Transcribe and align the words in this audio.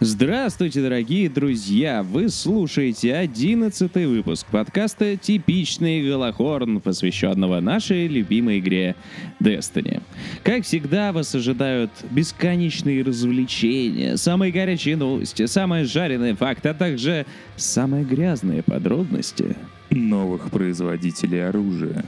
Здравствуйте, 0.00 0.82
дорогие 0.82 1.30
друзья! 1.30 2.02
Вы 2.02 2.28
слушаете 2.28 3.14
одиннадцатый 3.14 4.06
выпуск 4.06 4.46
подкаста 4.50 5.16
«Типичный 5.16 6.06
Голохорн», 6.06 6.82
посвященного 6.82 7.60
нашей 7.60 8.06
любимой 8.06 8.58
игре 8.58 8.94
Destiny. 9.40 10.02
Как 10.42 10.64
всегда, 10.64 11.12
вас 11.12 11.34
ожидают 11.34 11.90
бесконечные 12.10 13.02
развлечения, 13.02 14.18
самые 14.18 14.52
горячие 14.52 14.96
новости, 14.96 15.46
самые 15.46 15.86
жареные 15.86 16.34
факты, 16.34 16.68
а 16.68 16.74
также 16.74 17.24
самые 17.56 18.04
грязные 18.04 18.62
подробности. 18.62 19.56
Новых 19.88 20.50
производителей 20.50 21.48
оружия. 21.48 22.04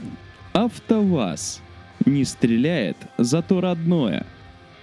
АвтоВАЗ 0.53 1.59
не 2.05 2.23
стреляет, 2.23 2.97
зато 3.17 3.59
родное. 3.61 4.27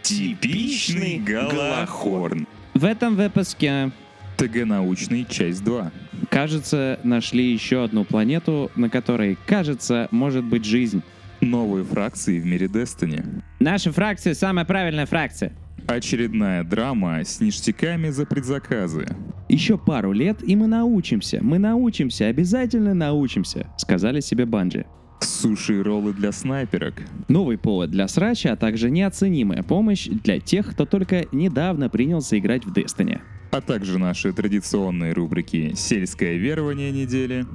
Типичный 0.03 1.19
Голохорн. 1.19 2.49
В 2.77 2.85
этом 2.85 3.17
выпуске 3.17 3.91
ТГ 4.37 4.67
научный, 4.67 5.25
часть 5.25 5.65
2. 5.65 5.93
Кажется, 6.29 7.01
нашли 7.05 7.51
еще 7.51 7.83
одну 7.83 8.05
планету, 8.05 8.71
на 8.77 8.91
которой, 8.91 9.39
кажется, 9.47 10.09
может 10.11 10.45
быть 10.45 10.67
жизнь. 10.67 11.03
Новые 11.41 11.87
фракции 11.87 12.39
в 12.39 12.45
мире 12.45 12.67
Destiny. 12.67 13.43
Наша 13.61 13.93
фракция 13.93 14.35
самая 14.35 14.67
правильная 14.67 15.07
фракция. 15.07 15.53
Очередная 15.87 16.65
драма 16.65 17.25
с 17.25 17.41
ништяками 17.41 18.11
за 18.11 18.27
предзаказы. 18.27 19.07
Еще 19.49 19.79
пару 19.79 20.13
лет, 20.13 20.47
и 20.47 20.55
мы 20.55 20.67
научимся. 20.67 21.39
Мы 21.41 21.59
научимся, 21.59 22.27
обязательно 22.27 22.93
научимся, 22.93 23.69
сказали 23.79 24.21
себе 24.21 24.45
Банджи. 24.45 24.85
Суши 25.21 25.79
и 25.79 25.83
роллы 25.83 26.13
для 26.13 26.33
снайперок. 26.33 26.95
Новый 27.29 27.59
повод 27.59 27.91
для 27.91 28.09
срача, 28.09 28.53
а 28.53 28.57
также 28.57 28.91
неоценимая 28.91 29.63
помощь 29.63 30.07
для 30.07 30.41
тех, 30.41 30.71
кто 30.71 30.85
только 30.85 31.27
недавно 31.33 31.89
принялся 31.89 32.39
играть 32.39 32.65
в 32.65 32.73
Destiny. 32.73 33.21
А 33.51 33.61
также 33.61 33.99
наши 33.99 34.33
традиционные 34.33 35.13
рубрики 35.13 35.73
«Сельское 35.75 36.37
верование 36.37 36.91
недели». 36.91 37.47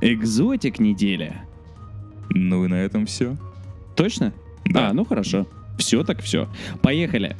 Экзотик 0.00 0.78
недели. 0.78 1.34
Ну 2.30 2.64
и 2.64 2.68
на 2.68 2.74
этом 2.74 3.06
все. 3.06 3.36
Точно? 3.96 4.32
Да. 4.64 4.90
А, 4.90 4.92
ну 4.92 5.04
хорошо. 5.04 5.46
Все 5.78 6.04
так 6.04 6.20
все. 6.22 6.48
Поехали. 6.82 7.36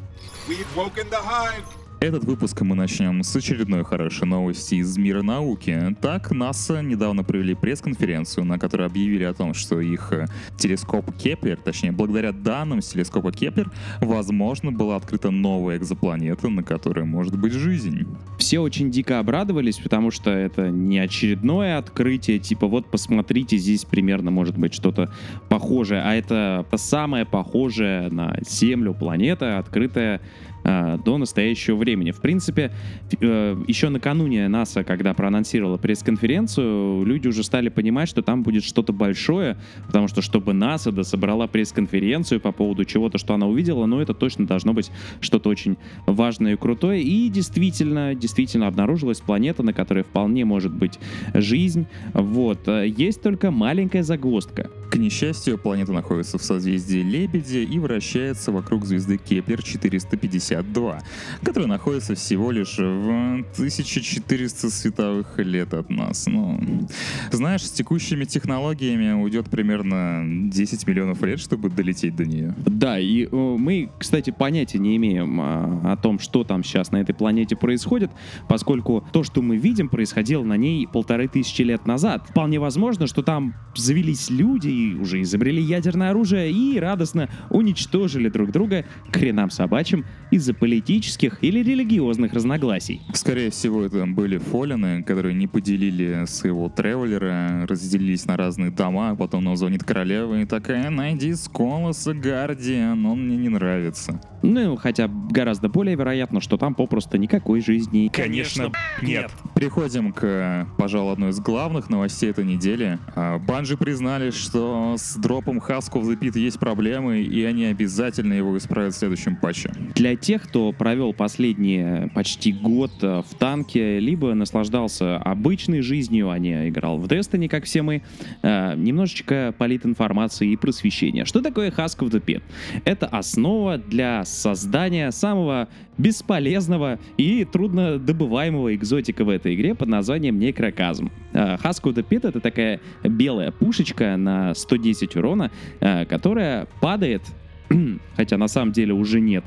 We've 0.48 0.67
woken 0.77 1.09
the 1.11 1.20
hive. 1.22 1.65
Этот 2.01 2.23
выпуск 2.23 2.61
мы 2.61 2.77
начнем 2.77 3.25
с 3.25 3.35
очередной 3.35 3.83
хорошей 3.83 4.25
новости 4.29 4.77
из 4.77 4.97
мира 4.97 5.23
науки. 5.23 5.97
Так, 6.01 6.31
НАСА 6.31 6.81
недавно 6.81 7.25
провели 7.25 7.57
пресс-конференцию, 7.57 8.45
на 8.45 8.57
которой 8.57 8.87
объявили 8.87 9.25
о 9.25 9.35
том, 9.35 9.53
что 9.53 9.81
их 9.81 10.13
э, 10.13 10.27
телескоп 10.57 11.13
Кеплер, 11.17 11.57
точнее, 11.57 11.91
благодаря 11.91 12.31
данным 12.31 12.83
с 12.83 12.91
телескопа 12.91 13.33
Кеплер, 13.33 13.73
возможно, 14.01 14.71
была 14.71 14.95
открыта 14.95 15.33
новая 15.33 15.77
экзопланета, 15.77 16.49
на 16.49 16.63
которой 16.63 17.05
может 17.05 17.37
быть 17.37 17.53
жизнь. 17.53 18.07
Все 18.39 18.61
очень 18.61 18.93
дико 18.93 19.19
обрадовались, 19.19 19.79
потому 19.79 20.12
что 20.12 20.31
это 20.31 20.71
не 20.71 21.01
очередное 21.01 21.79
открытие, 21.79 22.39
типа 22.39 22.69
вот 22.69 22.89
посмотрите, 22.93 23.57
здесь 23.57 23.85
примерно 23.85 24.31
может 24.31 24.57
быть 24.57 24.73
что-то 24.73 25.12
похожее, 25.49 26.03
а 26.03 26.15
это 26.15 26.65
самое 26.77 27.25
похожее 27.27 28.09
на 28.09 28.39
Землю 28.49 28.95
планета, 28.95 29.59
открытая 29.59 30.21
до 30.64 31.19
настоящего 31.19 31.77
времени. 31.77 32.11
В 32.11 32.20
принципе, 32.20 32.73
э, 33.20 33.56
еще 33.67 33.89
накануне 33.89 34.48
НАСА, 34.48 34.84
когда 34.84 35.15
проанонсировала 35.15 35.78
пресс-конференцию, 35.78 37.05
люди 37.05 37.28
уже 37.28 37.42
стали 37.42 37.69
понимать, 37.69 38.09
что 38.09 38.23
там 38.23 38.42
будет 38.42 38.65
что-то 38.65 38.92
большое, 38.92 39.56
потому 39.87 40.09
что 40.09 40.23
чтобы 40.23 40.53
НАСА 40.53 40.92
собрала 41.05 41.47
пресс-конференцию 41.47 42.41
по 42.41 42.53
поводу 42.53 42.84
чего-то, 42.84 43.19
что 43.19 43.34
она 43.34 43.47
увидела, 43.47 43.87
ну 43.87 44.00
это 44.00 44.15
точно 44.15 44.47
должно 44.47 44.73
быть 44.73 44.91
что-то 45.20 45.48
очень 45.48 45.77
важное 46.06 46.55
и 46.55 46.56
крутое. 46.56 47.03
И 47.03 47.28
действительно, 47.28 48.15
действительно 48.15 48.67
обнаружилась 48.67 49.20
планета, 49.20 49.62
на 49.62 49.72
которой 49.72 50.05
вполне 50.05 50.45
может 50.45 50.72
быть 50.72 50.98
жизнь. 51.34 51.87
Вот. 52.12 52.67
Э, 52.69 52.87
Есть 52.87 53.22
только 53.22 53.50
маленькая 53.50 54.03
загвоздка. 54.03 54.70
К 54.91 54.97
несчастью, 54.97 55.59
планета 55.59 55.93
находится 55.93 56.38
в 56.38 56.43
созвездии 56.43 56.99
Лебедя 56.99 57.59
и 57.59 57.78
вращается 57.78 58.53
вокруг 58.53 58.87
звезды 58.87 59.19
Кеплер 59.19 59.62
452, 59.62 61.03
которая 61.43 61.69
находится 61.69 62.15
всего 62.15 62.50
лишь 62.50 62.78
в 62.78 63.44
1400 63.53 64.71
световых 64.71 65.38
лет 65.38 65.75
от 65.75 65.91
нас. 65.91 66.27
Ну, 66.27 66.88
знаешь, 67.31 67.66
с 67.66 67.71
текущими 67.71 68.25
технологиями 68.25 69.12
уйдет 69.12 69.50
примерно 69.50 70.25
10 70.50 70.87
миллионов 70.87 71.22
лет, 71.22 71.38
чтобы 71.38 71.69
долететь 71.69 72.16
до 72.16 72.25
нее. 72.25 72.54
Да, 72.56 72.98
и 72.98 73.27
э, 73.27 73.28
мы, 73.31 73.91
кстати, 73.98 74.31
понятия 74.31 74.78
не 74.78 74.97
имеем 74.97 75.38
а, 75.41 75.93
о 75.93 75.97
том, 75.97 76.19
что 76.19 76.44
там 76.44 76.65
сейчас 76.65 76.93
на 76.93 76.97
этой 76.98 77.15
планете 77.15 77.56
происходит, 77.56 78.10
поскольку 78.48 79.04
то, 79.12 79.22
что 79.22 79.43
мы 79.43 79.59
видим, 79.59 79.91
происходило 79.91 80.44
на 80.44 80.56
ней 80.56 80.87
полторы 80.87 81.28
тысячи 81.28 81.60
лет 81.60 81.87
назад. 81.87 82.27
Вполне 82.31 82.59
возможно, 82.59 83.06
что 83.06 83.22
там 83.22 83.54
завелись 83.75 84.31
люди 84.31 84.78
уже 85.00 85.22
изобрели 85.22 85.62
ядерное 85.62 86.11
оружие 86.11 86.50
и 86.50 86.78
радостно 86.78 87.28
уничтожили 87.50 88.28
друг 88.28 88.50
друга 88.50 88.84
к 89.11 89.16
хренам 89.16 89.50
собачьим 89.50 90.05
из-за 90.31 90.55
политических 90.55 91.43
или 91.43 91.62
религиозных 91.62 92.33
разногласий. 92.33 93.00
Скорее 93.15 93.50
всего, 93.50 93.83
это 93.83 94.06
были 94.06 94.39
фолины, 94.39 95.03
которые 95.03 95.34
не 95.34 95.47
поделили 95.47 96.25
своего 96.27 96.69
тревелера, 96.69 97.66
разделились 97.69 98.27
на 98.27 98.37
разные 98.37 98.71
дома, 98.71 99.11
а 99.11 99.16
потом 99.16 99.44
нам 99.44 99.56
звонит 99.56 99.84
королева 99.84 100.41
и 100.41 100.44
такая, 100.44 100.91
найди 100.91 101.34
Сколоса 101.34 102.15
Гардиан, 102.15 103.05
он 103.06 103.27
мне 103.27 103.37
не 103.37 103.49
нравится. 103.49 104.21
Ну, 104.43 104.77
хотя 104.77 105.09
гораздо 105.09 105.69
более 105.69 105.97
вероятно, 105.97 106.41
что 106.41 106.56
там 106.56 106.75
попросту 106.75 107.16
никакой 107.16 107.60
жизни. 107.60 108.10
Конечно, 108.12 108.71
нет. 109.03 109.31
Переходим 109.55 110.12
к, 110.12 110.66
пожалуй, 110.78 111.12
одной 111.12 111.31
из 111.31 111.41
главных 111.41 111.91
новостей 111.91 112.31
этой 112.31 112.45
недели. 112.45 112.99
А, 113.16 113.39
Банжи 113.39 113.77
признали, 113.77 114.31
что 114.31 114.68
с 114.97 115.17
дропом 115.17 115.59
Husk 115.59 115.93
of 115.93 116.03
the 116.03 116.19
Pit 116.19 116.39
есть 116.39 116.59
проблемы, 116.59 117.21
и 117.21 117.45
они 117.45 117.67
обязательно 117.67 118.33
его 118.33 118.56
исправят 118.56 118.95
в 118.95 118.99
следующем 118.99 119.37
патче. 119.37 119.71
Для 119.95 120.17
тех, 120.17 120.43
кто 120.43 120.73
провел 120.73 121.12
последние 121.12 122.11
почти 122.15 122.53
год 122.53 122.93
э, 123.03 123.23
в 123.28 123.34
танке, 123.34 123.99
либо 123.99 124.34
наслаждался 124.34 125.17
обычной 125.17 125.81
жизнью, 125.81 126.31
а 126.31 126.39
не 126.39 126.69
играл 126.69 126.99
в 126.99 127.07
Destiny, 127.07 127.49
как 127.49 127.65
все 127.65 127.83
мы, 127.83 128.03
э, 128.43 128.75
немножечко 128.77 129.55
политинформации 129.57 130.53
и 130.53 130.57
просвещения. 130.57 131.25
Что 131.25 131.41
такое 131.41 131.71
Husk 131.71 131.99
of 132.01 132.11
the 132.11 132.25
Pit? 132.25 132.43
Это 132.84 133.07
основа 133.07 133.78
для 133.78 134.25
создания 134.25 135.11
самого 135.11 135.69
бесполезного 135.98 136.98
и 137.16 137.44
трудно 137.44 137.98
добываемого 137.98 138.75
экзотика 138.75 139.25
в 139.25 139.28
этой 139.28 139.54
игре 139.54 139.75
под 139.75 139.88
названием 139.88 140.38
Некроказм. 140.38 141.10
Of 141.32 141.94
the 141.94 142.06
Pit— 142.09 142.20
это 142.28 142.41
такая 142.41 142.81
белая 143.03 143.50
пушечка 143.50 144.16
на 144.16 144.54
110 144.54 145.16
урона, 145.16 145.50
э, 145.81 146.06
которая 146.06 146.66
падает 146.81 147.22
хотя 148.17 148.37
на 148.37 148.49
самом 148.49 148.73
деле 148.73 148.95
уже 148.95 149.21
нет, 149.21 149.45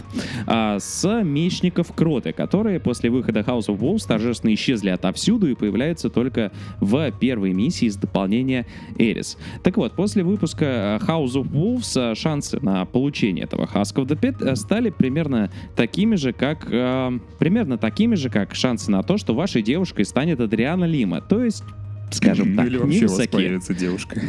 а, 0.48 0.80
с 0.80 1.24
мечников 1.24 1.94
Кроты, 1.94 2.32
которые 2.32 2.80
после 2.80 3.10
выхода 3.10 3.42
House 3.42 3.68
of 3.68 3.80
Wolves 3.80 4.08
торжественно 4.08 4.54
исчезли 4.54 4.90
отовсюду 4.90 5.48
и 5.48 5.56
появляются 5.56 6.10
только 6.10 6.52
в 6.80 7.12
первой 7.20 7.54
миссии 7.54 7.86
из 7.86 7.96
дополнения 7.96 8.66
Эрис. 8.98 9.38
Так 9.64 9.78
вот, 9.78 9.94
после 9.94 10.24
выпуска 10.24 10.66
а, 10.66 11.00
House 11.00 11.34
of 11.34 11.52
Wolves 11.52 11.94
а, 11.96 12.16
шансы 12.16 12.60
на 12.62 12.86
получение 12.86 13.46
этого 13.46 13.66
Husk 13.66 13.96
of 13.96 14.08
the 14.08 14.20
Pit 14.20 14.48
а, 14.48 14.56
стали 14.56 14.90
примерно 14.90 15.52
такими 15.76 16.16
же, 16.16 16.34
как 16.34 16.68
а, 16.72 17.18
примерно 17.40 17.78
такими 17.78 18.16
же, 18.16 18.30
как 18.30 18.56
шансы 18.56 18.92
на 18.92 19.04
то, 19.04 19.18
что 19.18 19.34
вашей 19.34 19.62
девушкой 19.62 20.06
станет 20.06 20.40
Адриана 20.40 20.86
Лима, 20.86 21.22
то 21.22 21.44
есть 21.44 21.64
скажем 22.12 22.56
так, 22.58 22.68
Или 22.68 22.78
вообще 22.78 23.00
у 23.00 23.10
вас 23.10 23.12
невысоки. 23.12 23.32
появится 23.32 23.74
девушка. 23.74 24.22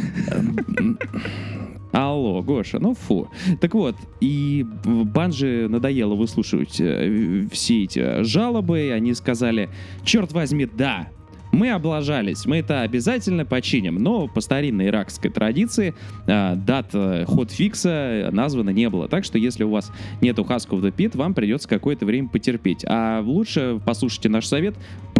Алло, 1.93 2.41
Гоша, 2.41 2.79
ну 2.79 2.95
фу. 2.95 3.29
Так 3.61 3.75
вот, 3.75 3.95
и 4.19 4.65
Банжи 4.83 5.67
надоело 5.69 6.15
выслушивать 6.15 6.81
э, 6.81 7.45
все 7.51 7.83
эти 7.83 8.23
жалобы, 8.23 8.91
они 8.91 9.13
сказали, 9.13 9.69
черт 10.03 10.31
возьми, 10.31 10.65
да, 10.65 11.09
мы 11.51 11.69
облажались, 11.69 12.47
мы 12.47 12.57
это 12.57 12.81
обязательно 12.81 13.45
починим, 13.45 13.97
но 13.97 14.27
по 14.27 14.41
старинной 14.41 14.87
иракской 14.87 15.29
традиции 15.29 15.93
э, 16.25 16.55
дат 16.55 16.89
э, 16.93 17.25
хотфикса 17.27 18.29
названо 18.31 18.71
не 18.71 18.89
было, 18.89 19.07
так 19.07 19.23
что 19.23 19.37
если 19.37 19.63
у 19.63 19.69
вас 19.69 19.91
нету 20.19 20.41
Husk 20.41 20.69
of 20.69 20.81
the 20.81 20.91
Pit, 20.91 21.15
вам 21.15 21.35
придется 21.35 21.69
какое-то 21.69 22.07
время 22.07 22.27
потерпеть. 22.27 22.83
А 22.87 23.21
лучше 23.21 23.79
послушайте 23.85 24.29
наш 24.29 24.47
совет, 24.47 24.73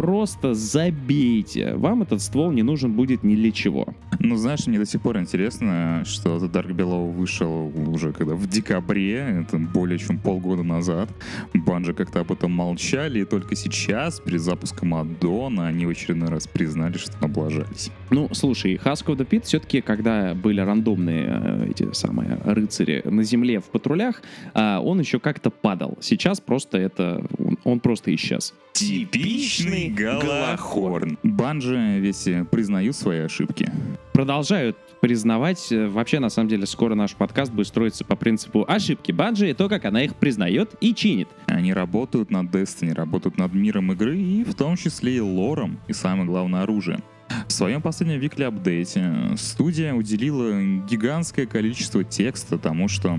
просто 0.04 0.52
забейте. 0.54 1.74
Вам 1.76 2.02
этот 2.02 2.20
ствол 2.20 2.52
не 2.52 2.62
нужен 2.62 2.92
будет 2.92 3.22
ни 3.24 3.34
для 3.36 3.50
чего. 3.50 3.86
Ну, 4.20 4.36
знаешь, 4.36 4.66
мне 4.66 4.78
до 4.78 4.84
сих 4.86 5.00
пор 5.00 5.16
интересно, 5.18 6.02
что 6.04 6.36
The 6.36 6.50
Dark 6.50 6.74
Below 6.76 7.10
вышел 7.12 7.72
уже 7.88 8.12
когда 8.12 8.34
в 8.34 8.46
декабре, 8.46 9.42
это 9.42 9.56
более 9.58 9.98
чем 9.98 10.18
полгода 10.18 10.62
назад. 10.62 11.08
Банжи 11.54 11.94
как-то 11.94 12.20
об 12.20 12.32
этом 12.32 12.52
молчали, 12.52 13.20
и 13.20 13.24
только 13.24 13.56
сейчас, 13.56 14.20
при 14.20 14.36
запуске 14.36 14.84
Мадона, 14.84 15.68
они 15.68 15.86
в 15.86 15.88
очередной 15.90 16.28
раз 16.28 16.46
признали, 16.46 16.98
что 16.98 17.12
облажались. 17.22 17.90
Ну, 18.10 18.28
слушай, 18.32 18.74
Husk 18.84 19.06
of 19.06 19.16
the 19.16 19.26
Pit 19.26 19.44
все-таки, 19.44 19.80
когда 19.80 20.34
были 20.34 20.60
рандомные 20.60 21.24
э, 21.26 21.66
эти 21.70 21.90
самые 21.94 22.38
рыцари 22.44 23.00
на 23.06 23.22
земле 23.22 23.60
в 23.60 23.64
патрулях, 23.64 24.22
а, 24.52 24.80
он 24.80 25.00
еще 25.00 25.18
как-то 25.18 25.48
падал. 25.50 25.96
Сейчас 26.02 26.40
просто 26.40 26.76
это... 26.76 27.24
он- 27.38 27.54
Он 27.64 27.80
просто 27.80 28.14
исчез. 28.14 28.52
Типичный 28.74 29.88
Галахорн. 29.94 31.18
Банжи 31.22 31.98
ведь 32.00 32.26
э, 32.26 32.44
признают 32.44 32.96
свои 32.96 33.20
ошибки. 33.20 33.70
Продолжают 34.12 34.76
признавать. 35.00 35.70
Э, 35.70 35.88
Вообще, 35.88 36.18
на 36.18 36.28
самом 36.30 36.48
деле, 36.48 36.66
скоро 36.66 36.94
наш 36.94 37.14
подкаст 37.14 37.52
будет 37.52 37.68
строиться 37.68 38.04
по 38.04 38.16
принципу 38.16 38.64
ошибки 38.66 39.12
Банжи 39.12 39.50
и 39.50 39.54
то, 39.54 39.68
как 39.68 39.84
она 39.84 40.02
их 40.02 40.14
признает 40.16 40.74
и 40.80 40.94
чинит. 40.94 41.28
Они 41.46 41.72
работают 41.72 42.30
над 42.30 42.46
Destiny, 42.46 42.94
работают 42.94 43.38
над 43.38 43.54
миром 43.54 43.92
игры 43.92 44.16
и 44.18 44.44
в 44.44 44.54
том 44.54 44.76
числе 44.76 45.16
и 45.16 45.20
лором, 45.20 45.78
и 45.88 45.92
самое 45.92 46.26
главное 46.26 46.62
оружием. 46.62 47.02
В 47.48 47.52
своем 47.52 47.82
последнем 47.82 48.20
викле 48.20 48.46
апдейте 48.46 49.12
студия 49.36 49.94
уделила 49.94 50.60
гигантское 50.88 51.46
количество 51.46 52.04
текста 52.04 52.58
тому, 52.58 52.88
что 52.88 53.18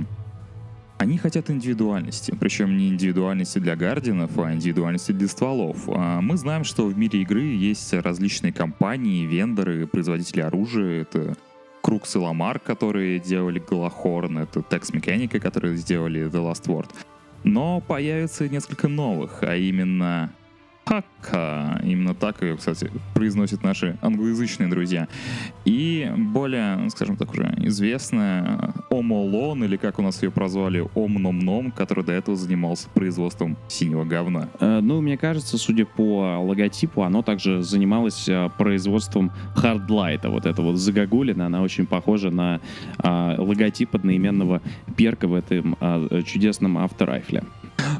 они 0.97 1.17
хотят 1.17 1.49
индивидуальности, 1.49 2.33
причем 2.39 2.77
не 2.77 2.89
индивидуальности 2.89 3.59
для 3.59 3.75
гардианов, 3.75 4.37
а 4.39 4.53
индивидуальности 4.53 5.11
для 5.11 5.27
стволов. 5.27 5.77
А 5.87 6.21
Мы 6.21 6.37
знаем, 6.37 6.63
что 6.63 6.85
в 6.85 6.97
мире 6.97 7.21
игры 7.21 7.43
есть 7.43 7.93
различные 7.93 8.53
компании, 8.53 9.25
вендоры, 9.25 9.87
производители 9.87 10.41
оружия. 10.41 11.01
Это 11.01 11.35
Крукс 11.81 12.15
и 12.15 12.19
Ламар, 12.19 12.59
которые 12.59 13.19
делали 13.19 13.59
Галахорн, 13.59 14.39
это 14.39 14.61
Tex 14.61 14.91
Mechanical, 14.93 15.39
которые 15.39 15.75
сделали 15.75 16.25
The 16.25 16.51
Last 16.51 16.65
Word. 16.65 16.89
Но 17.43 17.81
появится 17.81 18.49
несколько 18.49 18.87
новых, 18.87 19.43
а 19.43 19.55
именно 19.55 20.31
Хака. 20.85 21.81
Именно 21.83 22.13
так 22.13 22.41
ее, 22.41 22.57
кстати, 22.57 22.91
произносят 23.13 23.63
наши 23.63 23.97
англоязычные 24.01 24.69
друзья. 24.69 25.07
И 25.65 26.11
более, 26.15 26.89
скажем 26.89 27.17
так, 27.17 27.31
уже 27.31 27.53
известная 27.57 28.73
Омолон, 28.99 29.63
или 29.63 29.77
как 29.77 29.99
у 29.99 30.01
нас 30.01 30.21
ее 30.23 30.31
прозвали, 30.31 30.85
Омном-Ном, 30.95 31.71
который 31.71 32.03
до 32.03 32.13
этого 32.13 32.37
занимался 32.37 32.89
производством 32.89 33.57
синего 33.67 34.03
говна. 34.03 34.49
Э, 34.59 34.79
Ну, 34.81 35.01
мне 35.01 35.17
кажется, 35.17 35.57
судя 35.57 35.85
по 35.85 36.39
логотипу, 36.41 37.03
оно 37.03 37.21
также 37.21 37.61
занималось 37.63 38.27
э, 38.29 38.49
производством 38.57 39.31
хардлайта. 39.55 40.29
Вот 40.29 40.45
это 40.45 40.61
вот 40.61 40.77
загогулина, 40.77 41.47
она 41.47 41.61
очень 41.61 41.85
похожа 41.85 42.29
на 42.29 42.59
а, 42.97 43.35
логотип 43.37 43.95
одноименного 43.95 44.61
перка 44.95 45.27
в 45.27 45.33
этом 45.33 45.77
а, 45.79 46.21
чудесном 46.23 46.77
авторайфле. 46.77 47.43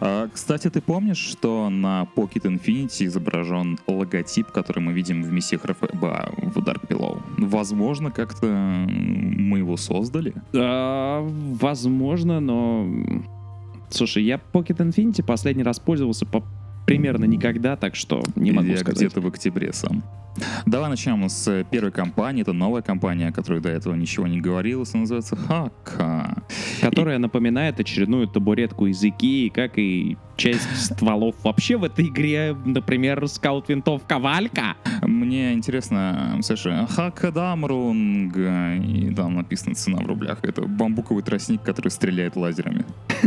А, 0.01 0.27
кстати, 0.33 0.69
ты 0.69 0.81
помнишь, 0.81 1.17
что 1.17 1.69
на 1.69 2.07
Pocket 2.15 2.43
Infinity 2.43 3.05
изображен 3.05 3.79
логотип, 3.87 4.47
который 4.51 4.79
мы 4.79 4.93
видим 4.93 5.23
в 5.23 5.31
миссиях 5.31 5.65
РФБА 5.65 6.33
в 6.37 6.57
Dark 6.59 6.87
Below? 6.87 7.21
Возможно, 7.37 8.11
как-то 8.11 8.47
мы 8.87 9.59
его 9.59 9.77
создали? 9.77 10.33
А, 10.55 11.21
возможно, 11.21 12.39
но... 12.39 12.87
Слушай, 13.89 14.23
я 14.23 14.41
Pocket 14.53 14.77
Infinity 14.77 15.23
последний 15.23 15.63
раз 15.63 15.79
пользовался 15.79 16.25
по 16.25 16.43
примерно 16.85 17.25
никогда, 17.25 17.75
так 17.75 17.95
что 17.95 18.23
не 18.35 18.51
могу 18.51 18.67
Я 18.69 18.77
сказать. 18.77 18.97
где-то 18.97 19.21
в 19.21 19.27
октябре 19.27 19.73
сам. 19.73 20.03
Давай 20.65 20.89
начнем 20.89 21.29
с 21.29 21.65
первой 21.71 21.91
компании. 21.91 22.41
Это 22.41 22.51
новая 22.51 22.81
компания, 22.81 23.29
о 23.29 23.31
которой 23.31 23.61
до 23.61 23.69
этого 23.69 23.95
ничего 23.95 24.27
не 24.27 24.41
говорилось. 24.41 24.93
Она 24.93 25.01
называется 25.01 25.35
Хака. 25.37 26.43
Которая 26.81 27.19
напоминает 27.19 27.79
очередную 27.79 28.27
табуретку 28.27 28.87
из 28.87 29.01
Икеи, 29.03 29.47
как 29.47 29.77
и 29.77 30.17
часть 30.35 30.75
стволов 30.77 31.35
вообще 31.43 31.77
в 31.77 31.83
этой 31.83 32.07
игре, 32.07 32.55
например, 32.65 33.27
скаут-винтовка 33.27 34.19
Валька. 34.19 34.75
Мне 35.01 35.53
интересно, 35.53 36.39
Саша, 36.41 36.87
Хакадамрунг, 36.89 38.35
и 38.37 39.13
там 39.15 39.35
написана 39.35 39.75
цена 39.75 39.99
в 39.99 40.05
рублях. 40.05 40.39
Это 40.43 40.63
бамбуковый 40.63 41.23
тростник, 41.23 41.61
который 41.61 41.89
стреляет 41.89 42.35
лазерами. 42.35 42.85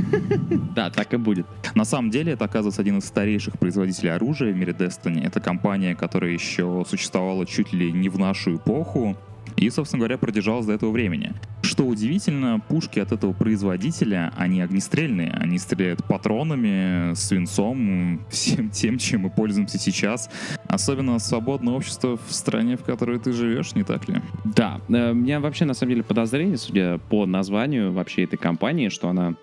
Да, 0.75 0.91
так 0.91 1.13
и 1.15 1.17
будет. 1.17 1.47
На 1.75 1.85
самом 1.85 2.11
деле, 2.11 2.33
это, 2.33 2.45
оказывается, 2.45 2.83
один 2.83 2.99
из 2.99 3.05
старейших 3.05 3.59
производителей 3.59 4.13
оружия 4.13 4.53
в 4.53 4.57
мире 4.57 4.73
Destiny. 4.73 5.25
Это 5.25 5.41
компания, 5.41 5.95
которая 5.95 6.31
еще 6.31 6.85
существовала 6.89 7.47
чуть 7.47 7.73
ли 7.73 7.91
не 7.91 8.09
в 8.09 8.19
нашу 8.19 8.57
эпоху 8.57 9.17
и, 9.59 9.71
собственно 9.71 10.01
говоря, 10.01 10.19
продержалась 10.19 10.67
до 10.67 10.73
этого 10.73 10.91
времени. 10.91 11.33
Что 11.63 11.85
удивительно, 11.85 12.61
пушки 12.61 12.99
от 12.99 13.13
этого 13.13 13.33
производителя, 13.33 14.33
они 14.37 14.61
огнестрельные. 14.61 15.31
Они 15.33 15.59
стреляют 15.59 16.05
патронами, 16.05 17.15
свинцом, 17.15 18.21
всем 18.31 18.71
тем, 18.71 18.99
чем 18.99 19.23
мы 19.23 19.31
пользуемся 19.31 19.79
сейчас. 19.79 20.31
Особенно 20.67 21.19
свободное 21.19 21.75
общество 21.75 22.17
в 22.17 22.33
стране, 22.33 22.77
в 22.77 22.85
которой 22.85 23.19
ты 23.19 23.33
живешь, 23.33 23.75
не 23.75 23.83
так 23.83 24.09
ли? 24.09 24.23
Да, 24.45 24.81
э, 24.89 25.11
у 25.11 25.15
меня 25.15 25.41
вообще 25.41 25.65
на 25.65 25.75
самом 25.75 25.91
деле 25.91 26.03
подозрение, 26.03 26.57
судя 26.57 26.99
по 26.99 27.27
названию 27.27 27.93
вообще 27.93 28.25
этой 28.25 28.37
компании, 28.37 28.89
что 28.89 29.09
она 29.09 29.35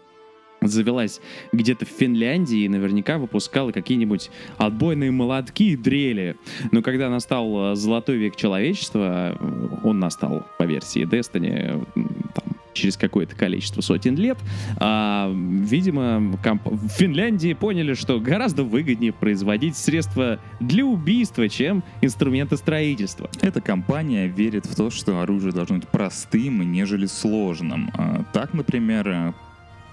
завелась 0.68 1.22
где-то 1.52 1.86
в 1.86 1.90
Финляндии 1.90 2.60
и 2.60 2.70
наверняка 2.70 3.18
выпускала 3.18 3.72
какие-нибудь 3.72 4.30
отбойные 4.58 5.12
молотки 5.12 5.72
и 5.72 5.76
дрели. 5.76 6.36
Но 6.72 6.82
когда 6.82 7.10
настал 7.10 7.72
э, 7.72 7.76
золотой 7.76 8.18
век 8.18 8.36
человечества, 8.36 9.38
э, 9.40 9.68
он 9.84 10.00
настал 10.00 10.46
по 10.58 10.64
версии 10.64 11.04
Destiny 11.06 11.86
там, 12.34 12.56
через 12.74 12.98
какое-то 12.98 13.36
количество 13.36 13.82
сотен 13.82 14.16
лет, 14.18 14.38
а, 14.78 15.32
видимо, 15.34 16.38
комп- 16.44 16.68
в 16.68 16.90
Финляндии 16.90 17.54
поняли, 17.54 17.94
что 17.94 18.20
гораздо 18.20 18.64
выгоднее 18.64 19.14
производить 19.14 19.78
средства 19.78 20.40
для 20.60 20.86
убийства, 20.86 21.48
чем 21.50 21.84
инструменты 22.02 22.58
строительства. 22.58 23.30
Эта 23.42 23.62
компания 23.62 24.28
верит 24.28 24.66
в 24.66 24.76
то, 24.76 24.90
что 24.90 25.22
оружие 25.22 25.54
должно 25.54 25.78
быть 25.78 25.88
простым, 25.88 26.70
нежели 26.72 27.06
сложным. 27.06 27.92
А, 27.94 28.24
Так, 28.34 28.54
например, 28.54 29.34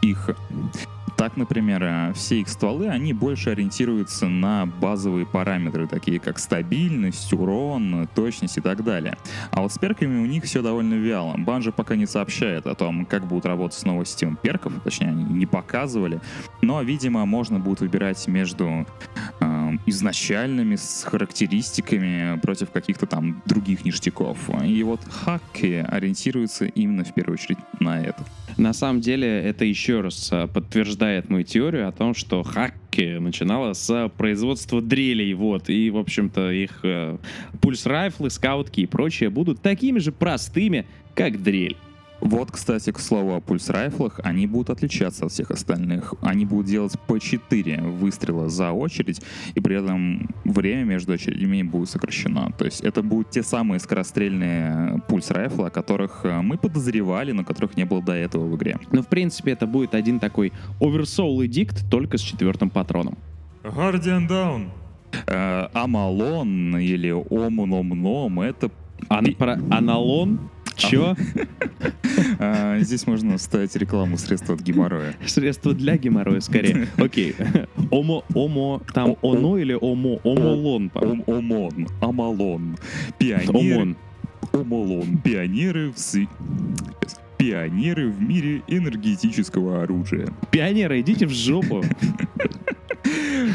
их 0.03 0.31
так, 1.23 1.37
например, 1.37 1.85
э, 1.85 2.13
все 2.15 2.41
их 2.41 2.49
стволы, 2.49 2.89
они 2.89 3.13
больше 3.13 3.51
ориентируются 3.51 4.27
на 4.27 4.67
базовые 4.67 5.25
параметры, 5.25 5.87
такие 5.87 6.19
как 6.19 6.41
стабильность, 6.41 7.33
урон, 7.33 8.09
точность 8.13 8.59
и 8.59 8.61
так 8.61 8.83
далее. 8.83 9.17
А 9.53 9.63
вот 9.63 9.73
с 9.73 9.79
перками 9.79 10.21
у 10.21 10.27
них 10.27 10.43
все 10.43 10.63
довольно 10.63 10.95
вяло. 10.95 11.37
Банжи 11.39 11.71
пока 11.71 11.95
не 11.95 12.07
сообщает 12.07 12.67
о 12.67 12.75
том, 12.75 13.07
как 13.07 13.25
будут 13.29 13.47
работать 13.47 13.79
с 13.79 13.85
новой 13.85 14.05
системой 14.05 14.37
перков, 14.43 14.73
точнее, 14.83 15.11
они 15.11 15.23
не 15.23 15.47
показывали. 15.47 16.21
Но, 16.61 16.83
видимо, 16.83 17.25
можно 17.25 17.61
будет 17.61 17.83
выбирать 17.83 18.27
между 18.27 18.85
э, 19.39 19.71
изначальными 19.87 20.75
с 20.75 21.05
характеристиками 21.05 22.41
против 22.41 22.73
каких-то 22.73 23.07
там 23.07 23.41
других 23.47 23.85
ништяков. 23.85 24.39
И 24.65 24.83
вот 24.83 25.01
хаки 25.09 25.87
ориентируются 25.89 26.65
именно 26.65 27.05
в 27.05 27.15
первую 27.15 27.35
очередь 27.35 27.59
на 27.79 28.01
это. 28.03 28.25
На 28.57 28.73
самом 28.73 29.01
деле, 29.01 29.29
это 29.29 29.65
еще 29.65 30.01
раз 30.01 30.29
а, 30.31 30.47
подтверждает 31.13 31.31
мою 31.31 31.45
теорию 31.45 31.89
о 31.89 31.93
том, 31.93 32.15
что 32.15 32.43
Хакки 32.43 33.19
начинала 33.19 33.75
с 33.75 34.11
производства 34.17 34.81
дрелей, 34.81 35.35
вот, 35.35 35.69
и, 35.69 35.91
в 35.91 35.99
общем-то, 35.99 36.51
их 36.51 36.81
э, 36.85 37.19
пульс-райфлы, 37.61 38.31
скаутки 38.31 38.81
и 38.81 38.87
прочее 38.87 39.31
будут 39.31 39.61
такими 39.61 39.99
же 39.99 40.13
простыми, 40.13 40.87
как 41.15 41.43
дрель. 41.43 41.77
Вот, 42.23 42.53
кстати, 42.53 42.93
к 42.93 43.01
слову 43.01 43.35
о 43.35 43.41
пульс-райфлах, 43.41 44.21
они 44.23 44.47
будут 44.47 44.71
отличаться 44.71 45.27
от 45.27 45.33
всех 45.33 45.51
остальных. 45.51 46.15
Они 46.23 46.47
будут 46.47 46.67
делать 46.67 46.93
по 47.09 47.19
4 47.19 47.83
выстрела 47.83 48.49
за 48.49 48.71
очередь, 48.71 49.21
и 49.57 49.61
при 49.61 49.77
этом 49.77 50.29
время 50.45 50.85
между 50.85 51.13
очередями 51.13 51.63
будет 51.65 51.91
сокращено. 51.91 52.53
То 52.57 52.65
есть 52.65 52.81
это 52.81 53.03
будут 53.03 53.31
те 53.31 53.43
самые 53.43 53.81
скорострельные 53.81 55.03
пульс-райфлы, 55.09 55.67
о 55.67 55.71
которых 55.71 56.21
э, 56.25 56.41
мы 56.43 56.59
подозревали, 56.59 57.33
но 57.33 57.45
которых 57.45 57.77
не 57.77 57.85
было 57.85 58.01
до 58.01 58.13
этого 58.13 58.47
в 58.47 58.57
игре. 58.57 58.79
Но, 58.93 59.03
в 59.03 59.09
принципе, 59.09 59.51
это 59.51 59.67
будет 59.67 59.95
один 59.97 60.21
такой 60.21 60.53
оверсоул 60.81 61.43
дикт 61.43 61.91
только 61.91 62.19
с 62.19 62.21
четвертым 62.21 62.71
патроном. 62.71 63.19
Guardian 63.65 64.29
Down. 64.29 64.69
Э, 65.27 65.67
Амалон 65.73 66.77
или 66.79 67.11
Омуном-Ном— 67.11 68.41
это 68.43 68.71
Ан- 69.09 69.35
про 69.35 69.55
аналон? 69.71 70.39
Чё? 70.89 71.17
э, 72.39 72.79
Здесь 72.83 73.07
можно 73.07 73.39
ставить 73.39 73.75
рекламу 73.77 74.19
средства 74.19 74.55
от 74.55 74.61
геморроя. 74.61 75.15
Средство 75.27 75.75
для 75.75 75.97
геморроя, 75.97 76.41
скорее. 76.41 76.89
Окей. 76.97 77.35
Омо, 77.91 78.25
омо, 78.35 78.83
там 78.93 79.17
оно 79.23 79.59
или 79.59 79.77
омо? 79.81 80.19
Омолон, 80.25 80.91
Омон, 80.95 81.89
Амалон, 82.01 82.77
пионер, 83.19 83.57
Омон. 83.57 83.97
Омолон, 84.53 85.19
пионеры 85.19 85.93
в 85.93 85.99
Пионеры 87.43 88.09
в 88.09 88.23
мире 88.23 88.63
энергетического 88.69 89.83
оружия. 89.83 90.29
Пионеры, 90.53 91.01
идите 91.01 91.27
в 91.27 91.31
жопу. 91.31 91.83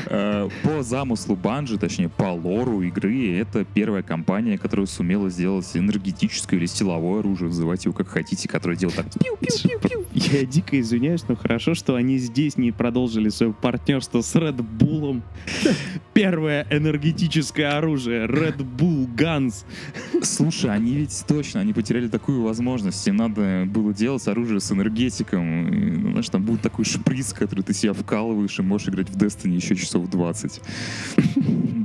Э, 0.10 0.50
По 0.64 0.84
замыслу 0.84 1.36
Банжи, 1.36 1.78
точнее, 1.78 2.10
по 2.10 2.32
лору 2.34 2.82
игры, 2.82 3.38
это 3.38 3.66
первая 3.66 4.04
компания, 4.04 4.58
которая 4.58 4.86
сумела 4.86 5.30
сделать 5.30 5.70
энергетическое 5.74 6.60
или 6.60 6.66
силовое 6.66 7.20
оружие, 7.20 7.50
называйте 7.50 7.90
его 7.90 7.98
как 7.98 8.08
хотите, 8.08 8.48
которое 8.48 8.78
делает 8.78 8.98
так 8.98 9.08
Я 10.14 10.46
дико 10.46 10.80
извиняюсь, 10.80 11.24
но 11.28 11.36
хорошо, 11.36 11.74
что 11.74 11.96
они 11.96 12.18
здесь 12.18 12.58
не 12.58 12.72
продолжили 12.72 13.30
свое 13.30 13.54
партнерство 13.54 14.22
с 14.22 14.36
Red 14.36 14.58
Bull. 14.58 15.22
Первое 16.14 16.66
энергетическое 16.70 17.78
оружие 17.78 18.26
Red 18.26 18.58
Bull 18.58 19.08
Guns. 19.14 19.66
Слушай, 20.24 20.72
они 20.72 20.94
ведь 20.96 21.24
точно, 21.28 21.62
они 21.62 21.74
потеряли 21.74 22.08
такую 22.08 22.42
возможность. 22.42 23.08
Им 23.08 23.18
надо 23.18 23.66
было 23.78 23.94
делать 23.94 24.28
оружие 24.28 24.60
с 24.60 24.72
энергетиком. 24.72 25.68
И, 25.68 25.92
ну, 25.98 26.10
знаешь, 26.12 26.30
там 26.30 26.44
будет 26.44 26.62
такой 26.62 26.86
шприц, 26.86 27.34
который 27.34 27.62
ты 27.62 27.74
себя 27.74 27.94
вкалываешь 27.94 28.58
и 28.60 28.62
можешь 28.64 28.90
играть 28.90 29.10
в 29.10 29.18
Destiny 29.18 29.56
еще 29.56 29.76
часов 29.76 30.10
20. 30.10 30.62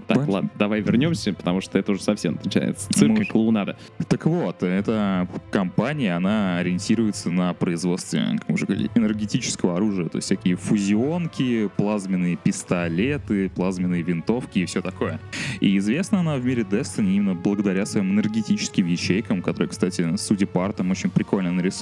Так, 0.07 0.29
ладно, 0.29 0.51
давай 0.59 0.81
вернемся, 0.81 1.33
потому 1.33 1.61
что 1.61 1.79
это 1.79 1.93
уже 1.93 2.03
совсем 2.03 2.39
начинается 2.43 2.89
цирк 2.93 3.21
и 3.21 3.25
клоунада. 3.25 3.77
Так 4.09 4.27
вот, 4.27 4.63
эта 4.63 5.29
компания, 5.51 6.17
она 6.17 6.59
ориентируется 6.59 7.31
на 7.31 7.53
производстве, 7.55 8.25
как 8.39 8.49
мы 8.49 8.55
уже 8.55 8.67
говорили, 8.67 8.91
энергетического 8.95 9.77
оружия. 9.77 10.09
То 10.09 10.17
есть 10.17 10.27
всякие 10.27 10.57
фузионки, 10.57 11.71
плазменные 11.77 12.37
пистолеты, 12.37 13.49
плазменные 13.51 14.03
винтовки 14.03 14.61
и 14.61 14.65
все 14.65 14.81
такое. 14.83 15.21
И 15.61 15.77
известна 15.79 16.21
она 16.21 16.37
в 16.37 16.45
мире 16.45 16.63
Destiny 16.63 17.15
именно 17.15 17.35
благодаря 17.35 17.87
своим 17.87 18.13
энергетическим 18.13 18.87
ячейкам, 18.87 19.43
которые, 19.43 19.69
кстати, 19.69 20.17
судя 20.17 20.47
по 20.47 20.65
артам, 20.65 20.91
очень 20.91 21.11
прикольно 21.11 21.53
нарисованы. 21.53 21.82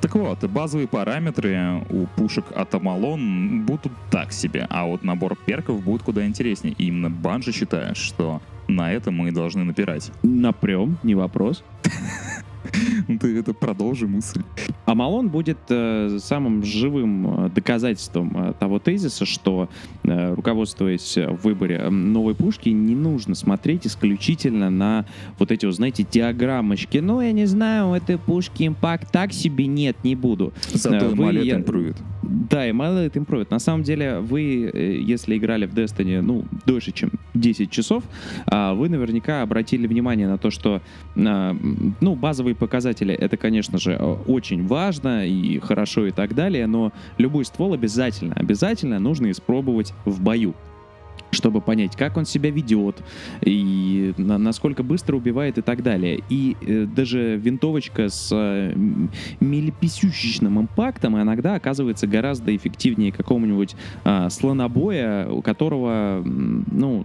Так 0.00 0.14
вот, 0.14 0.44
базовые 0.44 0.88
параметры 0.88 1.82
у 1.90 2.06
пушек 2.16 2.44
от 2.54 2.74
Амалон 2.74 3.64
будут 3.64 3.92
так 4.10 4.32
себе, 4.32 4.66
а 4.70 4.86
вот 4.86 5.02
набор 5.02 5.36
перков 5.36 5.82
будет 5.82 6.02
куда 6.02 6.26
интереснее. 6.26 6.74
И 6.78 6.86
именно 6.86 7.10
Банжи 7.10 7.52
считает, 7.52 7.96
что 7.96 8.40
на 8.68 8.92
это 8.92 9.10
мы 9.10 9.28
и 9.28 9.32
должны 9.32 9.64
напирать. 9.64 10.10
Напрем, 10.22 10.98
не 11.02 11.14
вопрос. 11.14 11.62
Ну, 13.08 13.18
Ты 13.18 13.38
это 13.38 13.54
продолжи 13.54 14.06
мысль. 14.06 14.42
А 14.84 14.94
Малон 14.94 15.28
будет 15.28 15.58
э, 15.68 16.18
самым 16.20 16.64
живым 16.64 17.46
э, 17.46 17.50
доказательством 17.50 18.32
э, 18.36 18.52
того 18.54 18.78
тезиса, 18.78 19.24
что, 19.24 19.68
руководствуясь 20.06 21.16
э, 21.16 21.28
в 21.30 21.42
выборе 21.44 21.88
новой 21.90 22.34
пушки, 22.34 22.68
не 22.70 22.94
нужно 22.94 23.34
смотреть 23.34 23.86
исключительно 23.86 24.70
на 24.70 25.04
вот 25.38 25.50
эти, 25.50 25.66
вот, 25.66 25.74
знаете, 25.74 26.06
диаграммочки. 26.10 26.98
Ну, 26.98 27.20
я 27.20 27.32
не 27.32 27.46
знаю, 27.46 27.88
у 27.90 27.94
этой 27.94 28.18
пушки 28.18 28.66
импакт 28.66 29.10
так 29.10 29.32
себе 29.32 29.66
нет, 29.66 29.96
не 30.04 30.14
буду. 30.14 30.52
Зато 30.72 31.06
Э, 31.06 31.08
вы- 31.08 31.32
я- 31.44 31.56
импровит. 31.56 31.96
Да, 32.22 32.66
и 32.68 32.72
мало 32.72 32.98
это 32.98 33.18
импровит. 33.20 33.50
На 33.50 33.58
самом 33.60 33.82
деле, 33.84 34.18
вы, 34.18 34.68
э, 34.72 34.98
если 35.00 35.36
играли 35.36 35.66
в 35.66 35.74
Destiny, 35.74 36.20
ну, 36.20 36.44
дольше, 36.66 36.90
чем 36.92 37.10
10 37.34 37.70
часов, 37.70 38.02
а, 38.46 38.74
вы 38.74 38.88
наверняка 38.88 39.42
обратили 39.42 39.86
внимание 39.86 40.26
на 40.28 40.38
то, 40.38 40.50
что, 40.50 40.80
ну, 41.14 42.14
базовые 42.16 42.54
показатели, 42.54 43.14
это, 43.14 43.36
конечно 43.36 43.78
же, 43.78 43.96
очень 44.26 44.66
важно 44.66 45.26
и 45.26 45.58
хорошо 45.60 46.06
и 46.06 46.10
так 46.10 46.34
далее, 46.34 46.66
но 46.66 46.92
любой 47.18 47.44
ствол 47.44 47.74
обязательно, 47.74 48.34
обязательно 48.34 48.98
нужно 48.98 49.30
испробовать 49.30 49.92
в 50.04 50.18
бою 50.20 50.54
чтобы 51.36 51.60
понять, 51.60 51.94
как 51.96 52.16
он 52.16 52.24
себя 52.24 52.50
ведет, 52.50 52.96
и 53.42 54.14
на- 54.16 54.38
насколько 54.38 54.82
быстро 54.82 55.16
убивает 55.16 55.58
и 55.58 55.62
так 55.62 55.82
далее. 55.82 56.20
И 56.28 56.56
э, 56.60 56.86
даже 56.86 57.36
винтовочка 57.36 58.08
с 58.08 58.30
э, 58.32 58.74
милиписющечным 59.40 60.58
импактом 60.60 61.20
иногда 61.20 61.54
оказывается 61.54 62.06
гораздо 62.06 62.54
эффективнее 62.54 63.12
какого-нибудь 63.12 63.76
а, 64.04 64.30
слонобоя, 64.30 65.28
у 65.28 65.42
которого, 65.42 66.22
ну, 66.24 67.04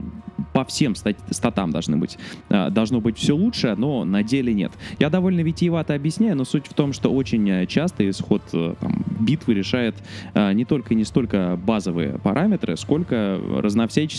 по 0.54 0.66
всем 0.66 0.94
стат- 0.94 1.18
статам 1.30 1.72
должны 1.72 1.98
быть, 1.98 2.18
а, 2.50 2.70
должно 2.70 3.02
быть 3.02 3.18
все 3.18 3.36
лучше, 3.36 3.76
но 3.78 4.06
на 4.06 4.24
деле 4.24 4.54
нет. 4.54 4.72
Я 5.00 5.10
довольно 5.10 5.42
витиевато 5.42 5.94
объясняю, 5.94 6.36
но 6.36 6.46
суть 6.46 6.68
в 6.68 6.74
том, 6.74 6.94
что 6.94 7.10
очень 7.12 7.50
э, 7.50 7.66
часто 7.66 8.10
исход 8.10 8.42
э, 8.54 8.76
там, 8.80 9.04
битвы 9.20 9.54
решает 9.54 9.96
а, 10.34 10.54
не 10.54 10.66
только 10.66 10.94
и 10.94 10.98
не 10.98 11.04
столько 11.04 11.60
базовые 11.64 12.20
параметры, 12.20 12.78
сколько 12.78 13.40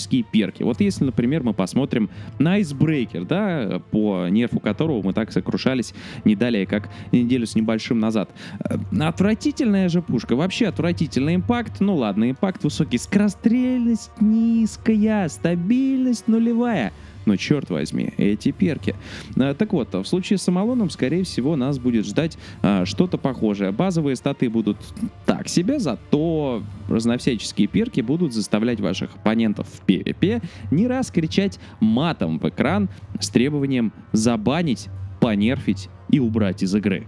разновсяческие 0.03 0.23
перки. 0.23 0.63
Вот 0.63 0.81
если, 0.81 1.05
например, 1.05 1.43
мы 1.43 1.53
посмотрим 1.53 2.11
на 2.39 2.61
Icebreaker, 2.61 3.27
да, 3.27 3.81
по 3.91 4.29
нерфу 4.29 4.61
которого 4.61 5.03
мы 5.03 5.13
так 5.13 5.33
сокрушались 5.33 5.95
не 6.25 6.35
далее, 6.37 6.67
как 6.67 6.89
неделю 7.13 7.47
с 7.47 7.55
небольшим 7.55 7.99
назад. 7.99 8.31
Э, 8.69 8.77
Отвратительная 9.01 9.89
же 9.89 10.03
пушка, 10.03 10.37
вообще 10.37 10.67
отвратительный 10.69 11.37
импакт, 11.37 11.81
ну 11.81 11.97
ладно, 11.97 12.31
импакт 12.31 12.65
высокий, 12.65 12.99
скорострельность 12.99 14.11
низкая, 14.21 15.29
стабильность 15.29 16.29
нулевая. 16.29 16.93
Но 17.27 17.37
черт 17.37 17.71
возьми, 17.71 18.13
эти 18.17 18.51
перки. 18.51 18.95
А, 19.37 19.55
Так 19.55 19.73
вот, 19.73 19.93
в 19.95 20.05
случае 20.05 20.39
с 20.39 20.49
Амалоном, 20.49 20.91
скорее 20.91 21.25
всего, 21.25 21.57
нас 21.57 21.79
будет 21.79 22.07
ждать 22.07 22.39
а, 22.63 22.85
что-то 22.85 23.19
похожее. 23.19 23.73
Базовые 23.73 24.17
статы 24.17 24.51
будут 24.51 24.79
так 25.27 25.49
себе, 25.49 25.79
зато 25.79 26.63
разновсяческие 26.89 27.69
перки 27.69 28.01
будут 28.01 28.33
заставлять 28.33 28.81
ваших 28.81 29.15
оппонентов 29.15 29.67
в 29.69 29.87
PvP 29.87 30.43
не 30.71 30.87
раз 30.87 31.11
кричать 31.11 31.59
матом 31.81 32.39
в 32.39 32.49
экран 32.49 32.89
с 33.21 33.29
требованием 33.29 33.93
забанить, 34.13 34.89
понерфить 35.21 35.89
и 36.11 36.19
убрать 36.19 36.63
из 36.63 36.75
игры. 36.75 37.07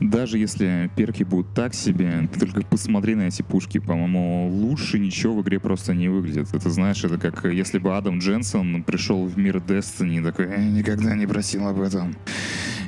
Даже 0.00 0.38
если 0.38 0.90
перки 0.96 1.22
будут 1.22 1.54
так 1.54 1.74
себе, 1.74 2.28
ты 2.32 2.40
только 2.40 2.62
посмотри 2.62 3.14
на 3.14 3.22
эти 3.22 3.42
пушки. 3.42 3.78
По-моему, 3.78 4.48
лучше 4.48 4.98
ничего 4.98 5.34
в 5.34 5.42
игре 5.42 5.60
просто 5.60 5.94
не 5.94 6.08
выглядит. 6.08 6.48
Это, 6.52 6.70
знаешь, 6.70 7.04
это 7.04 7.18
как 7.18 7.44
если 7.44 7.78
бы 7.78 7.96
Адам 7.96 8.18
Дженсон 8.18 8.82
пришел 8.82 9.26
в 9.26 9.38
мир 9.38 9.56
Destiny 9.56 10.20
и 10.20 10.22
такой, 10.22 10.48
«Я 10.48 10.58
никогда 10.58 11.14
не 11.14 11.26
просил 11.26 11.66
об 11.66 11.80
этом. 11.80 12.14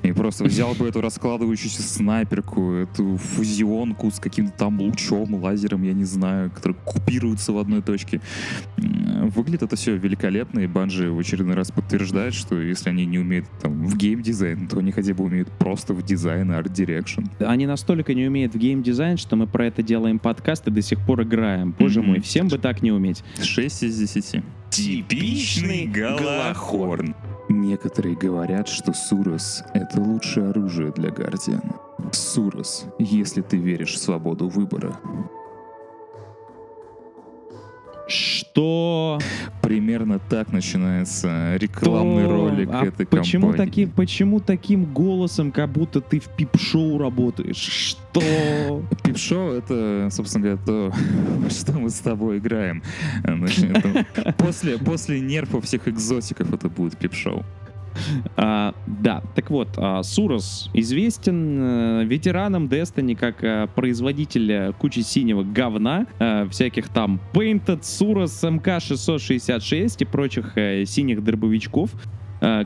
И 0.05 0.13
просто 0.13 0.45
взял 0.45 0.75
бы 0.75 0.87
эту 0.87 1.01
раскладывающуюся 1.01 1.83
снайперку, 1.83 2.75
эту 2.75 3.17
фузионку 3.17 4.11
с 4.11 4.21
каким-то 4.21 4.53
там 4.53 4.79
лучом, 4.79 5.35
лазером, 5.35 5.83
я 5.83 5.95
не 5.95 6.05
знаю, 6.05 6.51
который 6.51 6.77
купируется 6.85 7.53
в 7.53 7.59
одной 7.59 7.81
точке. 7.81 8.21
Выглядит 8.77 9.63
это 9.63 9.77
все 9.77 9.97
великолепно, 9.97 10.61
и 10.61 10.67
Bungie 10.67 11.11
в 11.11 11.19
очередной 11.19 11.55
раз 11.55 11.71
подтверждает, 11.71 12.35
что 12.35 12.61
если 12.61 12.91
они 12.91 13.07
не 13.07 13.19
умеют 13.19 13.47
там, 13.63 13.87
в 13.87 13.97
геймдизайн, 13.97 14.69
то 14.69 14.79
они 14.79 14.93
хотя 14.93 15.15
бы 15.15 15.25
умеют 15.25 15.51
просто 15.53 15.95
в 15.95 16.03
дизайн, 16.03 16.51
art 16.75 16.86
direction. 16.86 17.23
Они 17.39 17.67
настолько 17.67 18.15
не 18.15 18.27
умеют 18.27 18.55
в 18.55 18.59
геймдизайн, 18.59 19.17
что 19.17 19.37
мы 19.37 19.47
про 19.47 19.67
это 19.67 19.83
делаем 19.83 20.19
подкаст 20.19 20.67
и 20.69 20.71
до 20.71 20.83
сих 20.83 20.99
пор 21.07 21.23
играем. 21.23 21.75
Боже 21.79 22.01
Мгм. 22.01 22.11
мой, 22.11 22.21
всем 22.21 22.49
бы 22.49 22.59
так 22.59 22.83
не 22.83 22.93
уметь. 22.93 23.23
6 23.41 23.83
из 23.85 23.99
10. 23.99 24.43
Типичный 24.71 25.87
Галлахорн. 25.87 27.15
Некоторые 27.49 28.17
говорят, 28.17 28.69
что 28.69 28.93
Сурос— 28.93 29.63
это 29.75 30.01
лучшее 30.01 30.49
оружие 30.51 30.93
для 30.93 31.11
Гардиана. 31.11 31.77
Сурос, 32.13 32.87
если 32.99 33.43
ты 33.43 33.57
веришь 33.57 33.93
в 33.95 33.99
свободу 33.99 34.49
выбора. 34.49 34.99
Что? 38.07 39.19
Примерно 39.63 40.19
так 40.19 40.53
начинается 40.53 41.57
рекламный 41.57 42.25
Что? 42.25 42.33
ролик 42.37 42.69
А 42.71 42.85
этой 42.85 43.07
почему 43.07 43.49
компании. 43.49 43.67
таким, 43.71 43.91
почему 43.91 44.41
таким 44.41 44.85
голосом, 44.85 45.53
как 45.53 45.71
будто 45.71 46.01
ты 46.01 46.21
в 46.21 46.29
пип-шоу 46.29 46.99
работаешь? 46.99 47.57
Что? 47.57 48.83
Пип-шоу— 49.05 49.53
это, 49.53 50.09
собственно 50.11 50.45
говоря, 50.45 50.61
то, 50.65 50.93
что 51.51 51.73
мы 51.73 51.89
с 51.91 51.99
тобой 52.01 52.39
играем. 52.39 52.83
После, 54.39 54.79
после 54.79 55.21
нерфов 55.21 55.65
всех 55.65 55.89
экзотиков 55.89 56.53
это 56.53 56.69
будет 56.69 56.97
пип-шоу. 56.99 57.45
А, 58.37 58.75
да, 58.87 59.23
так 59.35 59.51
вот, 59.51 59.69
а, 59.77 60.03
Сурос 60.03 60.71
известен 60.75 61.59
э, 61.59 62.05
ветеранам 62.05 62.67
Destiny 62.67 63.15
как 63.17 63.43
э, 63.45 63.69
производитель 63.75 64.53
э, 64.53 64.73
кучи 64.73 65.01
синего 65.01 65.43
говна, 65.43 66.07
всяких 66.51 66.89
там 66.89 67.21
Painted, 67.33 67.81
Сурос, 67.83 68.43
МК-666 68.43 69.97
и 70.01 70.05
прочих 70.05 70.55
синих 70.89 71.23
дробовичков, 71.23 71.91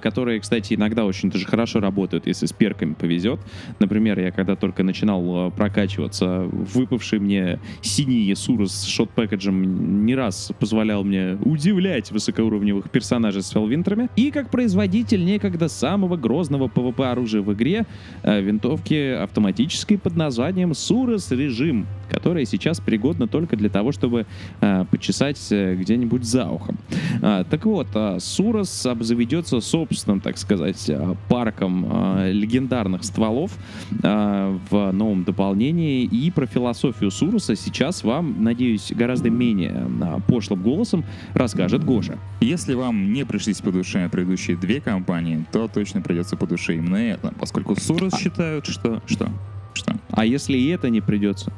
которые, 0.02 0.40
кстати, 0.40 0.74
иногда 0.74 1.04
очень 1.04 1.30
даже 1.30 1.46
хорошо 1.46 1.80
работают, 1.80 2.26
если 2.26 2.46
с 2.46 2.52
перками 2.52 2.94
повезет. 2.94 3.40
Например, 3.78 4.18
я 4.18 4.30
когда 4.30 4.56
только 4.56 4.82
начинал 4.82 5.48
э, 5.48 5.50
прокачиваться, 5.50 6.48
выпавший 6.50 7.18
мне 7.18 7.60
синий 7.82 8.34
Сурос 8.34 8.72
с 8.72 8.84
шот-пэкэджем 8.86 10.04
не 10.04 10.14
раз 10.14 10.52
позволял 10.58 11.04
мне 11.04 11.38
удивлять 11.44 12.10
высокоуровневых 12.10 12.90
персонажей 12.90 13.42
с 13.42 13.50
фелвинтрами. 13.50 14.08
И 14.16 14.30
как 14.30 14.50
производитель 14.50 15.24
некогда 15.24 15.68
самого 15.68 16.16
грозного 16.16 16.68
PvP 16.68 17.04
оружия 17.04 17.42
в 17.42 17.52
игре, 17.52 17.86
э, 18.22 18.40
винтовки 18.40 19.12
автоматической 19.12 19.98
под 19.98 20.16
названием 20.16 20.74
Сурос 20.74 21.30
Режим, 21.30 21.86
которая 22.10 22.44
сейчас 22.44 22.80
пригодна 22.80 23.28
только 23.28 23.56
для 23.56 23.68
того, 23.68 23.92
чтобы 23.92 24.26
э, 24.60 24.84
почесать 24.90 25.38
э, 25.50 25.74
где-нибудь 25.74 26.24
за 26.24 26.46
ухом. 26.46 26.78
А, 27.22 27.44
так 27.44 27.64
вот, 27.64 27.88
Сурос 28.18 28.86
обзаведется 28.86 29.60
собственным, 29.68 30.20
так 30.20 30.38
сказать, 30.38 30.88
э, 30.88 31.14
парком 31.28 31.86
э, 31.90 32.32
легендарных 32.32 33.04
стволов 33.04 33.52
э, 34.02 34.58
в 34.70 34.92
новом 34.92 35.24
дополнении. 35.24 36.04
И 36.04 36.30
про 36.30 36.46
философию 36.46 37.10
Суруса 37.10 37.56
сейчас 37.56 38.04
вам, 38.04 38.42
надеюсь, 38.42 38.92
гораздо 38.92 39.30
менее 39.30 39.88
пошлым 40.26 40.62
голосом 40.62 41.04
расскажет 41.34 41.84
Гоша. 41.84 42.18
Если 42.40 42.74
вам 42.74 43.12
не 43.12 43.24
пришлись 43.24 43.60
по 43.60 43.70
душе 43.70 44.08
предыдущие 44.08 44.56
две 44.56 44.80
компании, 44.80 45.44
то 45.52 45.68
точно 45.68 46.00
придется 46.00 46.36
по 46.36 46.46
душе 46.46 46.76
именно 46.76 46.96
это, 46.96 47.32
поскольку 47.38 47.76
Сурус 47.76 48.14
считают, 48.14 48.66
что... 48.66 49.02
Что? 49.06 49.28
Что? 49.74 49.96
А 50.10 50.24
если 50.24 50.56
и 50.56 50.68
это 50.68 50.88
не 50.90 51.00
придется? 51.00 51.52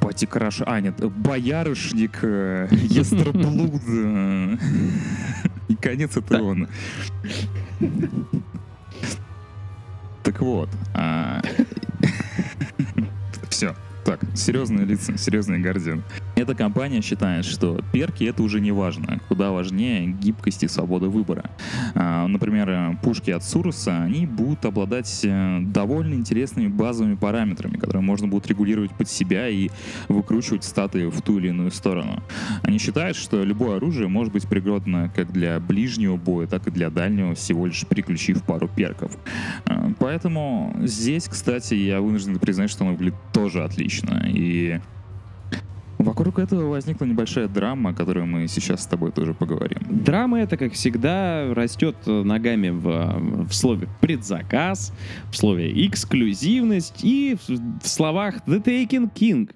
Пати 0.00 0.26
Краш... 0.26 0.62
А, 0.66 0.80
нет, 0.80 0.94
Боярышник, 1.00 2.18
э, 2.22 2.68
Естерблуд. 2.70 3.80
И 5.72 5.74
конец 5.80 6.16
это 6.16 6.42
он. 6.42 6.68
Так 10.22 10.40
вот. 10.40 10.68
Все. 13.48 13.74
Так, 14.04 14.20
серьезные 14.34 14.84
лица, 14.84 15.16
серьезные 15.16 15.60
гардиан. 15.60 16.02
Эта 16.42 16.56
компания 16.56 17.00
считает, 17.02 17.44
что 17.44 17.80
перки 17.92 18.24
это 18.24 18.42
уже 18.42 18.60
не 18.60 18.72
важно. 18.72 19.20
Куда 19.28 19.52
важнее 19.52 20.08
гибкость 20.08 20.64
и 20.64 20.68
свобода 20.68 21.08
выбора. 21.08 21.48
А, 21.94 22.26
например, 22.26 22.98
пушки 23.00 23.30
от 23.30 23.44
Суруса, 23.44 24.02
они 24.02 24.26
будут 24.26 24.64
обладать 24.64 25.20
э, 25.22 25.60
довольно 25.60 26.14
интересными 26.14 26.66
базовыми 26.66 27.14
параметрами, 27.14 27.76
которые 27.76 28.02
можно 28.02 28.26
будет 28.26 28.48
регулировать 28.48 28.90
под 28.90 29.08
себя 29.08 29.48
и 29.48 29.70
выкручивать 30.08 30.64
статы 30.64 31.08
в 31.08 31.22
ту 31.22 31.38
или 31.38 31.50
иную 31.50 31.70
сторону. 31.70 32.20
Они 32.64 32.78
считают, 32.78 33.16
что 33.16 33.44
любое 33.44 33.76
оружие 33.76 34.08
может 34.08 34.32
быть 34.32 34.48
пригодно 34.48 35.12
как 35.14 35.32
для 35.32 35.60
ближнего 35.60 36.16
боя, 36.16 36.48
так 36.48 36.66
и 36.66 36.72
для 36.72 36.90
дальнего, 36.90 37.36
всего 37.36 37.66
лишь 37.66 37.86
переключив 37.86 38.42
пару 38.42 38.66
перков. 38.66 39.12
А, 39.66 39.92
Поэтому 40.00 40.74
здесь, 40.80 41.28
кстати, 41.28 41.74
я 41.74 42.00
вынужден 42.00 42.40
признать, 42.40 42.68
что 42.68 42.82
оно 42.82 42.94
выглядит 42.94 43.14
тоже 43.32 43.62
отлично. 43.62 44.24
И 44.26 44.80
вокруг 46.02 46.38
этого 46.38 46.68
возникла 46.68 47.04
небольшая 47.04 47.48
драма, 47.48 47.90
о 47.90 47.94
которой 47.94 48.24
мы 48.24 48.48
сейчас 48.48 48.82
с 48.82 48.86
тобой 48.86 49.12
тоже 49.12 49.34
поговорим. 49.34 49.78
Драма 49.88 50.40
это, 50.40 50.56
как 50.56 50.72
всегда, 50.72 51.52
растет 51.54 51.96
ногами 52.06 52.70
в, 52.70 53.46
в 53.48 53.52
слове 53.52 53.88
предзаказ, 54.00 54.92
в 55.30 55.36
слове 55.36 55.86
эксклюзивность 55.86 57.04
и 57.04 57.36
в, 57.46 57.82
в 57.82 57.88
словах 57.88 58.36
The 58.46 58.62
Taken 58.62 59.10
King. 59.12 59.50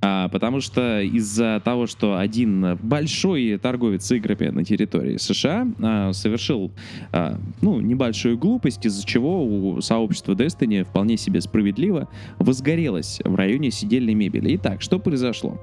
А, 0.00 0.28
потому 0.28 0.60
что 0.60 1.00
из-за 1.00 1.60
того, 1.64 1.86
что 1.86 2.16
один 2.16 2.76
большой 2.76 3.58
торговец 3.58 4.10
играми 4.12 4.48
на 4.48 4.64
территории 4.64 5.16
США 5.16 5.66
а, 5.80 6.12
совершил 6.12 6.70
а, 7.12 7.38
ну, 7.60 7.80
небольшую 7.80 8.38
глупость, 8.38 8.86
из-за 8.86 9.06
чего 9.06 9.44
у 9.44 9.80
сообщества 9.80 10.32
Destiny 10.32 10.84
вполне 10.84 11.16
себе 11.16 11.40
справедливо 11.40 12.08
возгорелось 12.38 13.20
в 13.24 13.34
районе 13.34 13.70
сидельной 13.70 14.14
мебели. 14.14 14.56
Итак, 14.56 14.82
что 14.82 14.98
произошло? 14.98 15.60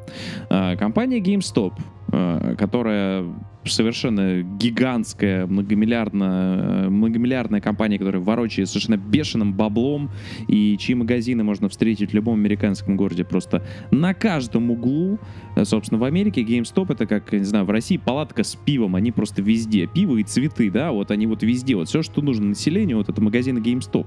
А, 0.50 0.76
компания 0.76 1.20
GameStop, 1.20 1.74
а, 2.12 2.56
которая 2.56 3.26
совершенно 3.66 4.42
гигантская, 4.42 5.48
многомиллиардная, 5.48 6.90
многомиллиардная 6.90 7.62
компания, 7.62 7.98
которая 7.98 8.22
ворочает 8.22 8.70
совершенно 8.70 8.98
бешеным 8.98 9.54
баблом, 9.54 10.10
и 10.48 10.78
чьи 10.78 10.96
магазины 10.96 11.44
можно 11.44 11.70
встретить 11.70 12.12
в 12.12 12.14
любом 12.14 12.36
американском 12.36 12.96
городе 12.98 13.24
просто 13.24 13.64
на 13.92 14.14
каждом 14.14 14.72
углу. 14.72 15.20
Э, 15.56 15.66
Собственно, 15.66 16.00
в 16.00 16.04
Америке 16.04 16.44
GameStop 16.44 16.94
это 16.94 17.06
как, 17.06 17.32
не 17.34 17.44
знаю, 17.44 17.66
в 17.66 17.70
России 17.70 17.98
палатка 17.98 18.44
с 18.44 18.56
пивом, 18.56 18.96
они 18.96 19.12
просто 19.12 19.42
везде. 19.42 19.88
Пиво 19.88 20.18
и 20.18 20.24
цветы, 20.24 20.70
да, 20.70 20.92
вот 20.92 21.12
они 21.12 21.28
вот 21.28 21.44
везде. 21.44 21.76
Вот 21.76 21.90
все, 21.90 22.02
что 22.02 22.22
нужно 22.22 22.48
населению, 22.48 22.98
вот 22.98 23.10
это 23.10 23.22
магазины 23.22 23.60
GameStop. 23.60 24.06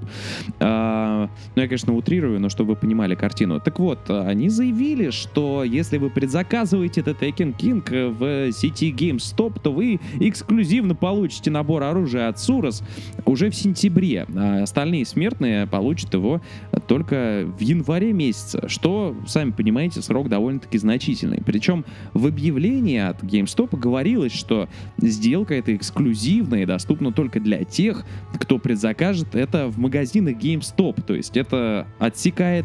А, 0.60 1.28
ну, 1.56 1.62
я, 1.62 1.68
конечно, 1.68 1.94
утрирую, 1.94 2.40
но 2.40 2.48
чтобы 2.48 2.74
вы 2.74 2.76
понимали 2.76 3.14
картину. 3.14 3.60
Так 3.60 3.78
вот, 3.78 4.10
они 4.10 4.48
заявили, 4.48 5.10
что 5.10 5.64
если 5.64 5.98
вы 5.98 6.10
предзаказываете 6.10 7.00
The 7.00 7.18
Taken 7.18 7.56
King 7.56 8.10
в 8.10 8.52
сети 8.52 8.92
GameStop, 8.92 9.47
то 9.50 9.72
вы 9.72 10.00
эксклюзивно 10.20 10.94
получите 10.94 11.50
набор 11.50 11.82
оружия 11.82 12.28
от 12.28 12.36
Surus 12.36 12.82
уже 13.24 13.50
в 13.50 13.54
сентябре. 13.54 14.26
А 14.34 14.62
остальные 14.62 15.06
смертные 15.06 15.66
получат 15.66 16.12
его 16.14 16.40
только 16.86 17.46
в 17.58 17.60
январе 17.60 18.12
месяце, 18.12 18.68
что, 18.68 19.14
сами 19.26 19.50
понимаете, 19.50 20.00
срок 20.02 20.28
довольно-таки 20.28 20.78
значительный. 20.78 21.42
Причем 21.44 21.84
в 22.14 22.26
объявлении 22.26 22.98
от 22.98 23.22
GameStop 23.22 23.78
говорилось, 23.78 24.32
что 24.32 24.68
сделка 24.96 25.54
эта 25.54 25.76
эксклюзивная 25.76 26.62
и 26.62 26.66
доступна 26.66 27.12
только 27.12 27.40
для 27.40 27.64
тех, 27.64 28.04
кто 28.38 28.58
предзакажет 28.58 29.34
это 29.34 29.68
в 29.68 29.78
магазинах 29.78 30.36
GameStop. 30.36 31.02
То 31.02 31.14
есть 31.14 31.36
это 31.36 31.86
отсекает 31.98 32.64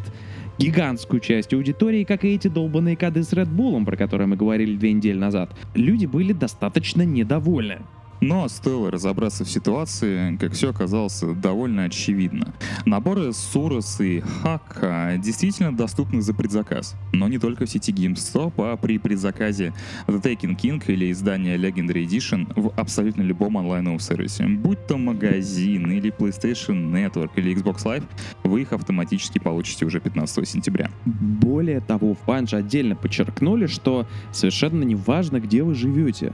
гигантскую 0.64 1.20
часть 1.20 1.54
аудитории, 1.54 2.06
как 2.06 2.24
и 2.24 2.36
эти 2.36 2.48
долбанные 2.48 2.96
коды 2.96 3.24
с 3.24 3.34
Red 3.34 3.54
Bull, 3.54 3.84
про 3.84 3.98
которые 3.98 4.28
мы 4.28 4.38
говорили 4.38 4.78
две 4.78 4.94
недели 4.94 5.18
назад. 5.18 5.52
Люди 5.76 6.06
были 6.06 6.32
достаточно 6.32 7.02
недовольны. 7.02 7.82
Но 8.24 8.48
стоило 8.48 8.90
разобраться 8.90 9.44
в 9.44 9.50
ситуации, 9.50 10.38
как 10.38 10.54
все 10.54 10.70
оказалось 10.70 11.22
довольно 11.42 11.84
очевидно. 11.84 12.54
Наборы 12.86 13.34
Сурос 13.34 14.00
и 14.00 14.22
Хака 14.22 15.16
действительно 15.18 15.76
доступны 15.76 16.22
за 16.22 16.34
предзаказ. 16.34 16.96
Но 17.12 17.28
не 17.28 17.38
только 17.38 17.66
в 17.66 17.70
сети 17.70 17.92
GameStop, 17.92 18.54
а 18.60 18.78
при 18.78 18.98
предзаказе 18.98 19.74
The 20.08 20.22
Taken 20.22 20.58
King 20.58 20.82
или 20.88 21.12
издания 21.12 21.58
Legendary 21.58 22.06
Edition 22.06 22.48
в 22.56 22.74
абсолютно 22.80 23.24
любом 23.24 23.58
онлайновом 23.58 24.00
сервисе. 24.00 24.48
Будь 24.48 24.88
то 24.88 24.98
магазин 24.98 25.92
или 25.92 26.10
PlayStation 26.10 26.94
Network 26.94 27.32
или 27.36 27.54
Xbox 27.54 27.84
Live, 27.84 28.06
вы 28.46 28.62
их 28.62 28.72
автоматически 28.72 29.40
получите 29.40 29.86
уже 29.86 30.00
15 30.00 30.48
сентября. 30.48 30.90
Более 31.04 31.82
того, 31.82 32.14
в 32.14 32.26
Bungie 32.26 32.56
отдельно 32.56 32.96
подчеркнули, 32.96 33.66
что 33.66 34.08
совершенно 34.32 34.84
не 34.84 34.96
важно, 34.96 35.42
где 35.42 35.62
вы 35.64 35.76
живете. 35.76 36.32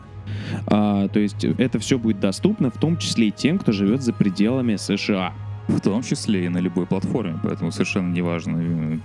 А, 0.68 1.08
то 1.08 1.20
есть 1.20 1.44
это 1.44 1.80
все 1.80 1.98
будет 1.98 2.20
доступно, 2.20 2.70
в 2.70 2.78
том 2.78 2.98
числе 2.98 3.28
и 3.28 3.32
тем, 3.32 3.60
кто 3.60 3.72
живет 3.72 4.02
за 4.02 4.14
пределами 4.14 4.76
США. 4.76 5.34
В 5.68 5.80
том 5.82 6.02
числе 6.02 6.46
и 6.46 6.50
на 6.50 6.58
любой 6.58 6.88
платформе, 6.88 7.38
поэтому 7.44 7.72
совершенно 7.72 8.12
неважно, 8.12 8.58
э, 8.58 8.98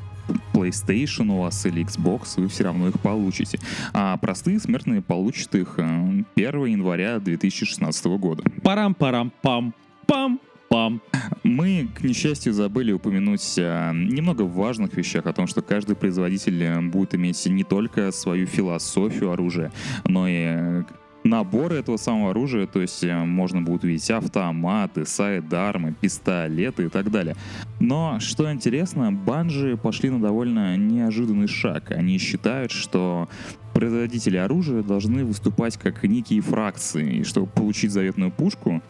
PlayStation 0.53 1.31
у 1.31 1.41
вас 1.41 1.67
или 1.67 1.85
Xbox, 1.85 2.41
вы 2.41 2.49
все 2.49 2.65
равно 2.65 2.89
их 2.89 2.99
получите. 3.01 3.59
А 3.93 4.17
простые 4.17 4.59
смертные 4.59 5.03
получат 5.03 5.55
их 5.55 5.75
э, 5.79 6.25
1 6.37 6.65
января 6.65 7.19
2016 7.19 8.07
года. 8.07 8.43
Парам-парам-пам. 8.63 9.75
Пам-пам. 10.07 11.01
Мы, 11.43 11.89
к 11.95 12.03
несчастью, 12.03 12.53
забыли 12.53 12.93
упомянуть 12.93 13.59
о 13.59 13.93
немного 13.93 14.43
важных 14.43 14.95
вещах, 14.95 15.27
о 15.27 15.33
том, 15.33 15.47
что 15.47 15.63
каждый 15.63 15.97
производитель 15.97 16.63
э, 16.63 16.81
будет 16.81 17.15
иметь 17.15 17.45
не 17.47 17.65
только 17.65 18.11
свою 18.13 18.47
философию 18.47 19.33
оружия, 19.33 19.73
но 20.05 20.27
и 20.29 20.83
наборы 21.25 21.77
этого 21.77 21.97
самого 21.97 22.31
оружия, 22.31 22.67
то 22.67 22.81
есть 22.81 23.03
э, 23.03 23.25
можно 23.25 23.63
будет 23.63 23.85
увидеть 23.85 24.11
автоматы, 24.11 25.07
сайдармы, 25.07 25.95
пистолеты 25.99 26.85
и 26.85 26.89
так 26.89 27.11
далее. 27.11 27.35
Но, 27.81 28.21
что 28.21 28.53
интересно, 28.53 29.11
банжи 29.11 29.77
пошли 29.77 30.11
на 30.11 30.21
довольно 30.21 30.77
неожиданный 30.77 31.49
шаг. 31.49 31.91
Они 31.91 32.19
считают, 32.19 32.71
что 32.71 33.29
производители 33.73 34.37
оружия 34.37 34.83
должны 34.83 35.25
выступать 35.25 35.77
как 35.77 36.05
некие 36.05 36.41
фракции, 36.41 37.17
и 37.17 37.25
чтобы 37.25 37.47
получить 37.47 37.91
заветную 37.91 38.31
пушку, 38.31 38.83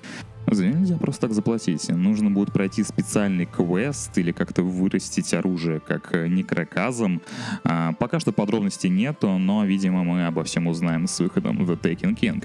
за 0.51 0.67
неё 0.67 0.79
нельзя 0.79 0.97
просто 0.97 1.23
так 1.23 1.33
заплатить. 1.33 1.89
Нужно 1.89 2.31
будет 2.31 2.53
пройти 2.53 2.83
специальный 2.83 3.47
квест 3.47 4.17
или 4.19 4.33
как-то 4.33 4.63
вырастить 4.63 5.33
оружие 5.35 5.81
как 5.81 6.15
э, 6.15 6.29
некроказом. 6.29 7.23
А, 7.65 7.93
пока 7.93 8.21
что 8.21 8.33
подробностей 8.33 8.91
нету, 8.91 9.39
но, 9.39 9.65
видимо, 9.65 10.05
мы 10.05 10.27
обо 10.27 10.45
всем 10.45 10.67
узнаем 10.67 11.07
с 11.07 11.19
выходом 11.21 11.63
The 11.63 11.81
Taken 11.81 12.19
King. 12.19 12.45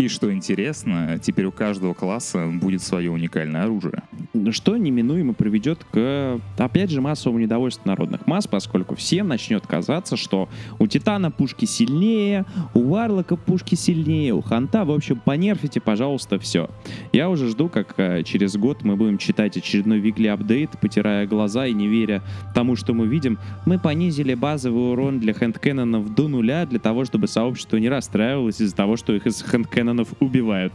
И 0.00 0.08
что 0.08 0.32
интересно, 0.32 1.18
теперь 1.22 1.44
у 1.44 1.52
каждого 1.52 1.92
класса 1.92 2.46
будет 2.50 2.80
свое 2.80 3.10
уникальное 3.10 3.64
оружие. 3.64 4.02
Что 4.50 4.78
неминуемо 4.78 5.34
приведет 5.34 5.84
к, 5.92 6.40
опять 6.56 6.88
же, 6.88 7.02
массовому 7.02 7.38
недовольству 7.38 7.86
народных 7.86 8.26
масс, 8.26 8.46
поскольку 8.46 8.94
всем 8.94 9.28
начнет 9.28 9.66
казаться, 9.66 10.16
что 10.16 10.48
у 10.78 10.86
Титана 10.86 11.30
пушки 11.30 11.66
сильнее, 11.66 12.46
у 12.72 12.88
Варлока 12.88 13.36
пушки 13.36 13.74
сильнее, 13.74 14.32
у 14.32 14.40
Ханта, 14.40 14.86
в 14.86 14.90
общем, 14.90 15.20
понерфите, 15.22 15.82
пожалуйста, 15.82 16.38
все. 16.38 16.70
Я 17.12 17.28
уже 17.28 17.48
жду, 17.48 17.68
как 17.68 17.92
э, 17.98 18.22
через 18.22 18.56
год 18.56 18.82
мы 18.82 18.96
будем 18.96 19.18
читать 19.18 19.58
очередной 19.58 19.98
викли 19.98 20.28
апдейт, 20.28 20.70
потирая 20.80 21.26
глаза 21.26 21.66
и 21.66 21.74
не 21.74 21.88
веря 21.88 22.22
тому, 22.54 22.74
что 22.74 22.94
мы 22.94 23.06
видим. 23.06 23.38
Мы 23.66 23.78
понизили 23.78 24.32
базовый 24.32 24.92
урон 24.92 25.20
для 25.20 25.34
хендкеннонов 25.34 26.14
до 26.14 26.26
нуля, 26.28 26.64
для 26.64 26.78
того, 26.78 27.04
чтобы 27.04 27.28
сообщество 27.28 27.76
не 27.76 27.90
расстраивалось 27.90 28.62
из-за 28.62 28.74
того, 28.74 28.96
что 28.96 29.12
их 29.12 29.26
из 29.26 29.42
хендкеннонов 29.90 30.08
убивают. 30.20 30.72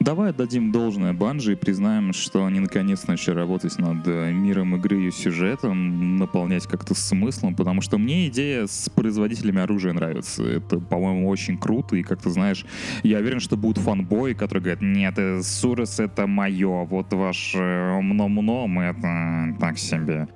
Давай 0.00 0.30
отдадим 0.30 0.70
должное 0.70 1.12
Банжи 1.12 1.52
и 1.52 1.56
признаем, 1.56 2.12
что 2.12 2.46
они 2.46 2.60
наконец 2.60 3.08
начали 3.08 3.34
работать 3.34 3.76
над 3.78 4.06
э, 4.06 4.32
миром 4.32 4.76
игры 4.76 5.08
и 5.08 5.10
сюжетом, 5.10 6.16
наполнять 6.18 6.68
как-то 6.68 6.94
смыслом, 6.94 7.56
потому 7.56 7.80
что 7.80 7.98
мне 7.98 8.28
идея 8.28 8.68
с 8.68 8.88
производителями 8.90 9.60
оружия 9.60 9.92
нравится. 9.92 10.44
Это, 10.44 10.78
по-моему, 10.78 11.28
очень 11.28 11.58
круто, 11.58 11.96
и 11.96 12.04
как 12.04 12.22
ты 12.22 12.30
знаешь, 12.30 12.64
я 13.02 13.18
уверен, 13.18 13.40
что 13.40 13.56
будут 13.56 13.82
фанбои, 13.82 14.34
которые 14.34 14.62
говорят, 14.62 14.82
нет, 14.82 15.14
э, 15.18 15.42
Сурес 15.42 15.98
это 15.98 16.28
мое, 16.28 16.84
вот 16.84 17.12
ваш 17.12 17.54
э, 17.56 18.00
мном-мном 18.00 18.78
это 18.78 19.56
так 19.58 19.78
себе. 19.78 20.28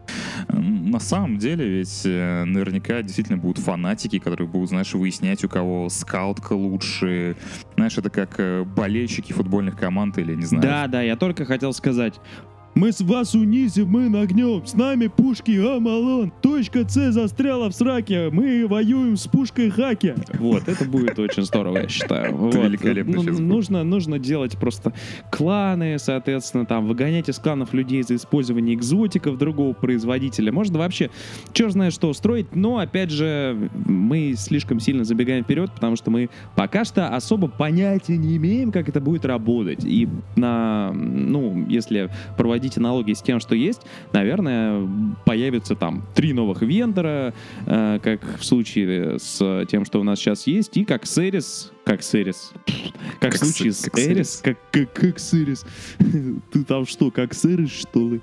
На 0.49 1.01
самом 1.01 1.39
деле, 1.39 1.67
ведь 1.67 2.03
э, 2.05 2.45
наверняка 2.45 3.03
действительно 3.03 3.39
будут 3.39 3.59
фанатики, 3.59 4.19
которые 4.19 4.49
будут, 4.49 4.71
знаешь, 4.71 4.93
выяснять, 4.95 5.45
у 5.45 5.49
кого 5.49 5.89
скаутка 5.89 6.53
лучше. 6.53 7.37
Знаешь, 7.77 7.97
это 7.99 8.11
как 8.11 8.39
э, 8.39 8.65
болельщики 8.65 9.33
футбольных 9.33 9.77
команд 9.77 10.19
или, 10.19 10.35
не 10.35 10.45
знаю, 10.45 10.63
Да, 10.63 10.87
да, 10.87 11.03
я 11.03 11.17
только 11.17 11.45
хотел 11.45 11.73
сказать. 11.73 12.21
Мы 12.75 12.91
с 12.91 13.03
вас 13.03 13.35
унизим, 13.35 13.89
мы 13.89 14.09
нагнем, 14.09 14.65
с 14.65 14.73
нами 14.73 15.09
пушки 15.09 15.51
Амалон. 15.51 16.33
Точка 16.41 16.89
С 16.89 17.13
застряла 17.13 17.69
в 17.69 17.75
сраке, 17.75 18.31
мы 18.31 18.67
воюем 18.67 19.19
с 19.19 19.27
пушкой 19.27 19.69
Хаки. 19.69 20.15
Вот, 20.39 20.67
это 20.69 20.87
будет 20.87 21.19
очень 21.19 21.43
здорово, 21.43 21.81
я 21.83 21.89
считаю. 21.89 22.35
Вот. 22.35 22.55
великолепно 22.55 23.17
Ну, 23.17 23.23
сейчас 23.23 23.39
нужно, 23.39 23.85
нужно 23.85 24.19
делать 24.19 24.57
просто 24.57 24.95
кланы, 25.31 25.99
соответственно, 25.99 26.65
там, 26.65 26.87
выгонять 26.87 27.29
из 27.29 27.39
кланов 27.39 27.75
людей 27.75 28.03
за 28.05 28.17
использование 28.17 28.75
экзотиков 28.75 29.37
другого 29.37 29.75
производителя. 29.75 30.51
Можно 30.51 30.79
вообще, 30.79 31.11
черт 31.53 31.73
знает 31.73 31.93
что 31.93 32.09
устроить, 32.09 32.57
но, 32.57 32.79
опять 32.79 33.11
же, 33.11 33.71
мы 33.85 34.33
слишком 34.35 34.81
сильно 34.81 35.05
забегаем 35.05 35.45
вперед, 35.45 35.71
потому 35.75 35.97
что 35.97 36.11
мы 36.11 36.31
пока 36.57 36.87
что 36.87 37.07
особо 37.09 37.49
понятия 37.49 38.17
не 38.17 38.39
имеем, 38.39 38.73
как 38.73 38.89
это 38.89 39.01
будет 39.01 39.27
работать. 39.27 39.85
И 39.85 40.09
на, 40.37 40.91
ну, 40.93 41.67
если 41.69 42.11
проводить 42.39 42.62
аналогии 42.79 43.14
с 43.14 43.22
тем, 43.22 43.40
что 43.40 43.55
есть, 43.55 43.83
наверное, 44.12 44.88
появится 45.25 45.75
там 45.75 46.05
три 46.14 46.33
новых 46.33 46.62
вендора, 46.62 47.35
э, 47.66 47.98
как 48.03 48.38
в 48.38 48.44
случае 48.44 49.18
с 49.18 49.66
тем, 49.68 49.85
что 49.85 50.01
у 50.01 50.05
нас 50.05 50.18
сейчас 50.18 50.46
есть, 50.46 50.77
и 50.77 50.85
как 50.85 51.07
Серис, 51.07 51.72
как 51.85 52.03
Серис, 52.03 52.53
как, 53.21 53.33
Как 53.33 53.35
в 53.35 53.38
случае 53.38 53.73
с 53.73 53.83
как 53.83 53.99
Эрис, 53.99 54.40
как, 54.42 54.59
как, 54.71 54.92
как 54.92 55.18
Серис. 55.18 55.64
Ты 56.53 56.64
там 56.64 56.87
что, 56.87 57.11
как 57.11 57.35
Серис, 57.35 57.71
что 57.71 58.09
ли? 58.09 58.21